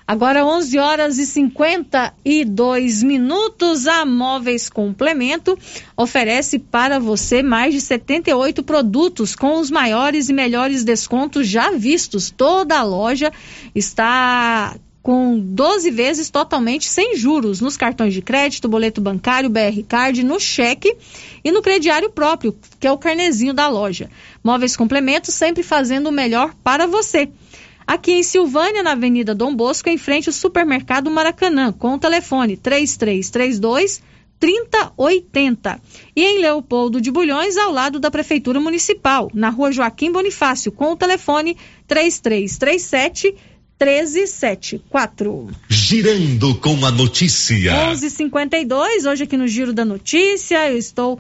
Agora 0.07 0.45
11 0.45 0.79
horas 0.79 1.19
e 1.19 1.25
52 1.25 3.03
minutos, 3.03 3.87
a 3.87 4.05
Móveis 4.05 4.69
Complemento 4.69 5.59
oferece 5.97 6.59
para 6.59 6.99
você 7.01 7.43
mais 7.43 7.73
de 7.73 7.81
78 7.81 8.63
produtos 8.63 9.35
com 9.35 9.59
os 9.59 9.71
maiores 9.71 10.29
e 10.29 10.35
melhores 10.35 10.85
descontos 10.85 11.49
já 11.49 11.71
vistos. 11.71 12.31
Toda 12.31 12.79
a 12.79 12.83
loja 12.83 13.33
está 13.75 14.77
com 15.05 15.39
12 15.39 15.91
vezes 15.91 16.31
totalmente 16.31 16.89
sem 16.89 17.15
juros 17.15 17.61
nos 17.61 17.77
cartões 17.77 18.15
de 18.15 18.23
crédito, 18.23 18.71
boleto 18.71 19.03
bancário, 19.03 19.51
BR 19.51 19.83
Card, 19.87 20.25
no 20.25 20.41
cheque 20.41 20.97
e 21.45 21.53
no 21.53 21.61
crediário 21.61 22.09
próprio, 22.09 22.57
que 22.81 22.87
é 22.87 22.91
o 22.91 22.97
carnezinho 22.97 23.53
da 23.53 23.69
loja. 23.69 24.09
Móveis 24.43 24.79
Complementos 24.79 25.35
sempre 25.35 25.63
fazendo 25.63 26.07
o 26.07 26.13
melhor 26.13 26.55
para 26.65 26.87
você. 26.87 27.29
Aqui 27.87 28.13
em 28.13 28.23
Silvânia, 28.23 28.83
na 28.83 28.93
Avenida 28.93 29.35
Dom 29.35 29.55
Bosco, 29.55 29.91
em 29.91 29.99
frente 29.99 30.31
ao 30.31 30.33
Supermercado 30.33 31.11
Maracanã, 31.11 31.71
com 31.71 31.93
o 31.93 31.99
telefone 31.99 32.57
3332 32.57 34.03
3080. 34.41 35.81
E 36.17 36.23
em 36.23 36.41
Leopoldo 36.41 36.99
de 36.99 37.11
Bulhões, 37.11 37.59
ao 37.59 37.71
lado 37.71 38.01
da 38.01 38.11
Prefeitura 38.11 38.59
Municipal, 38.59 39.31
na 39.35 39.51
rua 39.51 39.71
Joaquim 39.71 40.11
Bonifácio, 40.11 40.73
com 40.73 40.93
o 40.93 40.97
telefone 40.97 41.59
3337 41.87 43.35
1374. 43.81 45.51
Girando 45.69 46.55
com 46.57 46.85
a 46.87 46.91
notícia. 46.91 47.73
11:52 47.93 49.05
hoje 49.05 49.25
aqui 49.25 49.37
no 49.37 49.49
Giro 49.49 49.73
da 49.73 49.85
Notícia, 49.85 50.71
eu 50.71 50.79
estou 50.79 51.19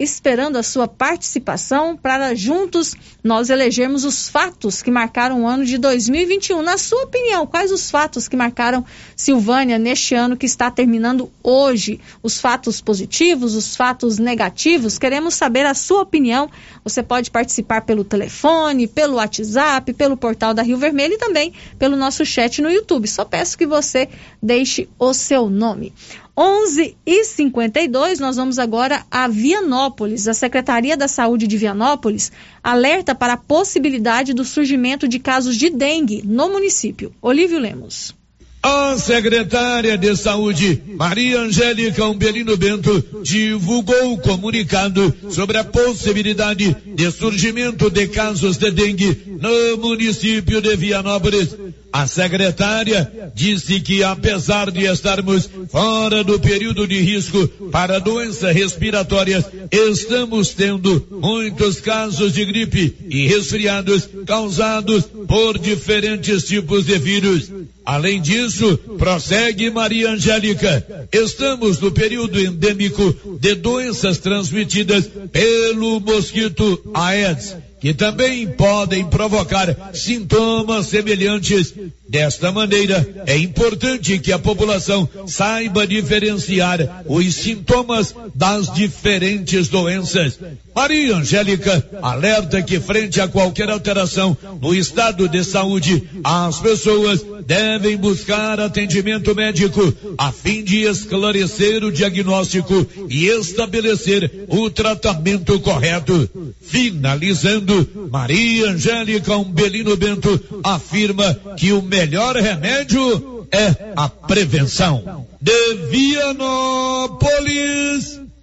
esperando 0.00 0.56
a 0.56 0.62
sua 0.62 0.88
participação 0.88 1.94
para 1.94 2.34
juntos 2.34 2.96
nós 3.22 3.50
elegermos 3.50 4.02
os 4.02 4.30
fatos 4.30 4.80
que 4.80 4.90
marcaram 4.90 5.42
o 5.42 5.46
ano 5.46 5.62
de 5.62 5.76
2021. 5.76 6.62
Na 6.62 6.78
sua 6.78 7.02
opinião, 7.02 7.46
quais 7.46 7.70
os 7.70 7.90
fatos 7.90 8.26
que 8.26 8.34
marcaram 8.34 8.82
Silvânia 9.14 9.78
neste 9.78 10.14
ano 10.14 10.38
que 10.38 10.46
está 10.46 10.70
terminando 10.70 11.30
hoje? 11.42 12.00
Os 12.22 12.40
fatos 12.40 12.80
positivos, 12.80 13.54
os 13.54 13.76
fatos 13.76 14.18
negativos? 14.18 14.98
Queremos 14.98 15.34
saber 15.34 15.66
a 15.66 15.74
sua 15.74 16.00
opinião. 16.00 16.50
Você 16.82 17.02
pode 17.02 17.30
participar 17.30 17.82
pelo 17.82 18.02
telefone, 18.02 18.88
pelo 18.88 19.16
WhatsApp, 19.16 19.92
pelo 19.92 20.16
portal 20.16 20.54
da 20.54 20.62
Rio 20.62 20.78
Vermelho 20.78 21.14
e 21.14 21.18
também 21.18 21.52
pelo 21.78 21.94
nosso 21.94 22.24
chat 22.24 22.62
no 22.62 22.70
YouTube. 22.70 23.06
Só 23.06 23.26
peço 23.26 23.58
que 23.58 23.66
você 23.66 24.08
deixe 24.42 24.88
o 24.98 25.12
seu 25.12 25.50
nome. 25.50 25.92
11 26.36 26.96
e 27.04 27.24
52 27.24 28.20
nós 28.20 28.36
vamos 28.36 28.58
agora 28.58 29.04
a 29.10 29.26
Vianópolis. 29.28 30.28
A 30.28 30.34
Secretaria 30.34 30.96
da 30.96 31.08
Saúde 31.08 31.46
de 31.46 31.56
Vianópolis 31.56 32.30
alerta 32.62 33.14
para 33.14 33.34
a 33.34 33.38
possibilidade 33.38 34.32
do 34.32 34.44
surgimento 34.44 35.08
de 35.08 35.18
casos 35.18 35.56
de 35.56 35.70
dengue 35.70 36.22
no 36.24 36.48
município. 36.50 37.12
Olívio 37.20 37.58
Lemos. 37.58 38.19
A 38.62 38.98
secretária 38.98 39.96
de 39.96 40.14
Saúde, 40.14 40.82
Maria 40.94 41.40
Angélica 41.40 42.04
Umbelino 42.04 42.58
Bento, 42.58 43.02
divulgou 43.22 44.12
o 44.12 44.18
comunicado 44.18 45.14
sobre 45.30 45.56
a 45.56 45.64
possibilidade 45.64 46.76
de 46.94 47.10
surgimento 47.10 47.88
de 47.88 48.08
casos 48.08 48.58
de 48.58 48.70
dengue 48.70 49.16
no 49.40 49.78
município 49.78 50.60
de 50.60 50.76
Vianópolis. 50.76 51.56
A 51.92 52.06
secretária 52.06 53.32
disse 53.34 53.80
que, 53.80 54.04
apesar 54.04 54.70
de 54.70 54.84
estarmos 54.84 55.48
fora 55.70 56.22
do 56.22 56.38
período 56.38 56.86
de 56.86 57.00
risco 57.00 57.48
para 57.72 57.98
doenças 57.98 58.54
respiratórias, 58.54 59.44
estamos 59.72 60.50
tendo 60.50 61.04
muitos 61.10 61.80
casos 61.80 62.34
de 62.34 62.44
gripe 62.44 62.94
e 63.08 63.26
resfriados 63.26 64.08
causados 64.24 65.04
por 65.26 65.58
diferentes 65.58 66.44
tipos 66.44 66.86
de 66.86 66.98
vírus. 66.98 67.50
Além 67.84 68.20
disso, 68.20 68.76
prossegue 68.98 69.70
Maria 69.70 70.10
Angélica, 70.10 71.08
estamos 71.12 71.80
no 71.80 71.90
período 71.90 72.38
endêmico 72.38 73.38
de 73.40 73.54
doenças 73.54 74.18
transmitidas 74.18 75.08
pelo 75.32 76.00
mosquito 76.00 76.80
Aedes 76.94 77.56
que 77.80 77.94
também 77.94 78.46
podem 78.46 79.06
provocar 79.06 79.94
sintomas 79.94 80.86
semelhantes. 80.86 81.74
Desta 82.10 82.50
maneira, 82.50 83.24
é 83.24 83.38
importante 83.38 84.18
que 84.18 84.32
a 84.32 84.38
população 84.38 85.08
saiba 85.28 85.86
diferenciar 85.86 87.04
os 87.06 87.36
sintomas 87.36 88.12
das 88.34 88.72
diferentes 88.72 89.68
doenças. 89.68 90.36
Maria 90.74 91.14
Angélica 91.14 91.88
alerta 92.02 92.62
que, 92.62 92.80
frente 92.80 93.20
a 93.20 93.28
qualquer 93.28 93.70
alteração 93.70 94.36
no 94.60 94.74
estado 94.74 95.28
de 95.28 95.44
saúde, 95.44 96.02
as 96.24 96.58
pessoas 96.58 97.24
devem 97.46 97.96
buscar 97.96 98.58
atendimento 98.58 99.32
médico 99.32 99.94
a 100.18 100.32
fim 100.32 100.64
de 100.64 100.82
esclarecer 100.82 101.84
o 101.84 101.92
diagnóstico 101.92 102.86
e 103.08 103.26
estabelecer 103.26 104.46
o 104.48 104.68
tratamento 104.68 105.60
correto. 105.60 106.28
Finalizando 106.60 107.88
Maria 108.10 108.70
Angélica 108.70 109.36
Umbelino 109.36 109.96
Bento 109.96 110.40
afirma 110.64 111.34
que 111.56 111.72
o 111.72 111.82
melhor 112.00 112.34
remédio 112.34 113.46
é 113.52 113.92
a 113.94 114.08
prevenção. 114.08 115.26
De 115.38 115.74
Vianópolis, 115.90 117.28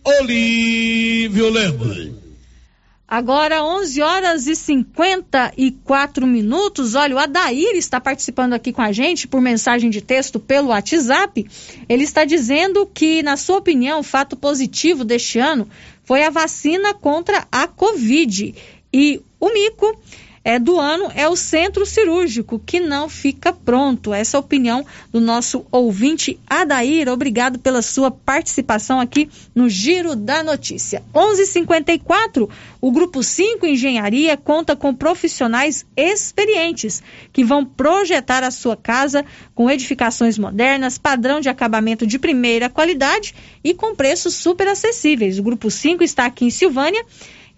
Olívio 0.06 1.50
Lemos. 1.50 2.12
Agora 3.08 3.64
11 3.64 4.00
horas 4.02 4.46
e 4.46 4.56
54 4.56 6.28
minutos. 6.28 6.94
Olha, 6.94 7.16
o 7.16 7.20
Adair 7.20 7.76
está 7.76 8.00
participando 8.00 8.54
aqui 8.54 8.72
com 8.72 8.84
a 8.84 8.92
gente 8.92 9.28
por 9.28 9.42
mensagem 9.42 9.90
de 9.90 10.02
texto 10.02 10.40
pelo 10.40 10.68
WhatsApp. 10.68 11.48
Ele 11.90 12.04
está 12.04 12.26
dizendo 12.26 12.86
que, 12.86 13.24
na 13.24 13.38
sua 13.38 13.58
opinião, 13.58 14.02
o 14.02 14.04
fato 14.04 14.36
positivo 14.36 15.04
deste 15.04 15.40
ano 15.40 15.68
foi 16.04 16.24
a 16.24 16.30
vacina 16.30 16.94
contra 16.94 17.48
a 17.52 17.68
Covid. 17.68 18.54
E 18.94 19.20
o 19.40 19.52
mico 19.52 20.00
é, 20.48 20.58
do 20.58 20.80
ano 20.80 21.12
é 21.14 21.28
o 21.28 21.36
centro 21.36 21.86
cirúrgico, 21.86 22.58
que 22.58 22.80
não 22.80 23.10
fica 23.10 23.52
pronto. 23.52 24.14
Essa 24.14 24.38
é 24.38 24.40
a 24.40 24.40
opinião 24.40 24.86
do 25.12 25.20
nosso 25.20 25.66
ouvinte 25.70 26.40
Adair. 26.50 27.10
Obrigado 27.10 27.60
pela 27.60 27.82
sua 27.82 28.10
participação 28.10 29.02
aqui 29.02 29.30
no 29.54 29.68
Giro 29.68 30.16
da 30.16 30.42
Notícia. 30.42 31.04
11:54. 31.14 32.50
O 32.80 32.92
Grupo 32.94 33.22
5 33.22 33.66
Engenharia 33.66 34.38
conta 34.38 34.74
com 34.74 34.96
profissionais 34.96 35.86
experientes 35.98 37.04
que 37.34 37.44
vão 37.44 37.66
projetar 37.66 38.42
a 38.42 38.50
sua 38.50 38.78
casa 38.78 39.26
com 39.54 39.70
edificações 39.70 40.38
modernas, 40.38 40.98
padrão 40.98 41.42
de 41.42 41.50
acabamento 41.50 42.08
de 42.08 42.18
primeira 42.18 42.70
qualidade 42.70 43.36
e 43.62 43.74
com 43.74 43.94
preços 43.94 44.36
super 44.36 44.70
acessíveis. 44.70 45.40
O 45.40 45.44
Grupo 45.44 45.70
5 45.70 46.06
está 46.06 46.26
aqui 46.26 46.46
em 46.46 46.50
Silvânia 46.50 47.04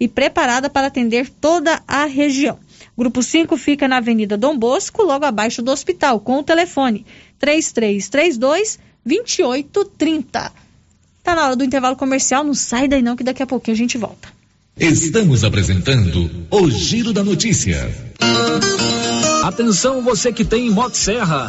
e 0.00 0.08
preparada 0.08 0.68
para 0.68 0.88
atender 0.88 1.30
toda 1.30 1.80
a 1.86 2.04
região. 2.04 2.58
Grupo 2.96 3.22
5 3.22 3.56
fica 3.56 3.88
na 3.88 3.98
Avenida 3.98 4.36
Dom 4.36 4.58
Bosco, 4.58 5.02
logo 5.02 5.24
abaixo 5.24 5.62
do 5.62 5.70
hospital, 5.70 6.20
com 6.20 6.38
o 6.38 6.42
telefone 6.42 7.06
3332 7.38 8.78
2830. 9.04 10.52
Tá 11.22 11.34
na 11.34 11.46
hora 11.46 11.56
do 11.56 11.64
intervalo 11.64 11.96
comercial, 11.96 12.44
não 12.44 12.54
sai 12.54 12.88
daí 12.88 13.02
não 13.02 13.16
que 13.16 13.24
daqui 13.24 13.42
a 13.42 13.46
pouquinho 13.46 13.74
a 13.74 13.78
gente 13.78 13.98
volta. 13.98 14.28
Estamos 14.78 15.44
apresentando 15.44 16.30
o 16.50 16.70
Giro 16.70 17.12
da 17.12 17.22
Notícia. 17.22 17.94
Atenção 19.44 20.02
você 20.02 20.32
que 20.32 20.44
tem 20.44 20.70
Motosserra. 20.70 21.48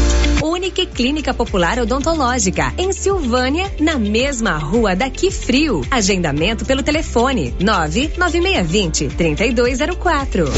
Unique 0.51 0.85
Clínica 0.85 1.33
Popular 1.33 1.79
Odontológica, 1.79 2.73
em 2.77 2.91
Silvânia, 2.91 3.71
na 3.79 3.97
mesma 3.97 4.57
rua 4.57 4.93
daqui 4.93 5.31
frio. 5.31 5.81
Agendamento 5.89 6.65
pelo 6.65 6.83
telefone 6.83 7.55
99620 7.59 9.07
3204. 9.15 10.51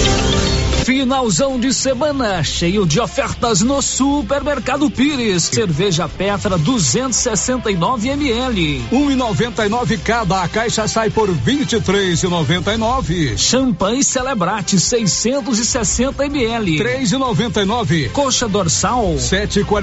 Finalzão 0.84 1.58
de 1.58 1.74
semana, 1.74 2.44
cheio 2.44 2.86
de 2.86 3.00
ofertas 3.00 3.62
no 3.62 3.82
Supermercado 3.82 4.92
Pires. 4.92 5.44
Cerveja 5.44 6.10
Petra 6.10 6.58
269 6.58 8.10
ml. 8.10 8.84
1,99 8.92 9.98
cada. 10.04 10.44
A 10.44 10.48
caixa 10.50 10.86
sai 10.86 11.10
por 11.10 11.30
23,99. 11.30 13.38
Champanhe 13.38 14.04
Celebrate 14.04 14.78
660 14.78 16.26
ml. 16.26 16.78
3,99. 16.78 18.12
Coxa 18.12 18.50
dorsal 18.50 19.16
7,49 19.16 19.83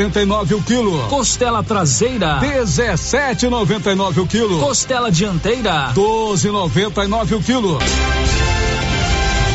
o 0.54 0.62
quilo. 0.62 1.08
Costela 1.08 1.62
traseira 1.62 2.40
17,99 2.40 4.22
o 4.22 4.26
quilo. 4.26 4.58
Costela 4.58 5.10
dianteira 5.10 5.92
12,99 5.94 7.36
o 7.36 7.42
quilo. 7.42 7.78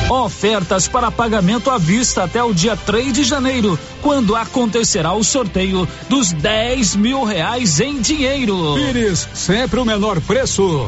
Ofertas 0.07 0.87
para 0.87 1.09
pagamento 1.09 1.71
à 1.71 1.79
vista 1.79 2.25
até 2.25 2.43
o 2.43 2.53
dia 2.53 2.77
3 2.77 3.11
de 3.11 3.23
janeiro, 3.23 3.77
quando 4.03 4.35
acontecerá 4.35 5.13
o 5.13 5.23
sorteio 5.23 5.87
dos 6.07 6.31
10 6.31 6.95
mil 6.95 7.23
reais 7.23 7.79
em 7.79 7.99
dinheiro. 7.99 8.75
Pires, 8.75 9.27
sempre 9.33 9.79
o 9.79 9.85
menor 9.85 10.21
preço. 10.21 10.87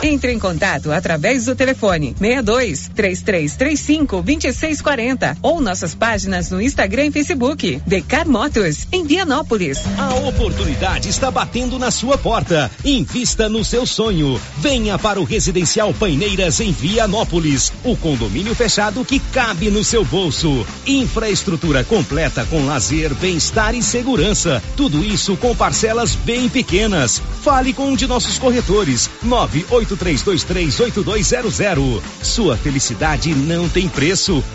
Entre 0.03 0.33
em 0.33 0.39
contato 0.39 0.93
através 0.93 1.47
do 1.47 1.55
telefone 1.55 2.15
62 2.19 2.91
3335 2.95 4.20
2640 4.23 5.37
ou 5.43 5.61
nossas 5.61 5.95
páginas 5.95 6.51
no 6.51 6.61
Instagram 6.61 7.07
e 7.07 7.13
Facebook. 7.13 7.81
Decar 7.87 8.29
Motos, 8.29 8.87
em 8.93 9.05
Vianópolis. 9.05 9.79
A 9.99 10.15
oportunidade 10.15 11.09
está 11.09 11.31
batendo 11.31 11.79
na 11.79 11.91
sua 11.91 12.19
porta. 12.19 12.71
Invista 12.85 13.49
no 13.49 13.65
seu 13.65 13.87
sonho. 13.87 14.39
Venha 14.59 14.99
para 14.99 15.19
o 15.21 15.25
Residencial 15.25 15.95
Paineiras 15.95 16.61
em 16.61 16.73
Vianópolis. 16.73 17.73
O 17.85 17.97
condomínio 17.97 18.55
fechado 18.55 19.03
que 19.05 19.19
cabe 19.19 19.71
no 19.71 19.83
seu 19.83 20.05
bolso. 20.05 20.67
Infraestrutura 20.87 21.83
completa 21.85 22.45
com 22.45 22.67
lazer, 22.67 23.15
bem-estar 23.15 23.75
e 23.75 23.83
segurança. 23.83 24.63
Tudo 24.77 25.03
isso 25.05 25.37
com 25.37 25.57
parcelas 25.57 26.15
bem 26.15 26.49
pequenas. 26.49 27.21
Fale 27.43 27.73
com 27.73 27.91
um 27.91 27.97
de 27.97 28.07
nossos 28.07 28.39
corretores. 28.39 29.11
983238200. 29.25 32.01
Sua 32.23 32.57
felicidade 32.57 33.35
não 33.35 33.69
tem 33.69 33.89
preço. 33.89 34.10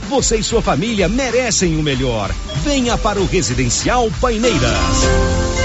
Você 0.10 0.38
e 0.38 0.44
sua 0.44 0.62
família 0.62 1.08
merecem 1.08 1.78
o 1.78 1.84
melhor. 1.84 2.30
Venha 2.64 2.98
para 2.98 3.22
o 3.22 3.26
Residencial 3.26 4.12
Paineiras. 4.20 5.65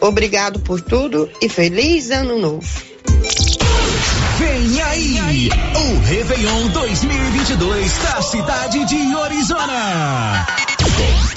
Obrigado 0.00 0.60
por 0.60 0.80
tudo 0.80 1.28
e 1.40 1.48
feliz 1.48 2.10
ano 2.10 2.38
novo. 2.38 2.68
Vem 4.38 4.82
aí, 4.82 5.48
o 5.74 5.98
Réveillon 6.06 6.68
2022 6.68 7.98
da 7.98 8.22
cidade 8.22 8.84
de 8.84 9.14
Orizona. 9.14 10.46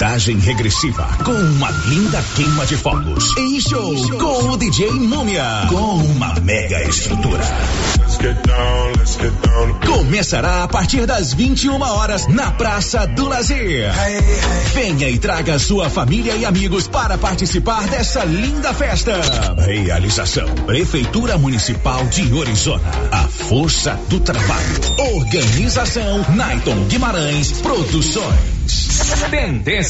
Contagem 0.00 0.38
regressiva 0.38 1.06
com 1.22 1.30
uma 1.30 1.70
linda 1.70 2.24
queima 2.34 2.64
de 2.64 2.74
fogos. 2.74 3.36
Em 3.36 3.60
show 3.60 3.94
com 4.16 4.48
o 4.48 4.56
DJ 4.56 4.90
Múmia. 4.92 5.44
Com 5.68 5.96
uma 5.96 6.32
mega 6.40 6.82
estrutura. 6.88 7.44
Começará 9.86 10.64
a 10.64 10.68
partir 10.68 11.04
das 11.04 11.34
21 11.34 11.78
horas 11.82 12.26
na 12.28 12.50
Praça 12.50 13.06
do 13.08 13.28
Lazer. 13.28 13.92
Venha 14.72 15.10
e 15.10 15.18
traga 15.18 15.58
sua 15.58 15.90
família 15.90 16.34
e 16.34 16.46
amigos 16.46 16.88
para 16.88 17.18
participar 17.18 17.86
dessa 17.88 18.24
linda 18.24 18.72
festa. 18.72 19.20
Realização: 19.58 20.48
Prefeitura 20.64 21.36
Municipal 21.36 22.06
de 22.06 22.32
Orizona. 22.32 22.90
A 23.12 23.28
força 23.28 24.00
do 24.08 24.18
trabalho. 24.18 24.80
Organização: 25.14 26.24
Naiton 26.34 26.84
Guimarães 26.84 27.52
Produções. 27.52 28.60
Tendência, 29.30 29.89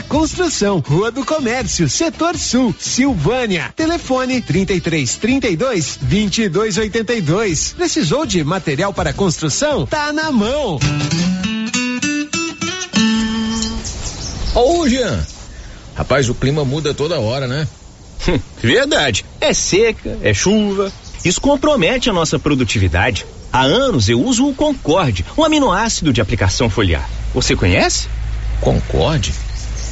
construção, 0.00 0.78
Rua 0.78 1.10
do 1.10 1.26
Comércio, 1.26 1.88
Setor 1.88 2.38
Sul, 2.38 2.74
Silvânia. 2.78 3.72
Telefone 3.76 4.40
33 4.40 5.16
32 5.16 5.98
22 6.00 6.78
82. 6.78 7.72
Precisou 7.72 8.24
de 8.24 8.44
material 8.44 8.94
para 8.94 9.12
construção? 9.12 9.84
Tá 9.84 10.12
na 10.12 10.30
mão. 10.30 10.78
Ô, 14.54 14.88
Jean. 14.88 15.26
Rapaz, 15.94 16.28
o 16.28 16.34
clima 16.34 16.64
muda 16.64 16.94
toda 16.94 17.18
hora, 17.18 17.46
né? 17.46 17.66
Verdade. 18.62 19.24
É 19.40 19.52
seca, 19.52 20.16
é 20.22 20.32
chuva. 20.32 20.92
Isso 21.24 21.40
compromete 21.40 22.08
a 22.08 22.12
nossa 22.12 22.38
produtividade. 22.38 23.26
Há 23.52 23.62
anos 23.62 24.08
eu 24.08 24.20
uso 24.20 24.48
o 24.48 24.54
Concorde, 24.54 25.24
um 25.36 25.44
aminoácido 25.44 26.12
de 26.12 26.20
aplicação 26.20 26.70
foliar. 26.70 27.08
Você 27.34 27.54
conhece? 27.54 28.08
Concorde? 28.60 29.32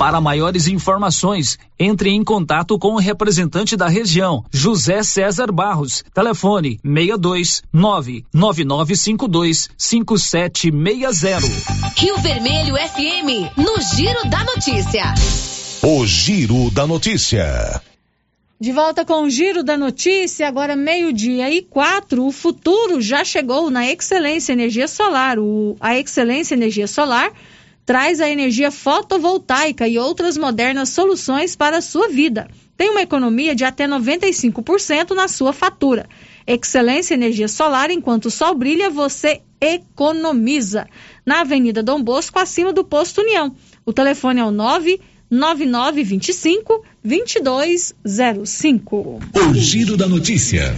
Para 0.00 0.18
maiores 0.18 0.66
informações, 0.66 1.58
entre 1.78 2.08
em 2.08 2.24
contato 2.24 2.78
com 2.78 2.94
o 2.94 2.98
representante 2.98 3.76
da 3.76 3.86
região, 3.86 4.42
José 4.50 5.02
César 5.02 5.52
Barros. 5.52 6.02
Telefone 6.14 6.80
62 6.82 7.62
99952 7.70 9.68
5760. 9.76 11.46
Rio 11.98 12.16
Vermelho 12.16 12.76
FM, 12.76 13.54
no 13.58 13.78
Giro 13.94 14.26
da 14.30 14.42
Notícia. 14.42 15.04
O 15.82 16.06
Giro 16.06 16.70
da 16.70 16.86
Notícia. 16.86 17.82
De 18.58 18.72
volta 18.72 19.04
com 19.04 19.24
o 19.24 19.30
Giro 19.30 19.62
da 19.62 19.76
Notícia, 19.76 20.48
agora 20.48 20.74
meio-dia 20.74 21.50
e 21.50 21.60
quatro. 21.60 22.24
O 22.24 22.32
futuro 22.32 23.02
já 23.02 23.22
chegou 23.22 23.70
na 23.70 23.86
Excelência 23.86 24.54
Energia 24.54 24.88
Solar. 24.88 25.38
O, 25.38 25.76
a 25.78 25.98
Excelência 25.98 26.54
Energia 26.54 26.86
Solar 26.86 27.30
traz 27.90 28.20
a 28.20 28.30
energia 28.30 28.70
fotovoltaica 28.70 29.88
e 29.88 29.98
outras 29.98 30.38
modernas 30.38 30.90
soluções 30.90 31.56
para 31.56 31.78
a 31.78 31.80
sua 31.80 32.08
vida. 32.08 32.46
Tem 32.76 32.88
uma 32.88 33.02
economia 33.02 33.52
de 33.52 33.64
até 33.64 33.88
95% 33.88 35.10
na 35.10 35.26
sua 35.26 35.52
fatura. 35.52 36.08
Excelência 36.46 37.14
Energia 37.14 37.48
Solar, 37.48 37.90
enquanto 37.90 38.26
o 38.26 38.30
sol 38.30 38.54
brilha, 38.54 38.90
você 38.90 39.40
economiza. 39.60 40.86
Na 41.26 41.40
Avenida 41.40 41.82
Dom 41.82 42.00
Bosco, 42.00 42.38
acima 42.38 42.72
do 42.72 42.84
Posto 42.84 43.22
União. 43.22 43.56
O 43.84 43.92
telefone 43.92 44.38
é 44.38 44.44
o 44.44 44.52
9 44.52 45.00
9925 45.28 46.84
2205. 47.02 49.18
O 49.34 49.54
Giro 49.54 49.96
da 49.96 50.06
Notícia. 50.06 50.72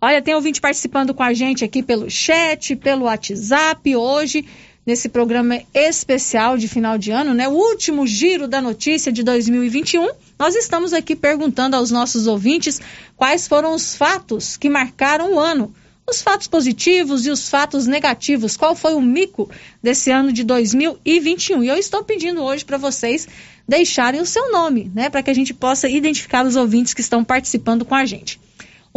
Olha, 0.00 0.22
tem 0.22 0.36
ouvinte 0.36 0.60
participando 0.60 1.14
com 1.14 1.22
a 1.24 1.32
gente 1.32 1.64
aqui 1.64 1.82
pelo 1.82 2.08
chat, 2.08 2.76
pelo 2.76 3.06
WhatsApp 3.06 3.96
hoje, 3.96 4.44
nesse 4.86 5.08
programa 5.08 5.60
especial 5.72 6.58
de 6.58 6.68
final 6.68 6.98
de 6.98 7.10
ano, 7.10 7.32
né? 7.32 7.48
O 7.48 7.52
último 7.52 8.06
Giro 8.06 8.46
da 8.46 8.60
Notícia 8.60 9.10
de 9.10 9.22
2021. 9.22 10.10
Nós 10.38 10.54
estamos 10.54 10.92
aqui 10.92 11.16
perguntando 11.16 11.76
aos 11.76 11.90
nossos 11.90 12.26
ouvintes 12.26 12.80
quais 13.16 13.48
foram 13.48 13.74
os 13.74 13.96
fatos 13.96 14.56
que 14.56 14.68
marcaram 14.68 15.34
o 15.34 15.40
ano 15.40 15.74
os 16.08 16.20
fatos 16.20 16.46
positivos 16.46 17.26
e 17.26 17.30
os 17.30 17.48
fatos 17.48 17.86
negativos. 17.86 18.56
Qual 18.56 18.76
foi 18.76 18.94
o 18.94 19.00
mico 19.00 19.50
desse 19.82 20.10
ano 20.10 20.32
de 20.32 20.44
2021? 20.44 21.64
E 21.64 21.68
eu 21.68 21.76
estou 21.76 22.04
pedindo 22.04 22.42
hoje 22.42 22.64
para 22.64 22.76
vocês 22.76 23.26
deixarem 23.66 24.20
o 24.20 24.26
seu 24.26 24.52
nome, 24.52 24.90
né, 24.94 25.08
para 25.08 25.22
que 25.22 25.30
a 25.30 25.34
gente 25.34 25.54
possa 25.54 25.88
identificar 25.88 26.44
os 26.44 26.56
ouvintes 26.56 26.92
que 26.92 27.00
estão 27.00 27.24
participando 27.24 27.84
com 27.84 27.94
a 27.94 28.04
gente. 28.04 28.38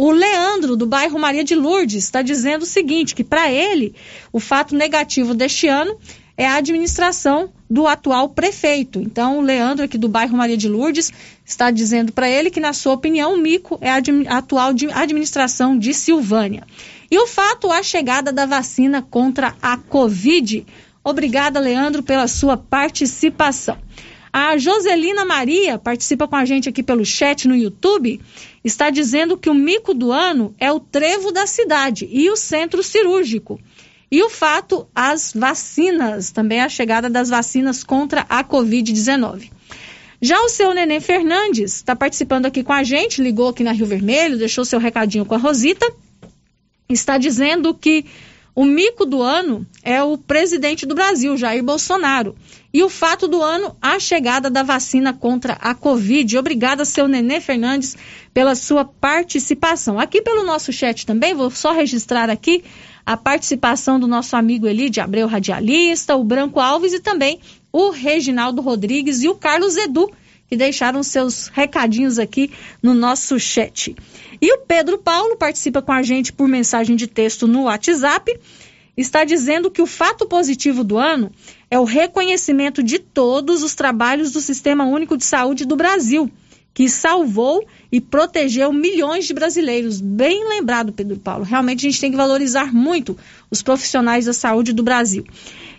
O 0.00 0.12
Leandro, 0.12 0.76
do 0.76 0.86
bairro 0.86 1.18
Maria 1.18 1.42
de 1.42 1.56
Lourdes, 1.56 2.04
está 2.04 2.22
dizendo 2.22 2.62
o 2.62 2.66
seguinte: 2.66 3.16
que 3.16 3.24
para 3.24 3.50
ele, 3.50 3.96
o 4.32 4.38
fato 4.38 4.76
negativo 4.76 5.34
deste 5.34 5.66
ano 5.66 5.98
é 6.36 6.46
a 6.46 6.54
administração 6.54 7.52
do 7.68 7.84
atual 7.84 8.28
prefeito. 8.28 9.00
Então, 9.00 9.40
o 9.40 9.42
Leandro, 9.42 9.84
aqui 9.84 9.98
do 9.98 10.08
bairro 10.08 10.36
Maria 10.36 10.56
de 10.56 10.68
Lourdes, 10.68 11.12
está 11.44 11.72
dizendo 11.72 12.12
para 12.12 12.30
ele 12.30 12.48
que, 12.48 12.60
na 12.60 12.72
sua 12.72 12.92
opinião, 12.92 13.34
o 13.34 13.36
mico 13.36 13.76
é 13.80 13.90
a 13.90 14.00
atual 14.38 14.70
administração 14.94 15.76
de 15.76 15.92
Silvânia. 15.92 16.62
E 17.10 17.18
o 17.18 17.26
fato, 17.26 17.72
a 17.72 17.82
chegada 17.82 18.32
da 18.32 18.46
vacina 18.46 19.02
contra 19.02 19.56
a 19.60 19.76
Covid. 19.76 20.64
Obrigada, 21.02 21.58
Leandro, 21.58 22.04
pela 22.04 22.28
sua 22.28 22.56
participação. 22.56 23.76
A 24.40 24.56
Joselina 24.56 25.24
Maria 25.24 25.80
participa 25.80 26.28
com 26.28 26.36
a 26.36 26.44
gente 26.44 26.68
aqui 26.68 26.80
pelo 26.80 27.04
chat 27.04 27.48
no 27.48 27.56
YouTube. 27.56 28.20
Está 28.62 28.88
dizendo 28.88 29.36
que 29.36 29.50
o 29.50 29.54
mico 29.54 29.92
do 29.92 30.12
ano 30.12 30.54
é 30.60 30.70
o 30.70 30.78
trevo 30.78 31.32
da 31.32 31.44
cidade 31.44 32.08
e 32.08 32.30
o 32.30 32.36
centro 32.36 32.80
cirúrgico. 32.80 33.60
E 34.08 34.22
o 34.22 34.30
fato, 34.30 34.86
as 34.94 35.32
vacinas, 35.32 36.30
também 36.30 36.60
a 36.60 36.68
chegada 36.68 37.10
das 37.10 37.28
vacinas 37.28 37.82
contra 37.82 38.26
a 38.28 38.44
Covid-19. 38.44 39.50
Já 40.22 40.40
o 40.40 40.48
seu 40.48 40.72
Neném 40.72 41.00
Fernandes 41.00 41.74
está 41.74 41.96
participando 41.96 42.46
aqui 42.46 42.62
com 42.62 42.72
a 42.72 42.84
gente, 42.84 43.20
ligou 43.20 43.48
aqui 43.48 43.64
na 43.64 43.72
Rio 43.72 43.86
Vermelho, 43.86 44.38
deixou 44.38 44.64
seu 44.64 44.78
recadinho 44.78 45.26
com 45.26 45.34
a 45.34 45.38
Rosita 45.38 45.92
está 46.88 47.18
dizendo 47.18 47.74
que 47.74 48.06
O 48.58 48.64
mico 48.64 49.06
do 49.06 49.22
ano 49.22 49.64
é 49.84 50.02
o 50.02 50.18
presidente 50.18 50.84
do 50.84 50.92
Brasil, 50.92 51.36
Jair 51.36 51.62
Bolsonaro. 51.62 52.34
E 52.74 52.82
o 52.82 52.88
fato 52.88 53.28
do 53.28 53.40
ano, 53.40 53.76
a 53.80 54.00
chegada 54.00 54.50
da 54.50 54.64
vacina 54.64 55.12
contra 55.12 55.52
a 55.60 55.76
Covid. 55.76 56.36
Obrigada, 56.36 56.84
seu 56.84 57.06
Nenê 57.06 57.40
Fernandes, 57.40 57.96
pela 58.34 58.56
sua 58.56 58.84
participação. 58.84 60.00
Aqui 60.00 60.20
pelo 60.20 60.42
nosso 60.42 60.72
chat 60.72 61.06
também, 61.06 61.34
vou 61.34 61.52
só 61.52 61.70
registrar 61.70 62.28
aqui 62.28 62.64
a 63.06 63.16
participação 63.16 64.00
do 64.00 64.08
nosso 64.08 64.34
amigo 64.34 64.66
Eli 64.66 64.90
de 64.90 65.00
Abreu 65.00 65.28
Radialista, 65.28 66.16
o 66.16 66.24
Branco 66.24 66.58
Alves 66.58 66.92
e 66.92 66.98
também 66.98 67.38
o 67.72 67.90
Reginaldo 67.90 68.60
Rodrigues 68.60 69.22
e 69.22 69.28
o 69.28 69.36
Carlos 69.36 69.76
Edu, 69.76 70.10
que 70.48 70.56
deixaram 70.56 71.02
seus 71.02 71.48
recadinhos 71.48 72.18
aqui 72.18 72.50
no 72.82 72.94
nosso 72.94 73.38
chat. 73.38 73.94
E 74.40 74.52
o 74.52 74.58
Pedro 74.58 74.98
Paulo 74.98 75.36
participa 75.36 75.82
com 75.82 75.92
a 75.92 76.02
gente 76.02 76.32
por 76.32 76.48
mensagem 76.48 76.96
de 76.96 77.06
texto 77.06 77.46
no 77.46 77.64
WhatsApp. 77.64 78.38
Está 78.96 79.24
dizendo 79.24 79.70
que 79.70 79.82
o 79.82 79.86
fato 79.86 80.26
positivo 80.26 80.82
do 80.82 80.96
ano 80.96 81.30
é 81.70 81.78
o 81.78 81.84
reconhecimento 81.84 82.82
de 82.82 82.98
todos 82.98 83.62
os 83.62 83.74
trabalhos 83.74 84.32
do 84.32 84.40
Sistema 84.40 84.86
Único 84.86 85.16
de 85.16 85.24
Saúde 85.24 85.64
do 85.64 85.76
Brasil, 85.76 86.30
que 86.74 86.88
salvou 86.88 87.64
e 87.92 88.00
protegeu 88.00 88.72
milhões 88.72 89.26
de 89.26 89.34
brasileiros. 89.34 90.00
Bem 90.00 90.48
lembrado, 90.48 90.92
Pedro 90.92 91.16
Paulo. 91.16 91.44
Realmente 91.44 91.86
a 91.86 91.90
gente 91.90 92.00
tem 92.00 92.10
que 92.10 92.16
valorizar 92.16 92.72
muito 92.72 93.16
os 93.50 93.62
profissionais 93.62 94.24
da 94.24 94.32
saúde 94.32 94.72
do 94.72 94.82
Brasil. 94.82 95.24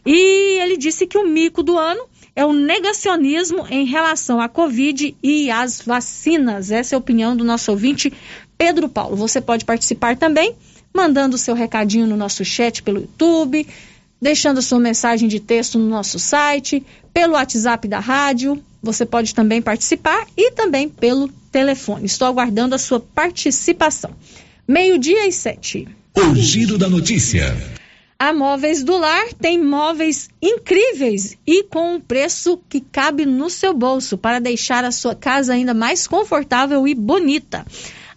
E 0.05 0.59
ele 0.61 0.77
disse 0.77 1.07
que 1.07 1.17
o 1.17 1.27
mico 1.27 1.61
do 1.61 1.77
ano 1.77 2.07
é 2.39 2.45
o 2.45 2.53
negacionismo 2.53 3.67
em 3.69 3.85
relação 3.85 4.39
à 4.39 4.47
Covid 4.47 5.13
e 5.21 5.51
às 5.51 5.81
vacinas. 5.81 6.71
Essa 6.71 6.95
é 6.95 6.95
a 6.95 6.97
opinião 6.97 7.35
do 7.35 7.43
nosso 7.43 7.69
ouvinte 7.69 8.13
Pedro 8.57 8.87
Paulo. 8.87 9.17
Você 9.17 9.41
pode 9.41 9.65
participar 9.65 10.15
também, 10.15 10.55
mandando 10.95 11.35
o 11.35 11.37
seu 11.37 11.53
recadinho 11.53 12.07
no 12.07 12.15
nosso 12.15 12.45
chat 12.45 12.81
pelo 12.81 13.01
YouTube, 13.01 13.67
deixando 14.21 14.61
sua 14.61 14.79
mensagem 14.79 15.27
de 15.27 15.41
texto 15.41 15.77
no 15.77 15.89
nosso 15.89 16.17
site, 16.17 16.81
pelo 17.13 17.33
WhatsApp 17.33 17.89
da 17.89 17.99
rádio. 17.99 18.63
Você 18.81 19.05
pode 19.05 19.35
também 19.35 19.61
participar 19.61 20.25
e 20.37 20.51
também 20.51 20.87
pelo 20.87 21.27
telefone. 21.51 22.05
Estou 22.05 22.25
aguardando 22.25 22.73
a 22.73 22.77
sua 22.77 23.01
participação. 23.01 24.11
Meio-dia 24.65 25.27
e 25.27 25.33
sete. 25.33 25.89
O 26.15 26.33
giro 26.35 26.77
da 26.77 26.87
notícia. 26.87 27.78
A 28.21 28.33
Móveis 28.33 28.83
do 28.83 28.97
Lar 28.97 29.33
tem 29.33 29.57
móveis 29.57 30.29
incríveis 30.41 31.37
e 31.47 31.63
com 31.63 31.93
um 31.93 32.01
preço 32.01 32.61
que 32.67 32.81
cabe 32.81 33.25
no 33.25 33.49
seu 33.49 33.73
bolso 33.73 34.17
para 34.17 34.39
deixar 34.39 34.83
a 34.83 34.91
sua 34.91 35.15
casa 35.15 35.53
ainda 35.53 35.73
mais 35.73 36.05
confortável 36.05 36.85
e 36.85 36.93
bonita. 36.93 37.65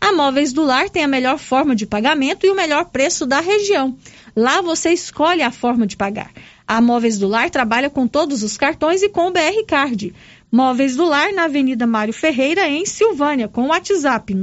A 0.01 0.13
Móveis 0.13 0.53
do 0.53 0.65
Lar 0.65 0.91
tem 0.91 1.05
a 1.05 1.09
melhor 1.09 1.39
forma 1.39 1.77
de 1.77 1.87
pagamento 1.87 2.45
e 2.45 2.51
o 2.51 2.55
melhor 2.57 2.87
preço 2.87 3.25
da 3.25 3.39
região. 3.39 3.97
Lá 4.35 4.61
você 4.61 4.91
escolhe 4.91 5.41
a 5.41 5.53
forma 5.53 5.87
de 5.87 5.97
pagar. 5.97 6.33
A 6.67 6.81
Móveis 6.81 7.17
do 7.17 7.29
Lar 7.29 7.49
trabalha 7.49 7.89
com 7.89 8.09
todos 8.09 8.43
os 8.43 8.57
cartões 8.57 9.05
e 9.05 9.09
com 9.09 9.29
o 9.29 9.31
BR 9.31 9.65
Card. 9.69 10.13
Móveis 10.51 10.97
do 10.97 11.05
Lar 11.05 11.33
na 11.33 11.45
Avenida 11.45 11.87
Mário 11.87 12.13
Ferreira, 12.13 12.69
em 12.69 12.85
Silvânia, 12.85 13.47
com 13.47 13.63
o 13.63 13.69
WhatsApp 13.69 14.35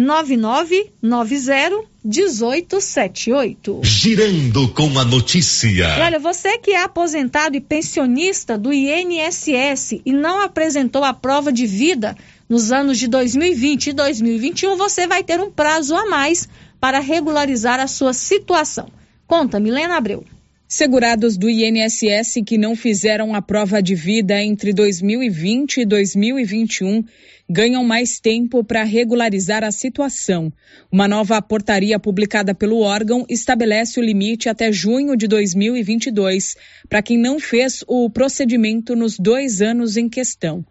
99990 0.00 1.90
1878. 2.02 3.80
Girando 3.84 4.68
com 4.68 4.98
a 4.98 5.04
notícia. 5.04 5.86
Olha, 6.00 6.18
você 6.18 6.56
que 6.58 6.70
é 6.70 6.82
aposentado 6.82 7.54
e 7.56 7.60
pensionista 7.60 8.56
do 8.56 8.72
INSS 8.72 10.00
e 10.04 10.12
não 10.12 10.40
apresentou 10.40 11.04
a 11.04 11.12
prova 11.12 11.52
de 11.52 11.66
vida 11.66 12.16
nos 12.48 12.72
anos 12.72 12.98
de 12.98 13.06
2020 13.06 13.88
e 13.88 13.92
2021, 13.92 14.76
você 14.76 15.06
vai 15.06 15.22
ter 15.22 15.38
um 15.38 15.50
prazo 15.50 15.94
a 15.94 16.06
mais 16.08 16.48
para 16.80 16.98
regularizar 16.98 17.78
a 17.78 17.86
sua 17.86 18.14
situação. 18.14 18.88
Conta, 19.26 19.60
Milena 19.60 19.96
Abreu. 19.96 20.24
Segurados 20.72 21.36
do 21.36 21.50
INSS 21.50 22.34
que 22.46 22.56
não 22.56 22.76
fizeram 22.76 23.34
a 23.34 23.42
prova 23.42 23.82
de 23.82 23.96
vida 23.96 24.40
entre 24.40 24.72
2020 24.72 25.78
e 25.78 25.84
2021 25.84 27.02
ganham 27.50 27.82
mais 27.82 28.20
tempo 28.20 28.62
para 28.62 28.84
regularizar 28.84 29.64
a 29.64 29.72
situação. 29.72 30.52
Uma 30.88 31.08
nova 31.08 31.42
portaria 31.42 31.98
publicada 31.98 32.54
pelo 32.54 32.78
órgão 32.82 33.26
estabelece 33.28 33.98
o 33.98 34.02
limite 34.02 34.48
até 34.48 34.70
junho 34.70 35.16
de 35.16 35.26
2022 35.26 36.54
para 36.88 37.02
quem 37.02 37.18
não 37.18 37.40
fez 37.40 37.82
o 37.88 38.08
procedimento 38.08 38.94
nos 38.94 39.18
dois 39.18 39.60
anos 39.60 39.96
em 39.96 40.08
questão. 40.08 40.64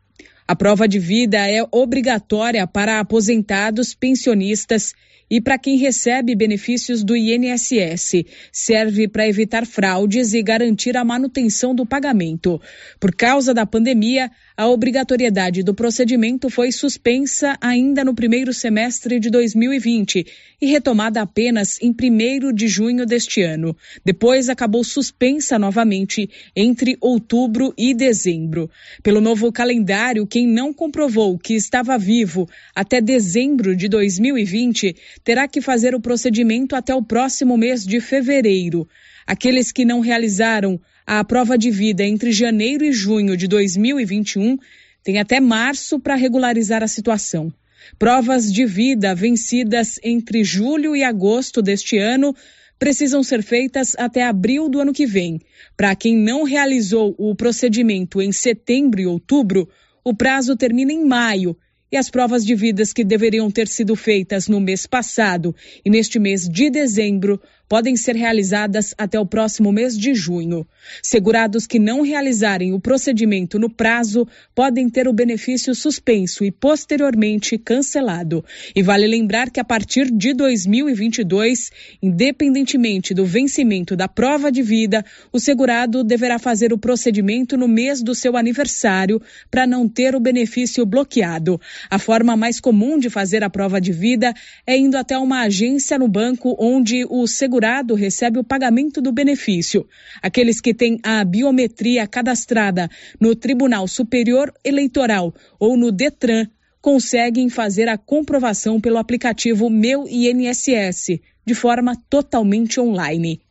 A 0.47 0.55
prova 0.55 0.87
de 0.87 0.97
vida 0.97 1.45
é 1.45 1.61
obrigatória 1.73 2.65
para 2.65 3.01
aposentados, 3.01 3.93
pensionistas 3.93 4.93
e 5.29 5.39
para 5.39 5.57
quem 5.57 5.77
recebe 5.77 6.35
benefícios 6.35 7.03
do 7.03 7.15
INSS. 7.15 8.23
Serve 8.51 9.07
para 9.07 9.27
evitar 9.27 9.65
fraudes 9.65 10.33
e 10.33 10.41
garantir 10.41 10.97
a 10.97 11.05
manutenção 11.05 11.75
do 11.75 11.85
pagamento. 11.85 12.59
Por 12.99 13.13
causa 13.15 13.53
da 13.53 13.65
pandemia, 13.65 14.31
a 14.59 14.67
obrigatoriedade 14.67 15.63
do 15.63 15.73
procedimento 15.73 16.49
foi 16.49 16.69
suspensa 16.69 17.57
ainda 17.61 18.03
no 18.03 18.13
primeiro 18.13 18.53
semestre 18.53 19.17
de 19.17 19.29
2020 19.29 20.27
e 20.61 20.65
retomada 20.65 21.21
apenas 21.21 21.81
em 21.81 21.91
1 21.91 22.53
de 22.53 22.67
junho 22.67 23.05
deste 23.05 23.41
ano. 23.41 23.73
Depois 24.03 24.49
acabou 24.49 24.83
suspensa 24.83 25.57
novamente 25.57 26.29
entre 26.53 26.97
outubro 26.99 27.73
e 27.77 27.93
dezembro. 27.93 28.69
Pelo 29.01 29.21
novo 29.21 29.49
calendário, 29.49 30.27
quem 30.27 30.45
não 30.45 30.73
comprovou 30.73 31.39
que 31.39 31.53
estava 31.53 31.97
vivo 31.97 32.45
até 32.75 32.99
dezembro 32.99 33.73
de 33.73 33.87
2020 33.87 34.93
terá 35.23 35.47
que 35.47 35.61
fazer 35.61 35.95
o 35.95 36.01
procedimento 36.01 36.75
até 36.75 36.93
o 36.93 37.01
próximo 37.01 37.57
mês 37.57 37.85
de 37.85 38.01
fevereiro. 38.01 38.85
Aqueles 39.29 39.71
que 39.71 39.85
não 39.85 39.99
realizaram 39.99 40.81
a 41.05 41.23
prova 41.23 41.55
de 41.55 41.69
vida 41.69 42.03
entre 42.03 42.31
janeiro 42.31 42.83
e 42.83 42.91
junho 42.91 43.37
de 43.37 43.47
2021 43.47 44.57
têm 45.03 45.19
até 45.19 45.39
março 45.39 45.99
para 45.99 46.15
regularizar 46.15 46.81
a 46.81 46.87
situação. 46.87 47.53
Provas 47.99 48.51
de 48.51 48.65
vida 48.65 49.13
vencidas 49.13 49.99
entre 50.03 50.43
julho 50.43 50.95
e 50.95 51.03
agosto 51.03 51.61
deste 51.61 51.95
ano 51.95 52.35
precisam 52.79 53.21
ser 53.21 53.43
feitas 53.43 53.95
até 53.99 54.23
abril 54.23 54.67
do 54.67 54.79
ano 54.79 54.91
que 54.91 55.05
vem. 55.05 55.39
Para 55.77 55.95
quem 55.95 56.17
não 56.17 56.41
realizou 56.41 57.13
o 57.15 57.35
procedimento 57.35 58.23
em 58.23 58.31
setembro 58.31 58.99
e 58.99 59.05
outubro, 59.05 59.69
o 60.03 60.11
prazo 60.11 60.57
termina 60.57 60.91
em 60.91 61.05
maio 61.05 61.55
e 61.91 61.97
as 61.97 62.09
provas 62.09 62.43
de 62.43 62.55
vidas 62.55 62.91
que 62.91 63.03
deveriam 63.03 63.51
ter 63.51 63.67
sido 63.67 63.95
feitas 63.95 64.47
no 64.47 64.59
mês 64.59 64.87
passado 64.87 65.55
e 65.85 65.89
neste 65.91 66.17
mês 66.17 66.49
de 66.49 66.71
dezembro 66.71 67.39
podem 67.69 67.95
ser 67.95 68.15
realizadas 68.15 68.95
até 68.97 69.19
o 69.19 69.25
próximo 69.25 69.71
mês 69.71 69.95
de 69.95 70.15
junho. 70.15 70.67
Segurados 71.03 71.67
que 71.67 71.77
não 71.77 72.01
realizarem 72.01 72.73
o 72.73 72.79
procedimento 72.79 73.59
no 73.59 73.69
prazo 73.69 74.27
podem 74.55 74.89
ter 74.89 75.07
o 75.07 75.13
benefício 75.13 75.75
suspenso 75.75 76.43
e 76.43 76.51
posteriormente 76.51 77.59
cancelado. 77.59 78.43
E 78.75 78.81
vale 78.81 79.05
lembrar 79.05 79.51
que 79.51 79.59
a 79.59 79.63
partir 79.63 80.09
de 80.09 80.33
2022, 80.33 81.69
independentemente 82.01 83.13
do 83.13 83.23
vencimento 83.23 83.95
da 83.95 84.07
prova 84.07 84.51
de 84.51 84.63
vida, 84.63 85.05
o 85.31 85.39
segurado 85.39 86.03
deverá 86.03 86.39
fazer 86.39 86.73
o 86.73 86.77
procedimento 86.77 87.55
no 87.55 87.67
mês 87.67 88.01
do 88.01 88.15
seu 88.15 88.35
aniversário 88.35 89.21
para 89.51 89.67
não 89.67 89.87
ter 89.87 90.15
o 90.15 90.19
benefício 90.19 90.87
bloqueado. 90.87 91.61
A 91.87 91.99
forma 91.99 92.35
mais 92.35 92.59
comum 92.59 92.97
de 92.97 93.11
fazer 93.11 93.43
a 93.43 93.49
prova 93.49 93.79
de 93.79 93.91
vida 93.91 94.33
é 94.65 94.75
indo 94.75 94.97
até 94.97 95.15
uma 95.19 95.41
agência 95.41 95.99
no 95.99 96.07
banco 96.07 96.55
onde 96.57 97.05
o 97.07 97.27
segurado 97.27 97.58
segurado 97.59 97.93
recebe 97.93 98.39
o 98.39 98.43
pagamento 98.43 99.01
do 99.01 99.11
benefício. 99.11 99.85
Aqueles 100.21 100.61
que 100.61 100.73
têm 100.73 100.97
a 101.03 101.25
biometria 101.25 102.07
cadastrada 102.07 102.89
no 103.19 103.35
Tribunal 103.35 103.85
Superior 103.85 104.53
Eleitoral 104.63 105.33
ou 105.59 105.75
no 105.75 105.91
Detran 105.91 106.47
conseguem 106.81 107.49
fazer 107.49 107.89
a 107.89 107.97
comprovação 107.97 108.79
pelo 108.79 108.97
aplicativo 108.97 109.69
Meu 109.69 110.05
INSS, 110.07 111.19
de 111.45 111.53
forma 111.53 111.97
totalmente 112.09 112.79
online. 112.79 113.41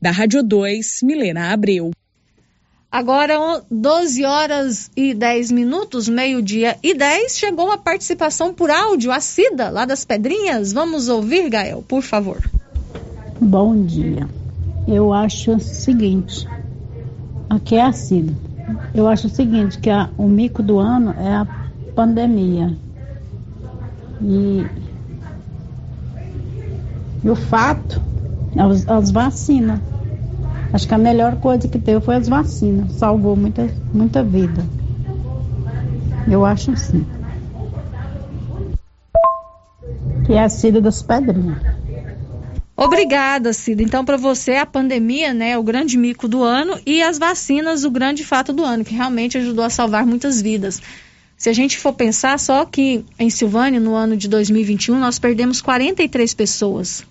Da 0.00 0.10
Rádio 0.10 0.42
2, 0.42 1.02
Milena 1.02 1.52
Abreu. 1.52 1.90
Agora, 2.90 3.62
12 3.70 4.24
horas 4.24 4.90
e 4.96 5.12
10 5.12 5.52
minutos, 5.52 6.08
meio-dia 6.08 6.78
e 6.82 6.94
10, 6.94 7.36
chegou 7.36 7.70
a 7.70 7.78
participação 7.78 8.54
por 8.54 8.70
áudio, 8.70 9.12
a 9.12 9.20
Cida, 9.20 9.68
lá 9.68 9.84
das 9.84 10.04
Pedrinhas. 10.04 10.72
Vamos 10.72 11.08
ouvir, 11.08 11.50
Gael, 11.50 11.84
por 11.86 12.02
favor. 12.02 12.40
Bom 13.40 13.86
dia. 13.86 14.28
Eu 14.86 15.14
acho 15.14 15.52
o 15.52 15.60
seguinte, 15.60 16.46
aqui 17.48 17.74
é 17.74 17.86
assim, 17.86 18.36
eu 18.94 19.08
acho 19.08 19.28
o 19.28 19.30
seguinte, 19.30 19.78
que 19.78 19.88
a, 19.88 20.10
o 20.18 20.28
mico 20.28 20.62
do 20.62 20.78
ano 20.78 21.14
é 21.18 21.36
a 21.36 21.46
pandemia. 21.96 22.76
E, 24.20 24.66
e 27.24 27.30
o 27.30 27.34
fato 27.34 27.98
é 28.54 28.60
as, 28.60 28.86
as 28.86 29.10
vacinas. 29.10 29.80
Acho 30.70 30.86
que 30.86 30.94
a 30.94 30.98
melhor 30.98 31.36
coisa 31.36 31.66
que 31.66 31.78
teve 31.78 32.00
foi 32.04 32.16
as 32.16 32.28
vacinas. 32.28 32.92
Salvou 32.92 33.34
muita, 33.34 33.70
muita 33.94 34.22
vida. 34.22 34.62
Eu 36.30 36.44
acho 36.44 36.76
sim. 36.76 37.06
Que 40.26 40.34
é 40.34 40.44
a 40.44 40.48
Cida 40.50 40.78
das 40.78 41.02
Pedrinhas. 41.02 41.79
Obrigada, 42.82 43.52
Cida. 43.52 43.82
Então, 43.82 44.06
para 44.06 44.16
você, 44.16 44.52
a 44.52 44.64
pandemia, 44.64 45.34
né, 45.34 45.58
o 45.58 45.62
grande 45.62 45.98
mico 45.98 46.26
do 46.26 46.42
ano 46.42 46.80
e 46.86 47.02
as 47.02 47.18
vacinas, 47.18 47.84
o 47.84 47.90
grande 47.90 48.24
fato 48.24 48.54
do 48.54 48.64
ano, 48.64 48.82
que 48.82 48.94
realmente 48.94 49.36
ajudou 49.36 49.62
a 49.62 49.68
salvar 49.68 50.06
muitas 50.06 50.40
vidas. 50.40 50.80
Se 51.36 51.50
a 51.50 51.52
gente 51.52 51.76
for 51.76 51.92
pensar 51.92 52.38
só 52.38 52.64
que 52.64 53.04
em 53.18 53.28
Silvânia, 53.28 53.78
no 53.78 53.94
ano 53.94 54.16
de 54.16 54.28
2021, 54.28 54.98
nós 54.98 55.18
perdemos 55.18 55.60
43 55.60 56.32
pessoas. 56.32 57.04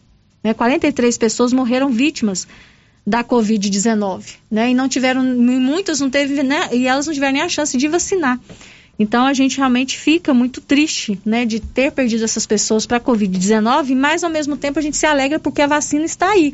Né? 0.43 0.55
43 0.55 1.15
pessoas 1.19 1.53
morreram 1.53 1.91
vítimas 1.91 2.47
da 3.05 3.23
Covid-19, 3.23 4.37
né? 4.49 4.71
E 4.71 4.73
não 4.73 4.89
tiveram, 4.89 5.23
muitas 5.23 5.99
não 5.99 6.09
teve, 6.09 6.41
né? 6.41 6.69
E 6.71 6.87
elas 6.87 7.05
não 7.05 7.13
tiveram 7.13 7.33
nem 7.33 7.41
a 7.43 7.49
chance 7.49 7.77
de 7.77 7.87
vacinar. 7.87 8.39
Então 8.99 9.25
a 9.25 9.33
gente 9.33 9.57
realmente 9.57 9.97
fica 9.97 10.33
muito 10.33 10.59
triste, 10.59 11.17
né, 11.25 11.45
de 11.45 11.61
ter 11.61 11.89
perdido 11.89 12.25
essas 12.25 12.45
pessoas 12.45 12.85
para 12.85 12.97
a 12.97 13.01
Covid-19, 13.01 13.95
mas 13.95 14.25
ao 14.25 14.29
mesmo 14.29 14.57
tempo 14.57 14.77
a 14.77 14.81
gente 14.81 14.97
se 14.97 15.05
alegra 15.05 15.39
porque 15.39 15.61
a 15.61 15.67
vacina 15.67 16.03
está 16.03 16.29
aí, 16.31 16.53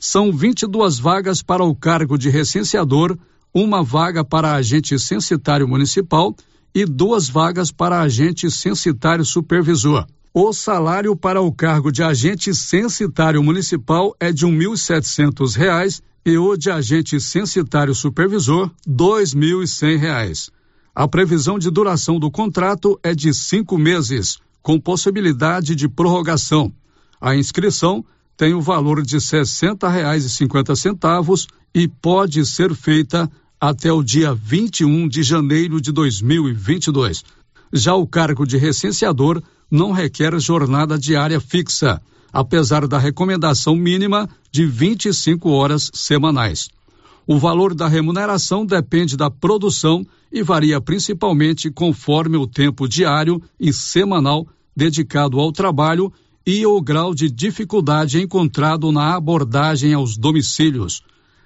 São 0.00 0.32
22 0.32 0.98
vagas 0.98 1.42
para 1.42 1.62
o 1.62 1.76
cargo 1.76 2.16
de 2.16 2.30
recenseador, 2.30 3.18
uma 3.52 3.82
vaga 3.82 4.24
para 4.24 4.54
agente 4.54 4.98
censitário 4.98 5.68
municipal 5.68 6.34
e 6.74 6.86
duas 6.86 7.28
vagas 7.28 7.70
para 7.70 8.00
agente 8.00 8.50
censitário 8.50 9.26
supervisor. 9.26 10.06
O 10.32 10.50
salário 10.54 11.14
para 11.14 11.42
o 11.42 11.52
cargo 11.52 11.92
de 11.92 12.02
agente 12.02 12.54
censitário 12.54 13.42
municipal 13.42 14.16
é 14.18 14.32
de 14.32 14.46
R$ 14.46 14.52
1.700 14.52 16.00
e 16.24 16.38
o 16.38 16.56
de 16.56 16.70
agente 16.70 17.20
censitário 17.20 17.94
supervisor 17.94 18.68
R$ 18.86 18.94
2.100. 18.94 20.61
A 20.94 21.08
previsão 21.08 21.58
de 21.58 21.70
duração 21.70 22.18
do 22.18 22.30
contrato 22.30 23.00
é 23.02 23.14
de 23.14 23.32
cinco 23.32 23.78
meses, 23.78 24.36
com 24.60 24.78
possibilidade 24.78 25.74
de 25.74 25.88
prorrogação. 25.88 26.70
A 27.18 27.34
inscrição 27.34 28.04
tem 28.36 28.52
o 28.52 28.60
valor 28.60 29.02
de 29.02 29.14
R$ 29.14 29.20
60,50 29.20 31.46
e 31.74 31.88
pode 31.88 32.44
ser 32.44 32.74
feita 32.74 33.26
até 33.58 33.90
o 33.90 34.02
dia 34.02 34.34
21 34.34 35.08
de 35.08 35.22
janeiro 35.22 35.80
de 35.80 35.90
2022. 35.92 37.24
Já 37.72 37.94
o 37.94 38.06
cargo 38.06 38.46
de 38.46 38.58
recenseador 38.58 39.42
não 39.70 39.92
requer 39.92 40.38
jornada 40.38 40.98
diária 40.98 41.40
fixa, 41.40 42.02
apesar 42.30 42.86
da 42.86 42.98
recomendação 42.98 43.74
mínima 43.74 44.28
de 44.50 44.66
25 44.66 45.48
horas 45.48 45.90
semanais. 45.94 46.68
O 47.26 47.38
valor 47.38 47.74
da 47.74 47.86
remuneração 47.86 48.66
depende 48.66 49.16
da 49.16 49.30
produção 49.30 50.04
e 50.30 50.42
varia 50.42 50.80
principalmente 50.80 51.70
conforme 51.70 52.36
o 52.36 52.46
tempo 52.46 52.88
diário 52.88 53.40
e 53.60 53.72
semanal 53.72 54.46
dedicado 54.74 55.38
ao 55.38 55.52
trabalho 55.52 56.12
e 56.44 56.66
o 56.66 56.80
grau 56.80 57.14
de 57.14 57.30
dificuldade 57.30 58.20
encontrado 58.20 58.90
na 58.90 59.14
abordagem 59.14 59.94
aos 59.94 60.16
domicílios. 60.16 61.02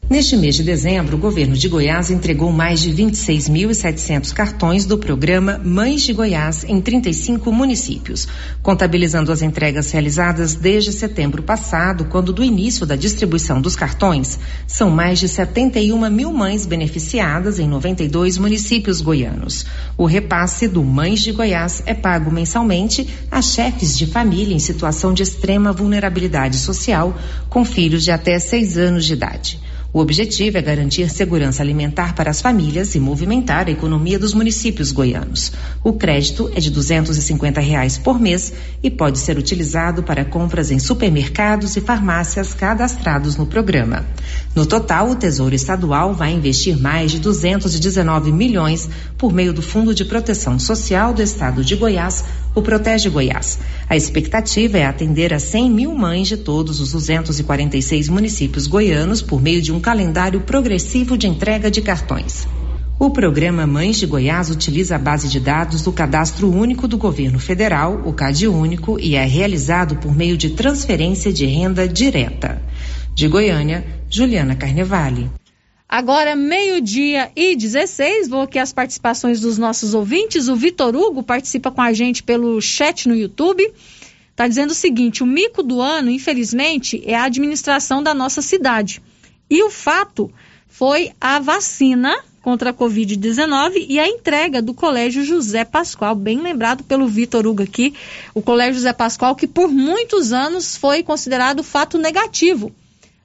Neste 0.10 0.36
mês 0.36 0.56
de 0.56 0.64
dezembro, 0.64 1.16
o 1.16 1.20
governo 1.20 1.56
de 1.56 1.70
Goiás 1.70 2.12
entregou 2.12 2.52
mais 2.52 2.82
de 2.82 2.92
26.700 2.92 4.34
cartões 4.34 4.86
do 4.86 4.98
programa 4.98 5.60
Mães 5.64 6.02
de 6.02 6.12
Goiás 6.12 6.66
em 6.66 6.82
35 6.82 7.50
municípios, 7.54 8.28
contabilizando 8.62 9.32
as 9.32 9.42
entregas 9.42 9.92
realizadas 9.92 10.56
desde 10.56 10.92
setembro 10.92 11.42
passado, 11.42 12.06
quando 12.06 12.34
do 12.34 12.44
início 12.44 12.86
da 12.86 12.98
distribuição 12.98 13.62
dos 13.62 13.78
cartões, 13.78 14.38
são 14.68 14.90
mais 14.90 15.20
de 15.20 15.30
71 15.30 16.10
mil 16.10 16.34
mães 16.34 16.66
beneficiadas 16.66 17.58
em 17.58 17.68
92 17.68 18.38
municípios 18.38 19.00
goianos. 19.00 19.66
O 19.98 20.06
repasse 20.06 20.68
do 20.68 20.84
Mães 20.84 21.22
de 21.22 21.32
Goiás 21.32 21.82
é 21.86 21.94
pago 21.94 22.30
mensalmente 22.30 23.08
a 23.32 23.42
chefes 23.42 23.98
de 23.98 24.06
família 24.06 24.54
em 24.54 24.60
situação 24.60 25.14
de 25.14 25.24
extrema 25.24 25.72
vulnerabilidade 25.72 26.58
social, 26.58 27.18
com 27.50 27.64
filhos 27.64 28.04
de 28.04 28.12
até 28.12 28.38
seis 28.38 28.78
anos 28.78 29.06
de 29.06 29.14
idade. 29.14 29.63
O 29.94 30.00
objetivo 30.00 30.58
é 30.58 30.62
garantir 30.64 31.08
segurança 31.08 31.62
alimentar 31.62 32.16
para 32.16 32.32
as 32.32 32.42
famílias 32.42 32.96
e 32.96 33.00
movimentar 33.00 33.68
a 33.68 33.72
economia 33.72 34.18
dos 34.18 34.34
municípios 34.34 34.92
goianos. 34.92 35.52
O 35.84 35.94
crédito 35.94 36.52
é 36.56 36.60
de 36.60 36.72
250 36.72 37.62
reais 37.62 37.96
por 37.96 38.20
mês 38.20 38.52
e 38.82 38.90
pode 38.90 39.20
ser 39.20 39.38
utilizado 39.38 40.02
para 40.02 40.26
compras 40.26 40.72
em 40.72 40.80
supermercados 40.80 41.76
e 41.76 41.82
farmácias 41.82 42.56
cadastrados 42.56 43.36
no 43.36 43.46
programa. 43.46 44.04
No 44.56 44.66
total, 44.66 45.12
o 45.12 45.16
Tesouro 45.16 45.54
Estadual 45.54 46.16
vai 46.16 46.32
investir 46.34 46.76
mais 46.76 47.12
de 47.12 47.20
219 47.20 48.32
milhões 48.32 48.90
por 49.16 49.32
meio 49.32 49.54
do 49.54 49.62
Fundo 49.62 49.94
de 49.94 50.06
Proteção 50.06 50.58
Social 50.58 51.14
do 51.14 51.22
Estado 51.22 51.64
de 51.64 51.76
Goiás, 51.76 52.26
o 52.56 52.62
Protege 52.62 53.10
Goiás. 53.10 53.60
A 53.90 53.96
expectativa 53.96 54.78
é 54.78 54.86
atender 54.86 55.34
a 55.34 55.40
100 55.40 55.72
mil 55.72 55.96
mães 55.96 56.28
de 56.28 56.38
todos 56.38 56.80
os 56.80 56.92
246 56.92 58.10
municípios 58.10 58.68
goianos 58.68 59.22
por 59.22 59.42
meio 59.42 59.62
de 59.62 59.72
um 59.72 59.80
calendário 59.80 60.42
progressivo 60.42 61.18
de 61.18 61.28
entrega 61.28 61.72
de 61.72 61.82
cartões. 61.82 62.48
O 63.00 63.10
programa 63.10 63.66
Mães 63.66 63.98
de 63.98 64.06
Goiás 64.06 64.50
utiliza 64.50 64.96
a 64.96 65.00
base 65.00 65.28
de 65.28 65.40
dados 65.40 65.82
do 65.82 65.92
Cadastro 65.92 66.50
Único 66.50 66.88
do 66.88 66.98
Governo 66.98 67.40
Federal, 67.40 68.02
o 68.06 68.14
CAD 68.14 68.48
Único, 68.48 69.00
e 69.00 69.16
é 69.16 69.26
realizado 69.26 69.96
por 69.98 70.16
meio 70.16 70.38
de 70.38 70.52
transferência 70.52 71.34
de 71.34 71.46
renda 71.46 71.88
direta. 71.88 72.62
De 73.14 73.28
Goiânia, 73.28 73.84
Juliana 74.10 74.56
Carnevale. 74.56 75.30
Agora, 75.94 76.36
meio-dia 76.36 77.32
e 77.36 77.56
16, 77.56 78.28
vou 78.28 78.42
aqui 78.42 78.58
as 78.58 78.74
participações 78.74 79.42
dos 79.42 79.60
nossos 79.60 79.94
ouvintes. 79.94 80.48
O 80.48 80.56
Vitor 80.56 80.96
Hugo 80.96 81.22
participa 81.22 81.70
com 81.70 81.84
a 81.84 81.94
gente 81.94 82.24
pelo 82.24 82.60
chat 82.60 83.08
no 83.08 83.16
YouTube. 83.16 83.72
Está 84.32 84.48
dizendo 84.48 84.72
o 84.72 84.74
seguinte: 84.74 85.22
o 85.22 85.28
mico 85.28 85.62
do 85.62 85.80
ano, 85.80 86.10
infelizmente, 86.10 87.04
é 87.06 87.14
a 87.14 87.26
administração 87.26 88.02
da 88.02 88.12
nossa 88.12 88.42
cidade. 88.42 89.04
E 89.48 89.62
o 89.62 89.70
fato 89.70 90.34
foi 90.68 91.12
a 91.22 91.38
vacina 91.38 92.12
contra 92.42 92.72
a 92.72 92.74
Covid-19 92.74 93.86
e 93.88 94.00
a 94.00 94.08
entrega 94.08 94.64
do 94.64 94.74
Colégio 94.74 95.24
José 95.24 95.64
Pascoal, 95.64 96.16
bem 96.16 96.42
lembrado 96.42 96.84
pelo 96.84 97.08
Vitor 97.08 97.46
Hugo 97.46 97.62
aqui, 97.62 97.94
o 98.34 98.42
Colégio 98.42 98.74
José 98.80 98.94
Pascoal, 98.94 99.36
que 99.36 99.46
por 99.46 99.70
muitos 99.70 100.34
anos 100.34 100.76
foi 100.76 101.04
considerado 101.04 101.62
fato 101.62 102.00
negativo 102.00 102.72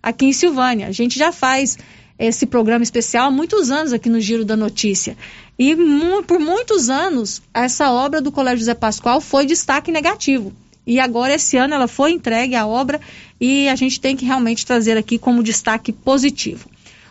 aqui 0.03 0.27
em 0.27 0.35
Silvânia. 0.35 0.87
A 0.87 0.93
gente 0.93 1.19
já 1.19 1.33
faz 1.33 1.79
esse 2.19 2.47
programa 2.47 2.83
especial 2.83 3.29
há 3.29 3.31
muitos 3.31 3.71
anos 3.71 3.93
aqui 3.93 4.09
no 4.09 4.21
Giro 4.21 4.45
da 4.45 4.57
Notícia. 4.57 5.17
E 5.59 5.75
mu 5.75 6.23
por 6.23 6.39
muitos 6.39 6.91
anos, 6.91 7.41
essa 7.55 7.91
obra 7.93 8.21
do 8.21 8.33
Colégio 8.33 8.61
José 8.61 8.75
Pascoal 8.75 9.21
foi 9.21 9.47
destaque 9.47 9.93
negativo. 9.93 10.53
E 10.87 10.99
agora, 10.99 11.35
esse 11.35 11.57
ano, 11.57 11.75
ela 11.75 11.87
foi 11.87 12.13
entregue 12.13 12.57
à 12.57 12.67
obra 12.67 13.01
e 13.41 13.69
a 13.69 13.77
gente 13.77 14.01
tem 14.01 14.17
que 14.17 14.25
realmente 14.25 14.65
trazer 14.65 14.97
aqui 14.97 15.19
como 15.19 15.43
destaque 15.43 15.93
positivo. 15.93 16.69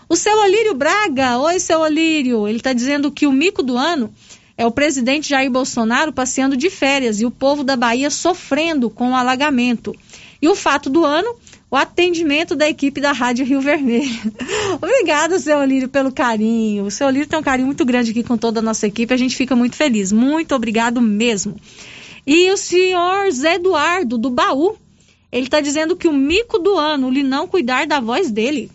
O 0.09 0.15
seu 0.15 0.35
Olírio 0.39 0.73
Braga, 0.73 1.37
oi, 1.37 1.59
seu 1.59 1.81
Olírio, 1.81 2.47
ele 2.47 2.57
está 2.57 2.73
dizendo 2.73 3.11
que 3.11 3.27
o 3.27 3.31
mico 3.31 3.61
do 3.61 3.77
ano 3.77 4.11
é 4.57 4.65
o 4.65 4.71
presidente 4.71 5.29
Jair 5.29 5.51
Bolsonaro 5.51 6.11
passeando 6.11 6.57
de 6.57 6.69
férias 6.69 7.21
e 7.21 7.25
o 7.25 7.31
povo 7.31 7.63
da 7.63 7.75
Bahia 7.75 8.09
sofrendo 8.09 8.89
com 8.89 9.11
o 9.11 9.15
alagamento. 9.15 9.95
E 10.41 10.47
o 10.47 10.55
fato 10.55 10.89
do 10.89 11.05
ano, 11.05 11.35
o 11.69 11.75
atendimento 11.75 12.55
da 12.55 12.67
equipe 12.67 13.01
da 13.01 13.11
Rádio 13.11 13.45
Rio 13.45 13.59
Vermelho. 13.59 14.09
Obrigada, 14.81 15.37
seu 15.37 15.57
Olírio, 15.57 15.89
pelo 15.89 16.11
carinho. 16.11 16.85
O 16.85 16.91
seu 16.91 17.07
Olírio 17.07 17.27
tem 17.27 17.37
um 17.37 17.43
carinho 17.43 17.67
muito 17.67 17.83
grande 17.83 18.11
aqui 18.11 18.23
com 18.23 18.37
toda 18.37 18.59
a 18.59 18.63
nossa 18.63 18.87
equipe, 18.87 19.13
a 19.13 19.17
gente 19.17 19.35
fica 19.35 19.55
muito 19.55 19.75
feliz. 19.75 20.11
Muito 20.11 20.55
obrigado 20.55 21.01
mesmo. 21.01 21.55
E 22.25 22.49
o 22.51 22.57
senhor 22.57 23.29
Zé 23.31 23.55
Eduardo, 23.55 24.17
do 24.17 24.29
Baú, 24.29 24.77
ele 25.31 25.45
está 25.47 25.59
dizendo 25.59 25.95
que 25.95 26.07
o 26.07 26.13
mico 26.13 26.57
do 26.57 26.77
ano, 26.77 27.09
lhe 27.09 27.23
não 27.23 27.47
cuidar 27.47 27.85
da 27.85 27.99
voz 27.99 28.31
dele. 28.31 28.71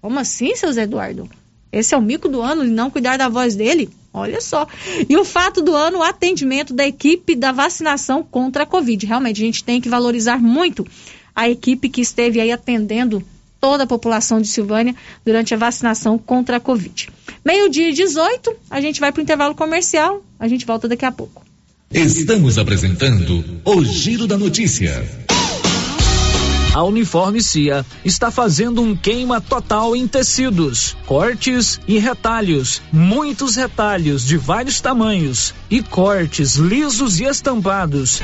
Como 0.00 0.18
assim, 0.18 0.54
seu 0.54 0.72
Zé 0.72 0.82
Eduardo? 0.82 1.28
Esse 1.72 1.94
é 1.94 1.98
o 1.98 2.02
mico 2.02 2.28
do 2.28 2.40
ano 2.40 2.64
e 2.64 2.68
não 2.68 2.90
cuidar 2.90 3.18
da 3.18 3.28
voz 3.28 3.56
dele? 3.56 3.90
Olha 4.14 4.40
só. 4.40 4.66
E 5.08 5.16
o 5.16 5.24
fato 5.24 5.60
do 5.60 5.74
ano, 5.74 5.98
o 5.98 6.02
atendimento 6.02 6.72
da 6.72 6.86
equipe 6.86 7.34
da 7.34 7.52
vacinação 7.52 8.22
contra 8.22 8.62
a 8.62 8.66
Covid. 8.66 9.04
Realmente, 9.04 9.42
a 9.42 9.44
gente 9.44 9.62
tem 9.62 9.80
que 9.80 9.88
valorizar 9.88 10.40
muito 10.40 10.86
a 11.36 11.48
equipe 11.50 11.90
que 11.90 12.00
esteve 12.00 12.40
aí 12.40 12.50
atendendo 12.50 13.22
toda 13.60 13.84
a 13.84 13.86
população 13.86 14.40
de 14.40 14.48
Silvânia 14.48 14.94
durante 15.24 15.52
a 15.52 15.58
vacinação 15.58 16.18
contra 16.18 16.56
a 16.56 16.60
Covid. 16.60 17.10
Meio-dia 17.44 17.90
e 17.90 17.92
18, 17.92 18.56
a 18.70 18.80
gente 18.80 18.98
vai 18.98 19.12
para 19.12 19.20
o 19.20 19.22
intervalo 19.22 19.54
comercial. 19.54 20.24
A 20.40 20.48
gente 20.48 20.64
volta 20.64 20.88
daqui 20.88 21.04
a 21.04 21.12
pouco. 21.12 21.44
Estamos 21.92 22.58
apresentando 22.58 23.44
o 23.64 23.84
Giro 23.84 24.26
da 24.26 24.36
Notícia. 24.36 25.04
A 26.74 26.82
Uniforme 26.84 27.42
Cia 27.42 27.86
está 28.04 28.30
fazendo 28.30 28.82
um 28.82 28.94
queima 28.94 29.40
total 29.40 29.96
em 29.96 30.06
tecidos, 30.06 30.94
cortes 31.06 31.80
e 31.88 31.98
retalhos. 31.98 32.82
Muitos 32.92 33.56
retalhos 33.56 34.26
de 34.26 34.36
vários 34.36 34.80
tamanhos 34.80 35.54
e 35.70 35.80
cortes 35.82 36.56
lisos 36.56 37.18
e 37.18 37.24
estampados. 37.24 38.20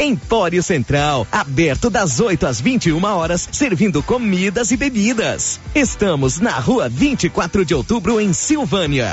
Empório 0.00 0.62
Central, 0.62 1.26
aberto 1.30 1.90
das 1.90 2.20
8 2.20 2.46
às 2.46 2.60
21 2.60 3.02
horas, 3.02 3.48
servindo 3.50 4.00
comidas 4.00 4.70
e 4.70 4.76
bebidas. 4.76 5.58
Estamos 5.74 6.38
na 6.38 6.52
rua 6.52 6.88
24 6.88 7.64
de 7.64 7.74
outubro, 7.74 8.20
em 8.20 8.32
Silvânia. 8.32 9.12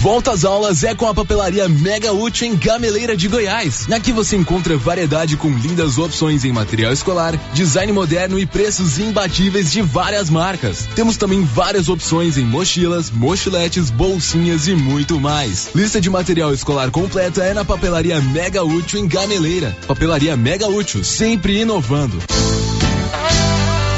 Volta 0.00 0.32
às 0.32 0.46
aulas 0.46 0.82
é 0.82 0.94
com 0.94 1.06
a 1.06 1.14
papelaria 1.14 1.68
Mega 1.68 2.10
Útil 2.10 2.48
em 2.48 2.56
Gameleira 2.56 3.14
de 3.14 3.28
Goiás. 3.28 3.86
Aqui 3.92 4.12
você 4.12 4.34
encontra 4.34 4.74
variedade 4.74 5.36
com 5.36 5.50
lindas 5.50 5.98
opções 5.98 6.42
em 6.42 6.50
material 6.50 6.90
escolar, 6.90 7.38
design 7.52 7.92
moderno 7.92 8.38
e 8.38 8.46
preços 8.46 8.98
imbatíveis 8.98 9.70
de 9.70 9.82
várias 9.82 10.30
marcas. 10.30 10.88
Temos 10.94 11.18
também 11.18 11.44
várias 11.44 11.90
opções 11.90 12.38
em 12.38 12.46
mochilas, 12.46 13.10
mochiletes, 13.10 13.90
bolsinhas 13.90 14.68
e 14.68 14.74
muito 14.74 15.20
mais. 15.20 15.68
Lista 15.74 16.00
de 16.00 16.08
material 16.08 16.54
escolar 16.54 16.90
completa 16.90 17.44
é 17.44 17.52
na 17.52 17.64
papelaria 17.64 18.22
Mega 18.22 18.64
Útil 18.64 19.00
em 19.00 19.06
Gameleira. 19.06 19.76
Papelaria 19.86 20.34
Mega 20.34 20.66
Útil, 20.66 21.04
sempre 21.04 21.60
inovando. 21.60 22.16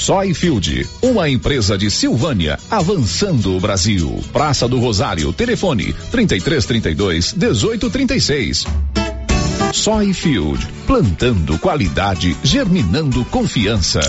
Soyfield, 0.00 0.88
uma 1.02 1.28
empresa 1.28 1.76
de 1.76 1.90
Silvânia, 1.90 2.58
avançando 2.70 3.54
o 3.54 3.60
Brasil. 3.60 4.18
Praça 4.32 4.66
do 4.66 4.80
Rosário, 4.80 5.30
telefone 5.30 5.94
3332 6.10 7.34
1836. 7.34 8.64
Soyfield, 9.74 10.66
plantando 10.86 11.58
qualidade, 11.58 12.34
germinando 12.42 13.22
confiança. 13.26 14.00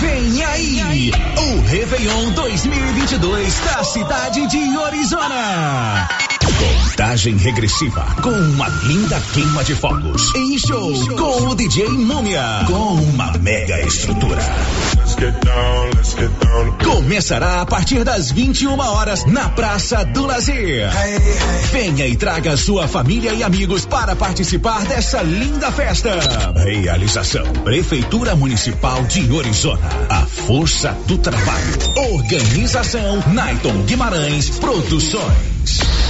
Vem 0.00 0.44
aí, 0.44 1.12
o 1.36 1.60
Réveillon 1.60 2.32
2022 2.32 3.60
da 3.60 3.84
cidade 3.84 4.44
de 4.48 4.76
Orizona. 4.76 6.08
Contagem 6.60 7.38
regressiva 7.38 8.04
com 8.22 8.28
uma 8.28 8.68
linda 8.68 9.18
queima 9.32 9.64
de 9.64 9.74
fogos. 9.74 10.34
Em 10.34 10.58
show 10.58 10.92
com 11.16 11.48
o 11.48 11.54
DJ 11.54 11.88
Múmia. 11.88 12.42
Com 12.66 12.96
uma 12.96 13.32
mega 13.38 13.80
estrutura. 13.80 14.38
Começará 16.84 17.62
a 17.62 17.66
partir 17.66 18.04
das 18.04 18.30
21 18.30 18.78
horas 18.78 19.24
na 19.24 19.48
Praça 19.48 20.04
do 20.04 20.26
Lazer. 20.26 20.90
Venha 21.72 22.06
e 22.06 22.14
traga 22.14 22.54
sua 22.58 22.86
família 22.86 23.32
e 23.32 23.42
amigos 23.42 23.86
para 23.86 24.14
participar 24.14 24.84
dessa 24.84 25.22
linda 25.22 25.72
festa. 25.72 26.10
Realização: 26.62 27.46
Prefeitura 27.64 28.36
Municipal 28.36 29.02
de 29.04 29.32
Orizona. 29.32 29.88
A 30.10 30.26
força 30.26 30.94
do 31.06 31.16
trabalho. 31.16 31.78
Organização: 32.12 33.24
Naiton 33.32 33.82
Guimarães 33.84 34.50
Produções. 34.50 36.09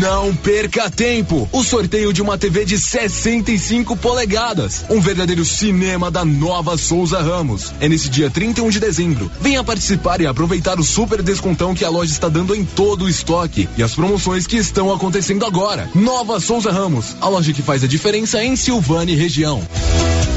Não 0.00 0.34
perca 0.34 0.88
tempo! 0.88 1.46
O 1.52 1.62
sorteio 1.62 2.12
de 2.12 2.22
uma 2.22 2.38
TV 2.38 2.64
de 2.64 2.78
65 2.78 3.94
polegadas. 3.96 4.84
Um 4.88 5.00
verdadeiro 5.00 5.44
cinema 5.44 6.10
da 6.10 6.24
nova 6.24 6.78
Souza 6.78 7.20
Ramos. 7.20 7.74
É 7.78 7.88
nesse 7.88 8.08
dia 8.08 8.30
31 8.30 8.70
de 8.70 8.80
dezembro. 8.80 9.30
Venha 9.40 9.62
participar 9.62 10.20
e 10.20 10.26
aproveitar 10.26 10.78
o 10.80 10.84
super 10.84 11.22
descontão 11.22 11.74
que 11.74 11.84
a 11.84 11.90
loja 11.90 12.10
está 12.10 12.28
dando 12.28 12.54
em 12.54 12.64
todo 12.64 13.04
o 13.04 13.08
estoque 13.08 13.68
e 13.76 13.82
as 13.82 13.94
promoções 13.94 14.46
que 14.46 14.56
estão 14.56 14.90
acontecendo 14.90 15.44
agora. 15.44 15.90
Nova 15.94 16.40
Souza 16.40 16.70
Ramos, 16.70 17.16
a 17.20 17.28
loja 17.28 17.52
que 17.52 17.60
faz 17.60 17.84
a 17.84 17.86
diferença 17.86 18.42
em 18.42 18.56
Silvânia 18.56 19.12
e 19.12 19.16
região. 19.16 19.62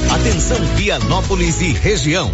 Atenção 0.10 0.58
Vianópolis 0.76 1.62
e 1.62 1.72
região. 1.72 2.34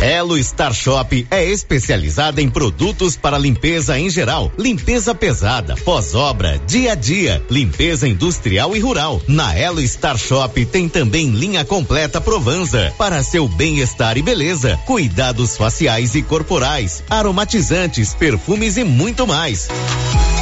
Elo 0.00 0.42
Star 0.42 0.72
Shop 0.72 1.26
é 1.30 1.44
especializada 1.44 2.40
em 2.40 2.48
produtos 2.48 3.18
para 3.18 3.36
limpeza 3.36 3.98
em 3.98 4.08
geral, 4.08 4.50
limpeza 4.58 5.14
pesada, 5.14 5.76
pós-obra, 5.84 6.58
dia 6.66 6.92
a 6.92 6.94
dia, 6.94 7.44
limpeza 7.50 8.08
industrial 8.08 8.74
e 8.74 8.80
rural. 8.80 9.20
Na 9.28 9.54
Elo 9.54 9.86
Star 9.86 10.16
Shop 10.16 10.64
tem 10.64 10.88
também 10.88 11.28
linha 11.32 11.66
completa 11.66 12.18
Provanza 12.18 12.94
para 12.96 13.22
seu 13.22 13.46
bem-estar 13.46 14.16
e 14.16 14.22
beleza, 14.22 14.80
cuidados 14.86 15.58
faciais 15.58 16.14
e 16.14 16.22
corporais, 16.22 17.04
aromatizantes, 17.10 18.14
perfumes 18.14 18.78
e 18.78 18.84
muito 18.84 19.26
mais. 19.26 19.68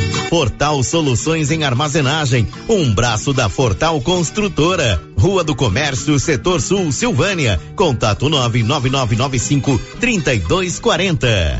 Fortal 0.31 0.81
Soluções 0.81 1.51
em 1.51 1.65
Armazenagem, 1.65 2.47
um 2.69 2.89
braço 2.93 3.33
da 3.33 3.49
Fortal 3.49 3.99
Construtora. 3.99 5.03
Rua 5.17 5.43
do 5.43 5.53
Comércio, 5.53 6.17
Setor 6.17 6.61
Sul, 6.61 6.89
Silvânia. 6.93 7.59
Contato 7.75 8.29
99995 8.29 9.77
3240. 9.99 11.57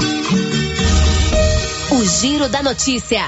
O 1.91 2.05
Giro 2.05 2.47
da 2.47 2.63
Notícia. 2.63 3.25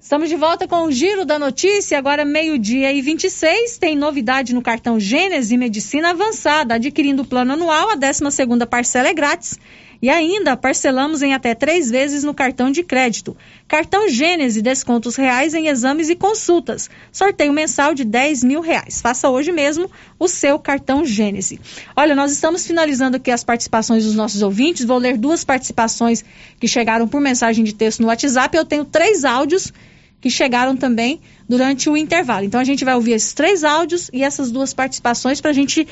Estamos 0.00 0.28
de 0.28 0.36
volta 0.36 0.68
com 0.68 0.84
o 0.84 0.92
Giro 0.92 1.24
da 1.24 1.36
Notícia, 1.36 1.98
agora 1.98 2.24
meio-dia 2.24 2.92
e 2.92 3.02
26. 3.02 3.76
Tem 3.76 3.96
novidade 3.96 4.54
no 4.54 4.62
cartão 4.62 5.00
Gênese 5.00 5.56
Medicina 5.56 6.10
Avançada. 6.10 6.76
Adquirindo 6.76 7.22
o 7.22 7.26
plano 7.26 7.54
anual, 7.54 7.90
a 7.90 7.96
12 7.96 8.30
segunda 8.30 8.68
parcela 8.68 9.08
é 9.08 9.12
grátis 9.12 9.58
E 10.00 10.10
ainda 10.10 10.56
parcelamos 10.56 11.22
em 11.22 11.34
até 11.34 11.54
três 11.54 11.90
vezes 11.90 12.22
no 12.22 12.34
cartão 12.34 12.70
de 12.70 12.82
crédito. 12.82 13.36
Cartão 13.66 14.08
Gênese, 14.08 14.62
descontos 14.62 15.16
reais 15.16 15.54
em 15.54 15.68
exames 15.68 16.08
e 16.08 16.16
consultas. 16.16 16.90
Sorteio 17.10 17.52
mensal 17.52 17.94
de 17.94 18.04
10 18.04 18.44
mil 18.44 18.60
reais. 18.60 19.00
Faça 19.00 19.28
hoje 19.28 19.52
mesmo 19.52 19.90
o 20.18 20.28
seu 20.28 20.58
cartão 20.58 21.04
Gênese. 21.04 21.58
Olha, 21.96 22.14
nós 22.14 22.32
estamos 22.32 22.66
finalizando 22.66 23.16
aqui 23.16 23.30
as 23.30 23.44
participações 23.44 24.04
dos 24.04 24.14
nossos 24.14 24.42
ouvintes. 24.42 24.84
Vou 24.84 24.98
ler 24.98 25.16
duas 25.16 25.44
participações 25.44 26.24
que 26.60 26.68
chegaram 26.68 27.08
por 27.08 27.20
mensagem 27.20 27.64
de 27.64 27.74
texto 27.74 28.00
no 28.00 28.08
WhatsApp. 28.08 28.56
Eu 28.56 28.64
tenho 28.64 28.84
três 28.84 29.24
áudios 29.24 29.72
que 30.20 30.30
chegaram 30.30 30.76
também 30.76 31.20
durante 31.48 31.88
o 31.88 31.96
intervalo. 31.96 32.44
Então 32.44 32.60
a 32.60 32.64
gente 32.64 32.84
vai 32.84 32.94
ouvir 32.94 33.12
esses 33.12 33.32
três 33.32 33.62
áudios 33.62 34.10
e 34.12 34.22
essas 34.22 34.50
duas 34.50 34.74
participações 34.74 35.40
para 35.40 35.50
a 35.50 35.54
gente 35.54 35.86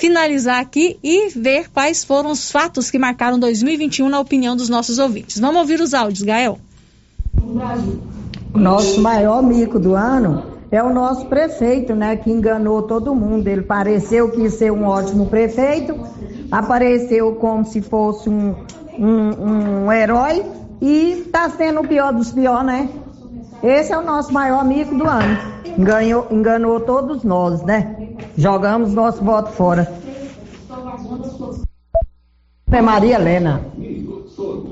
finalizar 0.00 0.60
aqui 0.60 0.98
e 1.04 1.28
ver 1.28 1.70
quais 1.70 2.02
foram 2.02 2.30
os 2.30 2.50
fatos 2.50 2.90
que 2.90 2.98
marcaram 2.98 3.38
2021 3.38 4.08
na 4.08 4.18
opinião 4.18 4.56
dos 4.56 4.70
nossos 4.70 4.98
ouvintes. 4.98 5.38
Vamos 5.38 5.60
ouvir 5.60 5.78
os 5.78 5.92
áudios, 5.92 6.22
Gael. 6.22 6.58
O 8.54 8.58
nosso 8.58 9.00
maior 9.02 9.42
mico 9.42 9.78
do 9.78 9.94
ano 9.94 10.42
é 10.72 10.82
o 10.82 10.92
nosso 10.92 11.26
prefeito, 11.26 11.94
né, 11.94 12.16
que 12.16 12.30
enganou 12.30 12.82
todo 12.82 13.14
mundo. 13.14 13.46
Ele 13.46 13.62
pareceu 13.62 14.30
que 14.30 14.40
ia 14.40 14.50
ser 14.50 14.72
um 14.72 14.86
ótimo 14.86 15.26
prefeito, 15.26 15.94
apareceu 16.50 17.34
como 17.34 17.66
se 17.66 17.82
fosse 17.82 18.30
um, 18.30 18.54
um, 18.98 19.84
um 19.84 19.92
herói 19.92 20.42
e 20.80 21.24
está 21.26 21.50
sendo 21.50 21.80
o 21.80 21.86
pior 21.86 22.12
dos 22.12 22.32
piores, 22.32 22.66
né? 22.66 22.88
Esse 23.62 23.92
é 23.92 23.98
o 23.98 24.02
nosso 24.02 24.32
maior 24.32 24.60
amigo 24.60 24.96
do 24.96 25.06
ano. 25.06 25.36
Enganou, 25.76 26.26
enganou 26.30 26.80
todos 26.80 27.22
nós, 27.22 27.62
né? 27.62 27.99
Jogamos 28.36 28.94
nosso 28.94 29.22
voto 29.22 29.50
fora. 29.52 29.92
É 32.70 32.80
Maria 32.80 33.16
Helena. 33.16 33.64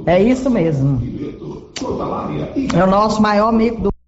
É 0.06 0.22
isso 0.22 0.48
mesmo. 0.48 1.00
É 2.74 2.84
o 2.84 2.86
nosso 2.86 3.20
maior 3.20 3.48
amigo 3.48 3.82
do 3.82 3.98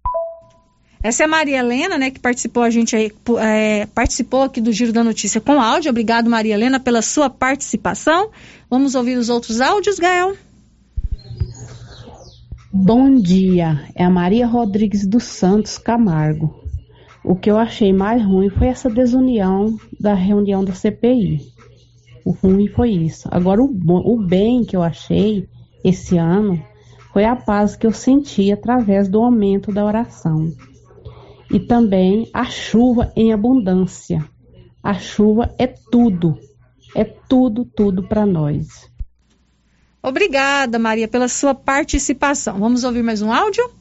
essa 1.03 1.23
é 1.23 1.25
a 1.25 1.29
Maria 1.29 1.57
Helena, 1.57 1.97
né, 1.97 2.11
que 2.11 2.19
participou 2.19 2.61
a 2.61 2.69
gente 2.69 2.95
aí, 2.95 3.11
é, 3.39 3.87
participou 3.87 4.43
aqui 4.43 4.61
do 4.61 4.71
Giro 4.71 4.93
da 4.93 5.03
Notícia 5.03 5.41
com 5.41 5.59
áudio. 5.59 5.89
Obrigado, 5.89 6.29
Maria 6.29 6.53
Helena, 6.53 6.79
pela 6.79 7.01
sua 7.01 7.27
participação. 7.27 8.29
Vamos 8.69 8.93
ouvir 8.93 9.17
os 9.17 9.27
outros 9.27 9.59
áudios, 9.59 9.97
Gael. 9.97 10.35
Bom 12.71 13.15
dia, 13.15 13.83
é 13.95 14.03
a 14.03 14.09
Maria 14.11 14.45
Rodrigues 14.45 15.07
dos 15.07 15.23
Santos 15.23 15.77
Camargo. 15.79 16.60
O 17.23 17.35
que 17.35 17.51
eu 17.51 17.57
achei 17.57 17.93
mais 17.93 18.23
ruim 18.23 18.49
foi 18.49 18.67
essa 18.67 18.89
desunião 18.89 19.77
da 19.99 20.13
reunião 20.13 20.63
da 20.63 20.73
CPI. 20.73 21.39
O 22.25 22.31
ruim 22.31 22.67
foi 22.67 22.91
isso. 22.91 23.27
Agora, 23.31 23.61
o, 23.61 23.65
o 23.65 24.17
bem 24.17 24.63
que 24.63 24.75
eu 24.75 24.81
achei 24.81 25.47
esse 25.83 26.17
ano 26.17 26.61
foi 27.13 27.25
a 27.25 27.35
paz 27.35 27.75
que 27.75 27.85
eu 27.85 27.91
senti 27.91 28.51
através 28.51 29.07
do 29.07 29.21
aumento 29.21 29.71
da 29.71 29.85
oração. 29.85 30.51
E 31.51 31.59
também 31.59 32.29
a 32.33 32.45
chuva 32.45 33.11
em 33.15 33.33
abundância. 33.33 34.23
A 34.81 34.93
chuva 34.95 35.53
é 35.59 35.67
tudo, 35.67 36.37
é 36.95 37.03
tudo, 37.03 37.65
tudo 37.65 38.03
para 38.07 38.25
nós. 38.25 38.89
Obrigada, 40.01 40.79
Maria, 40.79 41.07
pela 41.07 41.27
sua 41.27 41.53
participação. 41.53 42.57
Vamos 42.57 42.83
ouvir 42.83 43.03
mais 43.03 43.21
um 43.21 43.31
áudio? 43.31 43.80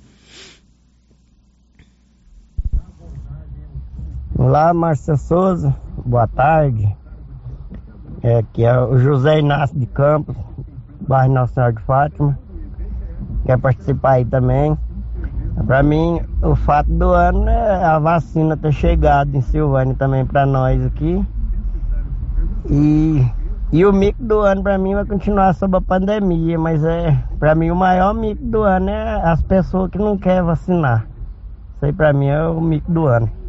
Olá, 4.42 4.72
Márcia 4.72 5.18
Souza. 5.18 5.76
Boa 6.02 6.26
tarde. 6.26 6.96
É, 8.22 8.38
aqui 8.38 8.64
é 8.64 8.80
o 8.80 8.96
José 8.96 9.38
Inácio 9.38 9.78
de 9.78 9.84
Campos, 9.84 10.34
bairro 11.06 11.34
Nossa 11.34 11.52
Senhora 11.52 11.72
de 11.74 11.82
Fátima. 11.82 12.38
Quer 13.44 13.58
participar 13.58 14.12
aí 14.12 14.24
também. 14.24 14.78
Para 15.66 15.82
mim, 15.82 16.22
o 16.40 16.56
fato 16.56 16.90
do 16.90 17.10
ano 17.10 17.50
é 17.50 17.84
a 17.84 17.98
vacina 17.98 18.56
ter 18.56 18.72
chegado 18.72 19.36
em 19.36 19.42
Silvânia 19.42 19.94
também 19.94 20.24
para 20.24 20.46
nós 20.46 20.86
aqui. 20.86 21.22
E 22.70 23.22
e 23.70 23.84
o 23.84 23.92
mico 23.92 24.24
do 24.24 24.40
ano 24.40 24.62
para 24.62 24.78
mim 24.78 24.94
vai 24.94 25.04
continuar 25.04 25.52
sob 25.52 25.76
a 25.76 25.82
pandemia, 25.82 26.58
mas 26.58 26.82
é 26.82 27.14
para 27.38 27.54
mim 27.54 27.70
o 27.70 27.76
maior 27.76 28.14
mico 28.14 28.42
do 28.42 28.62
ano 28.62 28.88
é 28.88 29.20
as 29.22 29.42
pessoas 29.42 29.90
que 29.90 29.98
não 29.98 30.16
querem 30.16 30.42
vacinar. 30.44 31.06
Isso 31.76 31.84
aí 31.84 31.92
para 31.92 32.14
mim 32.14 32.28
é 32.28 32.42
o 32.46 32.58
mico 32.58 32.90
do 32.90 33.04
ano. 33.04 33.39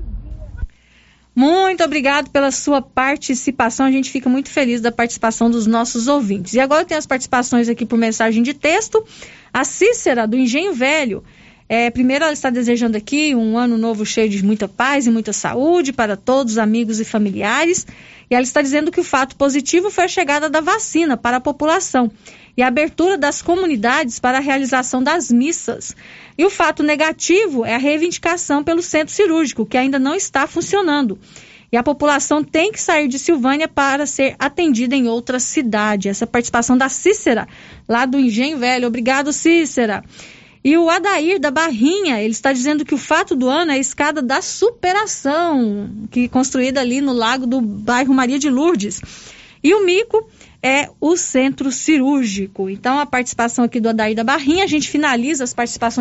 Muito 1.34 1.84
obrigado 1.84 2.30
pela 2.30 2.52
sua 2.52 2.82
participação. 2.82 3.86
A 3.86 3.92
gente 3.92 4.12
fica 4.12 4.30
muito 4.30 4.50
feliz 4.50 4.82
da 4.82 4.92
participação 4.92 5.50
dos 5.50 5.66
nossos 5.66 6.08
ouvintes. 6.08 6.54
E 6.54 6.60
agora 6.60 6.86
tem 6.86 6.98
as 6.98 7.06
participações 7.06 7.70
aqui 7.70 7.86
por 7.86 7.98
mensagem 7.98 8.44
de 8.44 8.54
texto. 8.54 9.04
A 9.54 9.64
Cícera, 9.64 10.28
do 10.28 10.38
Engenho 10.38 10.74
Velho. 10.74 11.24
É, 11.74 11.90
primeiro, 11.90 12.26
ela 12.26 12.34
está 12.34 12.50
desejando 12.50 12.98
aqui 12.98 13.34
um 13.34 13.58
ano 13.58 13.78
novo 13.78 14.06
cheio 14.06 14.28
de 14.28 14.44
muita 14.44 14.68
paz 14.68 15.08
e 15.08 15.10
muita 15.10 15.32
saúde 15.32 15.94
para 15.94 16.18
todos, 16.18 16.58
amigos 16.58 17.00
e 17.00 17.06
familiares. 17.06 17.88
E 18.30 18.36
ela 18.36 18.44
está 18.44 18.62
dizendo 18.62 18.92
que 18.92 19.00
o 19.00 19.06
fato 19.06 19.38
positivo 19.38 19.90
foi 19.90 20.04
a 20.04 20.08
chegada 20.10 20.50
da 20.50 20.60
vacina 20.60 21.16
para 21.16 21.38
a 21.38 21.40
população 21.40 22.12
e 22.58 22.62
a 22.62 22.68
abertura 22.68 23.18
das 23.18 23.42
comunidades 23.42 24.20
para 24.20 24.40
a 24.40 24.42
realização 24.42 25.02
das 25.02 25.32
missas. 25.32 25.96
E 26.38 26.44
o 26.44 26.50
fato 26.50 26.84
negativo 26.84 27.64
é 27.64 27.76
a 27.76 27.78
reivindicação 27.78 28.62
pelo 28.66 28.82
centro 28.82 29.16
cirúrgico, 29.16 29.66
que 29.66 29.78
ainda 29.78 29.98
não 29.98 30.14
está 30.14 30.46
funcionando. 30.48 31.18
E 31.72 31.78
a 31.78 31.84
população 31.84 32.44
tem 32.44 32.74
que 32.74 32.82
sair 32.82 33.08
de 33.08 33.18
Silvânia 33.18 33.70
para 33.70 34.06
ser 34.06 34.36
atendida 34.38 34.94
em 34.94 35.08
outra 35.08 35.40
cidade. 35.40 36.10
Essa 36.10 36.26
é 36.26 36.28
participação 36.28 36.78
da 36.78 36.90
Cícera, 36.90 37.48
lá 37.88 38.06
do 38.06 38.20
Engenho 38.20 38.58
Velho. 38.58 38.90
Obrigado, 38.90 39.32
Cícera. 39.32 40.04
E 40.64 40.78
o 40.78 40.90
Adair 40.90 41.40
da 41.40 41.50
Barrinha, 41.50 42.22
ele 42.22 42.34
está 42.34 42.54
dizendo 42.54 42.86
que 42.86 42.94
o 42.94 42.98
fato 42.98 43.36
do 43.36 43.50
ano 43.50 43.72
é 43.72 43.76
a 43.76 43.80
escada 43.80 44.22
da 44.22 44.42
superação, 44.42 45.90
que 46.12 46.26
é 46.26 46.28
construída 46.28 46.80
ali 46.80 47.02
no 47.02 47.14
lago 47.14 47.48
do 47.48 47.60
bairro 47.60 48.14
Maria 48.14 48.38
de 48.38 48.50
Lourdes. 48.50 49.02
E 49.64 49.74
o 49.74 49.84
mico 49.84 50.28
é 50.62 50.90
o 51.00 51.18
centro 51.18 51.72
cirúrgico. 51.72 52.70
Então, 52.70 53.00
a 53.00 53.06
participação 53.06 53.66
aqui 53.66 53.80
do 53.80 53.90
Adair 53.90 54.16
da 54.16 54.24
Barrinha, 54.24 54.64
a 54.64 54.68
gente 54.68 54.88
finaliza 54.88 55.44
as 55.44 55.54
participações 55.54 55.90